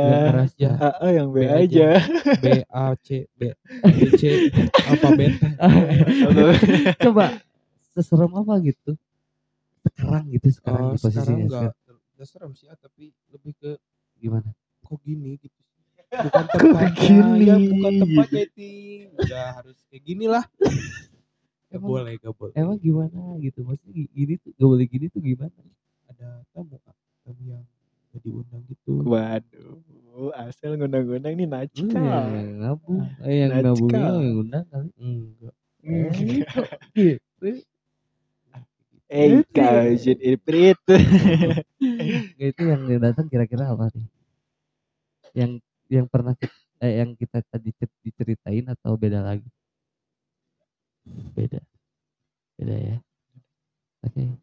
Ya 0.58 0.72
Ah, 0.78 0.94
ah, 1.02 1.12
yang 1.12 1.30
B, 1.34 1.42
B 1.42 1.50
aja. 1.50 1.86
B 2.38 2.46
A 2.70 2.94
C 3.02 3.26
B 3.34 3.50
B 3.82 3.98
C 4.14 4.22
alfabet 4.86 5.34
coba 7.04 7.26
seserem 7.94 8.32
apa 8.34 8.54
gitu 8.62 8.94
sekarang 9.86 10.24
gitu 10.30 10.48
sekarang 10.50 10.84
oh, 10.84 10.92
di 10.92 10.98
posisinya 10.98 11.22
sekarang 11.22 11.40
sekarang. 11.44 11.72
enggak 11.74 12.04
enggak 12.10 12.28
serem 12.28 12.52
sih 12.54 12.68
ah, 12.68 12.78
tapi 12.78 13.04
lebih 13.30 13.54
ke 13.56 13.72
gimana? 14.16 14.50
kok 14.80 14.98
gini 15.02 15.32
gitu 15.38 15.60
bukan 16.14 16.46
tempatnya 16.48 16.94
gini, 17.02 17.42
ya 17.44 17.56
bukan 17.58 17.94
tempatnya 18.00 18.44
ting 18.52 19.10
udah 19.14 19.46
harus 19.56 19.78
kayak 19.88 20.04
gini 20.04 20.26
lah. 20.28 20.46
Gak 21.68 21.82
Emang- 21.82 21.90
boleh 21.90 22.14
gak 22.16 22.34
boleh. 22.38 22.54
emang 22.54 22.78
gimana 22.78 23.18
gitu? 23.40 23.60
Maksudnya 23.64 23.94
gi- 23.98 24.12
gini 24.14 24.34
tuh 24.38 24.54
gak 24.54 24.70
boleh 24.70 24.86
gini 24.86 25.06
tuh 25.10 25.20
gimana? 25.20 25.58
Ada 26.06 26.46
tamu 26.54 26.78
Kak. 26.78 26.94
tamu 27.26 27.42
yang 27.44 27.66
gak 28.14 28.22
diundang 28.22 28.62
gitu. 28.70 28.94
Waduh, 29.02 29.82
asal 30.38 30.78
ngundang-ngundang 30.78 31.34
nih 31.34 31.44
Lu 31.44 31.54
najkal. 31.58 32.26
yang 32.30 32.52
nabung 32.62 33.02
eh 33.26 33.36
yang 33.42 33.52
nabungnya 33.58 34.06
yang 34.14 34.38
undang 34.38 34.66
kali? 34.70 34.90
Enggak. 35.02 35.56
Hmm. 35.82 36.06
Eh, 36.94 37.18
gitu 37.34 37.48
Eh, 39.14 39.46
kau 39.54 39.94
jadi 39.94 40.24
iprit. 40.34 40.80
Nggak, 40.90 42.50
itu 42.58 42.62
yang 42.66 42.82
datang 42.98 43.30
kira-kira 43.30 43.70
apa 43.70 43.94
nih? 43.94 44.10
Yang 45.38 45.52
yang 45.86 46.06
pernah 46.10 46.34
kita, 46.34 46.50
eh, 46.82 47.06
yang 47.06 47.14
kita 47.14 47.46
tadi 47.46 47.70
cer- 47.78 48.00
diceritain 48.02 48.66
atau 48.74 48.98
beda 48.98 49.22
lagi? 49.22 49.46
Beda. 51.38 51.62
Beda 52.58 52.74
ya. 52.74 52.98
Oke. 54.02 54.34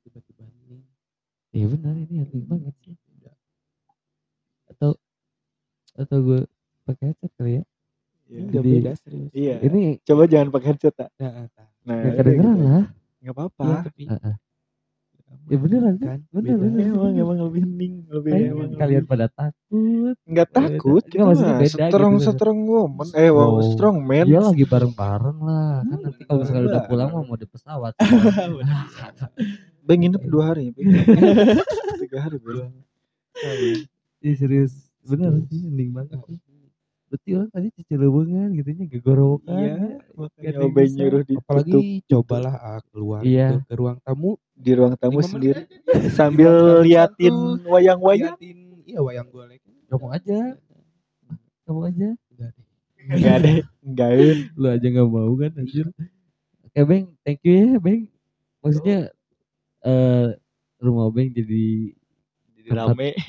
Tiba-tiba 0.00 0.48
ini. 0.64 0.80
Iya 1.52 1.66
benar 1.68 1.94
ini 2.00 2.14
aneh 2.24 2.42
banget 2.48 2.74
sih. 2.80 2.96
Atau 4.72 4.96
atau 6.00 6.16
gue 6.24 6.40
pakai 6.88 7.12
headset 7.12 7.32
kali 7.36 7.52
ya? 7.60 7.64
Jadi- 8.28 8.80
beda 8.80 8.92
serius. 8.96 9.30
Iya. 9.36 9.60
ini 9.68 10.00
Coba 10.00 10.24
jangan 10.24 10.48
pakai 10.48 10.66
headset, 10.72 10.96
tak? 10.96 11.12
nah, 11.20 11.44
nah. 11.44 11.68
Nah, 11.84 11.96
udah 12.04 12.12
kedengeran 12.20 12.56
gitu. 12.56 12.64
lah 12.68 12.86
Nggak 13.22 13.34
apa-apa. 13.34 13.64
Iya, 13.64 13.76
tapi 13.82 14.02
Heeh. 14.06 14.34
ya 15.44 15.56
beneran 15.60 15.96
kan 16.00 16.18
bener 16.32 16.56
Beda. 16.56 16.64
bener 16.64 16.84
Emang 16.88 17.04
bener. 17.04 17.20
emang 17.20 17.38
lebih 17.44 17.60
hening, 17.60 17.94
lebih 18.08 18.30
Kayaknya 18.32 18.48
emang 18.48 18.70
kalian 18.74 18.96
lebih- 18.96 19.10
pada 19.12 19.26
takut 19.28 20.16
nggak 20.24 20.48
takut, 20.50 21.02
kita 21.04 21.22
mah 21.22 21.36
beda 21.36 21.84
strong 21.84 22.14
gitu. 22.16 22.30
strong 22.32 22.58
woman, 22.64 23.08
eh 23.12 23.28
wow, 23.28 23.50
Oh. 23.52 23.64
strong 23.68 23.96
man. 24.00 24.24
Iya 24.24 24.40
lagi 24.40 24.64
bareng-bareng 24.64 25.38
lah 25.38 25.84
kan 25.84 25.98
nanti 26.00 26.22
kalau 26.24 26.38
misalnya 26.40 26.64
udah 26.70 26.82
pulang 26.88 27.08
mau 27.12 27.36
di 27.36 27.44
pesawat 27.44 27.92
Bang 29.84 29.98
nginep 30.00 30.22
dua 30.24 30.44
hari, 30.48 30.72
Bang. 30.72 30.84
tiga 32.00 32.18
hari 32.24 32.36
bang. 32.40 32.72
Iya 34.24 34.32
serius 34.34 34.72
bener 35.04 35.32
sih 35.46 35.60
ending 35.62 35.92
banget 35.92 36.16
orang 37.10 37.48
tadi 37.48 37.68
cicerewungan 37.72 38.52
gitu 38.52 38.68
nya 38.70 38.84
gegorowokan 38.86 39.54
Iya, 39.54 39.74
ya. 40.38 40.66
bisa. 40.68 40.94
nyuruh 40.94 41.22
ditutup 41.22 41.42
apalagi 41.42 42.02
cobalah 42.04 42.54
ah, 42.54 42.80
keluar 42.86 43.20
Iya. 43.22 43.58
ke 43.62 43.72
ruang 43.72 43.98
tamu 43.98 44.36
di 44.52 44.70
ruang 44.72 44.94
tamu 44.94 45.18
sendiri 45.20 45.64
aja. 45.64 46.08
sambil 46.18 46.80
liatin 46.80 47.60
wayang-wayang. 47.62 48.34
liatin 48.36 48.58
iya 48.84 48.98
wayang 48.98 49.28
golek 49.28 49.60
kamu 49.86 50.06
aja 50.10 50.38
kamu 51.64 51.80
aja 51.86 52.08
enggak 52.28 52.50
deh 52.52 52.64
Enggak 53.08 53.34
ada, 53.34 53.48
enggak 53.80 54.08
ada. 54.10 54.24
lu 54.52 54.66
aja 54.68 54.86
nggak 54.86 55.08
mau 55.08 55.32
kan 55.34 55.50
anjir 55.54 55.86
oke 56.62 56.78
beng 56.84 57.04
thank 57.22 57.40
you 57.40 57.52
ya 57.56 57.78
beng 57.78 58.10
maksudnya 58.60 59.08
eh 59.80 60.26
rumah 60.76 61.08
beng 61.08 61.30
jadi 61.30 61.94
Jadi 62.58 62.68
rame. 62.70 63.08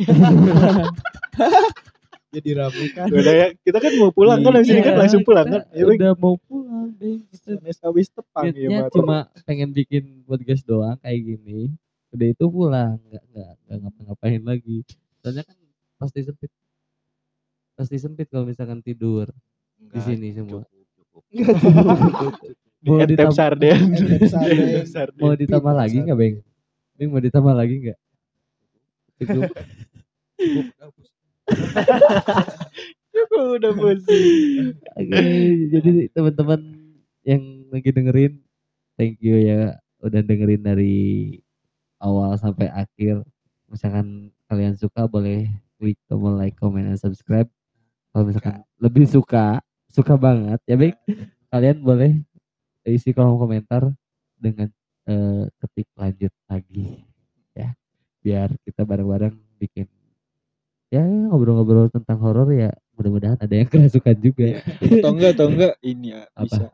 jadi 2.29 2.49
rame 2.61 2.85
kan? 2.93 3.07
Udah 3.09 3.33
ya, 3.33 3.47
kita 3.57 3.77
kan 3.81 3.91
mau 3.97 4.13
pulang 4.13 4.39
kan 4.39 4.53
habis 4.53 4.69
ini 4.69 4.81
kan 4.81 4.93
Iya, 4.93 5.01
langsung 5.01 5.21
pulang 5.25 5.45
kan. 5.49 5.61
Ya, 5.73 5.83
udah 5.85 6.11
mau 6.15 6.35
pulang 6.37 6.93
beng 6.93 7.25
kita 7.33 7.57
Sanes 7.57 7.77
habis 7.81 8.07
tepang 8.13 8.53
ya, 8.53 8.85
cuma 8.93 9.17
pengen 9.43 9.73
bikin 9.73 10.21
podcast 10.23 10.61
doang 10.63 10.97
kayak 11.01 11.19
gini. 11.25 11.73
Udah 12.13 12.27
itu 12.29 12.45
pulang 12.45 13.01
nggak 13.09 13.23
nggak 13.33 13.51
nggak 13.65 13.77
ngapa-ngapain 13.81 14.41
lagi. 14.45 14.77
Soalnya 15.21 15.43
kan 15.45 15.57
pasti 15.97 16.19
sempit. 16.21 16.51
Pasti 17.73 17.95
sempit 17.97 18.27
kalau 18.29 18.45
misalkan 18.45 18.81
tidur 18.81 19.25
di 19.79 19.99
sini 20.01 20.29
semua. 20.33 20.61
Mau 22.79 23.03
ditambah- 23.03 23.35
Sarden. 23.35 23.79
Mau 25.17 25.33
ditambah 25.33 25.73
lagi 25.73 25.97
nggak 25.99 26.17
beng? 26.17 26.35
Beng 26.93 27.09
mau 27.09 27.21
ditambah 27.21 27.53
lagi 27.53 27.75
nggak. 27.89 27.99
Cukup 29.19 29.49
udah 33.59 33.71
pusing. 33.75 34.75
Oke, 34.95 35.21
jadi 35.73 35.89
teman-teman 36.13 36.61
yang 37.27 37.43
lagi 37.69 37.89
dengerin, 37.91 38.33
thank 38.95 39.19
you 39.21 39.37
ya 39.37 39.77
udah 39.99 40.21
dengerin 40.23 40.63
dari 40.63 40.97
awal 41.99 42.35
sampai 42.39 42.71
akhir. 42.71 43.23
Misalkan 43.69 44.33
kalian 44.49 44.73
suka 44.79 45.05
boleh 45.05 45.45
klik 45.77 45.99
tombol 46.09 46.35
like, 46.35 46.57
comment, 46.57 46.89
dan 46.89 46.97
subscribe. 46.99 47.47
Kalau 48.11 48.25
misalkan 48.25 48.65
lebih 48.81 49.05
suka, 49.05 49.61
suka 49.91 50.17
banget 50.17 50.57
ya 50.65 50.75
baik, 50.75 50.97
kalian 51.53 51.77
boleh 51.85 52.11
isi 52.89 53.13
kolom 53.13 53.37
komentar 53.37 53.85
dengan 54.39 54.71
eh, 55.05 55.45
ketik 55.61 55.87
lanjut 55.93 56.33
lagi 56.49 57.05
ya, 57.53 57.69
biar 58.25 58.49
kita 58.65 58.81
bareng-bareng 58.81 59.37
bikin 59.61 59.85
ya 60.89 61.05
ngobrol-ngobrol 61.05 61.89
tentang 61.93 62.17
horor 62.17 62.49
ya 62.49 62.73
mudah-mudahan 62.97 63.37
ada 63.37 63.53
yang 63.53 63.69
kerasukan 63.71 64.17
juga 64.17 64.59
Atau 64.81 65.09
enggak, 65.13 65.31
atau 65.37 65.45
enggak 65.49 65.73
ini 65.85 66.17
ya 66.17 66.21
Apa? 66.33 66.43
bisa 66.45 66.65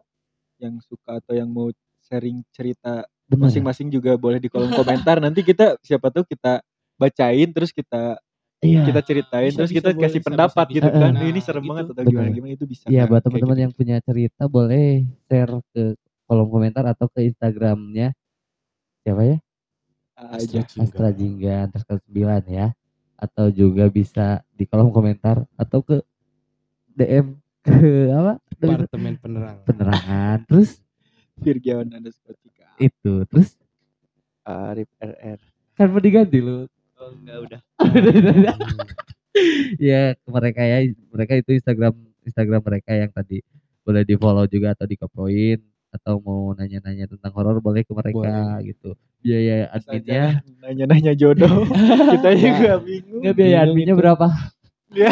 yang 0.60 0.76
suka 0.80 1.20
atau 1.20 1.34
yang 1.36 1.52
mau 1.52 1.68
sharing 2.08 2.40
cerita 2.56 3.04
masing-masing 3.28 3.90
juga 3.90 4.14
boleh 4.16 4.38
di 4.38 4.48
kolom 4.48 4.70
komentar. 4.72 5.18
Nanti 5.18 5.42
kita 5.42 5.76
siapa 5.82 6.14
tahu 6.14 6.24
kita 6.30 6.62
bacain 6.96 7.50
terus 7.52 7.74
kita 7.74 8.22
Iya. 8.64 8.82
kita 8.88 9.02
ceritain 9.06 9.52
Bisa, 9.52 9.58
terus 9.62 9.70
bisa, 9.70 9.78
kita 9.78 9.90
boleh, 9.94 10.04
kasih 10.10 10.22
bisa, 10.24 10.28
pendapat 10.32 10.66
bisa, 10.66 10.76
gitu 10.80 10.90
bisa. 10.90 11.02
kan 11.04 11.12
Nah, 11.14 11.28
ini 11.28 11.40
serem 11.44 11.62
gitu. 11.62 11.70
banget 11.70 11.86
atau 11.86 11.94
Bener. 12.02 12.10
gimana 12.10 12.30
gimana 12.34 12.52
itu 12.56 12.66
bisa 12.66 12.84
Iya 12.90 13.02
kan? 13.04 13.10
buat 13.14 13.22
teman-teman 13.22 13.56
gitu. 13.56 13.64
yang 13.68 13.74
punya 13.76 13.98
cerita 14.02 14.44
boleh 14.50 14.88
share 15.28 15.54
ke 15.76 15.84
kolom 16.26 16.48
komentar 16.50 16.84
atau 16.90 17.06
ke 17.12 17.20
Instagramnya 17.30 18.08
siapa 19.06 19.22
ya 19.28 19.38
aja 20.34 20.62
Astra 20.82 21.10
Jingga 21.14 21.70
underscore 21.70 22.02
9 22.10 22.42
ya 22.50 22.68
atau 23.16 23.48
juga 23.52 23.88
bisa 23.88 24.44
di 24.54 24.68
kolom 24.68 24.92
komentar 24.92 25.48
atau 25.56 25.80
ke 25.82 26.04
DM 26.96 27.36
ke 27.64 28.12
apa? 28.12 28.40
Departemen 28.56 29.16
penerangan. 29.20 29.64
penerangan. 29.68 30.38
Terus? 30.48 30.80
Virgiawan 31.40 31.92
underscore 31.92 32.40
itu. 32.80 33.24
Terus? 33.28 33.60
Arif 34.46 34.88
RR 35.02 35.40
kan 35.76 35.92
mau 35.92 36.00
diganti 36.00 36.40
lu. 36.40 36.66
Oh 36.96 37.12
enggak 37.12 37.38
udah. 37.50 37.62
Ya 39.76 40.16
ke 40.16 40.28
mereka 40.32 40.64
ya. 40.64 40.88
Mereka 41.12 41.44
itu 41.44 41.60
Instagram 41.60 41.92
Instagram 42.24 42.64
mereka 42.64 42.96
yang 42.96 43.12
tadi 43.12 43.44
boleh 43.84 44.08
di 44.08 44.16
follow 44.16 44.48
juga 44.48 44.72
atau 44.72 44.88
di 44.88 44.96
kepoin 44.96 45.60
atau 45.96 46.20
mau 46.20 46.52
nanya-nanya 46.54 47.08
tentang 47.08 47.32
horor 47.32 47.64
boleh 47.64 47.88
ke 47.88 47.94
mereka 47.96 48.60
gitu. 48.62 48.94
Biaya 49.24 49.72
adminnya? 49.72 50.44
nanya-nanya 50.62 51.14
jodoh. 51.16 51.66
Kita 52.14 52.30
juga 52.36 52.72
bingung. 52.84 53.22
Nggak 53.24 53.36
biaya 53.36 53.58
adminnya 53.64 53.96
itu. 53.96 54.02
berapa? 54.04 54.28
Ya. 54.94 55.12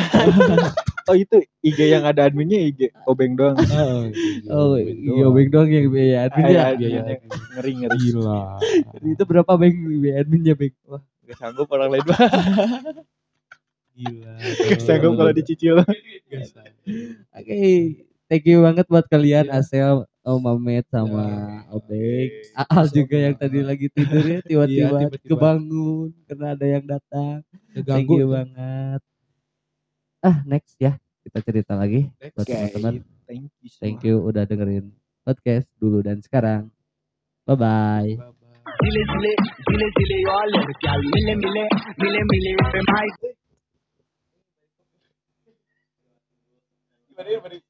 oh 1.11 1.15
itu 1.17 1.43
IG 1.65 1.79
yang 1.91 2.03
ada 2.07 2.27
adminnya 2.27 2.59
IG 2.61 2.91
obeng 3.07 3.35
doang. 3.35 3.57
Oh 4.51 4.75
iya 4.79 5.25
beng 5.31 5.49
doang 5.49 5.69
yang 5.71 5.87
biaya 5.89 6.17
adminnya. 6.29 6.61
Ay, 6.61 6.75
biaya 6.77 6.99
adminnya 7.03 7.17
ngeri 7.57 7.71
ngeri. 7.79 7.97
Gila. 7.99 8.41
itu 9.01 9.23
berapa 9.23 9.51
beng 9.55 9.75
biaya 10.03 10.15
adminnya 10.23 10.53
beng? 10.55 10.75
Wah 10.87 11.03
Gak 11.23 11.39
sanggup 11.39 11.71
orang 11.71 11.89
lain 11.95 12.03
mah 12.03 12.19
Gila. 13.95 14.31
Gak 14.71 14.81
sanggup 14.83 15.15
kalau 15.15 15.31
dicicil. 15.31 15.79
Oke 17.33 17.59
thank 18.33 18.49
you 18.49 18.65
banget 18.65 18.85
buat 18.89 19.05
kalian 19.11 19.45
Iya. 19.45 19.61
Asel 19.61 20.09
Om 20.23 20.39
Mamet 20.39 20.87
sama 20.87 21.23
Obeng 21.67 22.31
Aal 22.55 22.85
juga 22.87 23.17
yang 23.19 23.35
tadi 23.35 23.59
lagi 23.59 23.87
tidur 23.91 24.23
ya 24.23 24.39
tiba-tiba 24.49 24.87
Iya, 24.87 25.01
tiba-tiba. 25.11 25.29
kebangun 25.35 26.09
karena 26.25 26.45
ada 26.55 26.65
yang 26.65 26.85
datang. 26.87 27.37
Thank 27.75 27.85
Ganggu. 27.85 28.15
you 28.17 28.27
banget. 28.31 29.01
Ah 30.21 30.37
next 30.47 30.79
ya 30.79 30.95
kita 31.21 31.39
cerita 31.43 31.73
lagi 31.75 32.07
buat 32.31 32.47
Oke, 32.47 32.55
teman-teman. 32.71 32.93
Thank 33.27 33.51
you 33.59 33.67
so 33.67 33.79
thank 33.83 33.99
you 34.03 34.15
udah 34.19 34.43
dengerin 34.43 34.95
podcast 35.21 35.67
dulu 35.75 35.99
dan 35.99 36.23
sekarang. 36.23 36.71
Bye 37.43 37.59
bye 37.59 38.15
Bye-bye. 38.15 38.63
Zile 47.15 47.63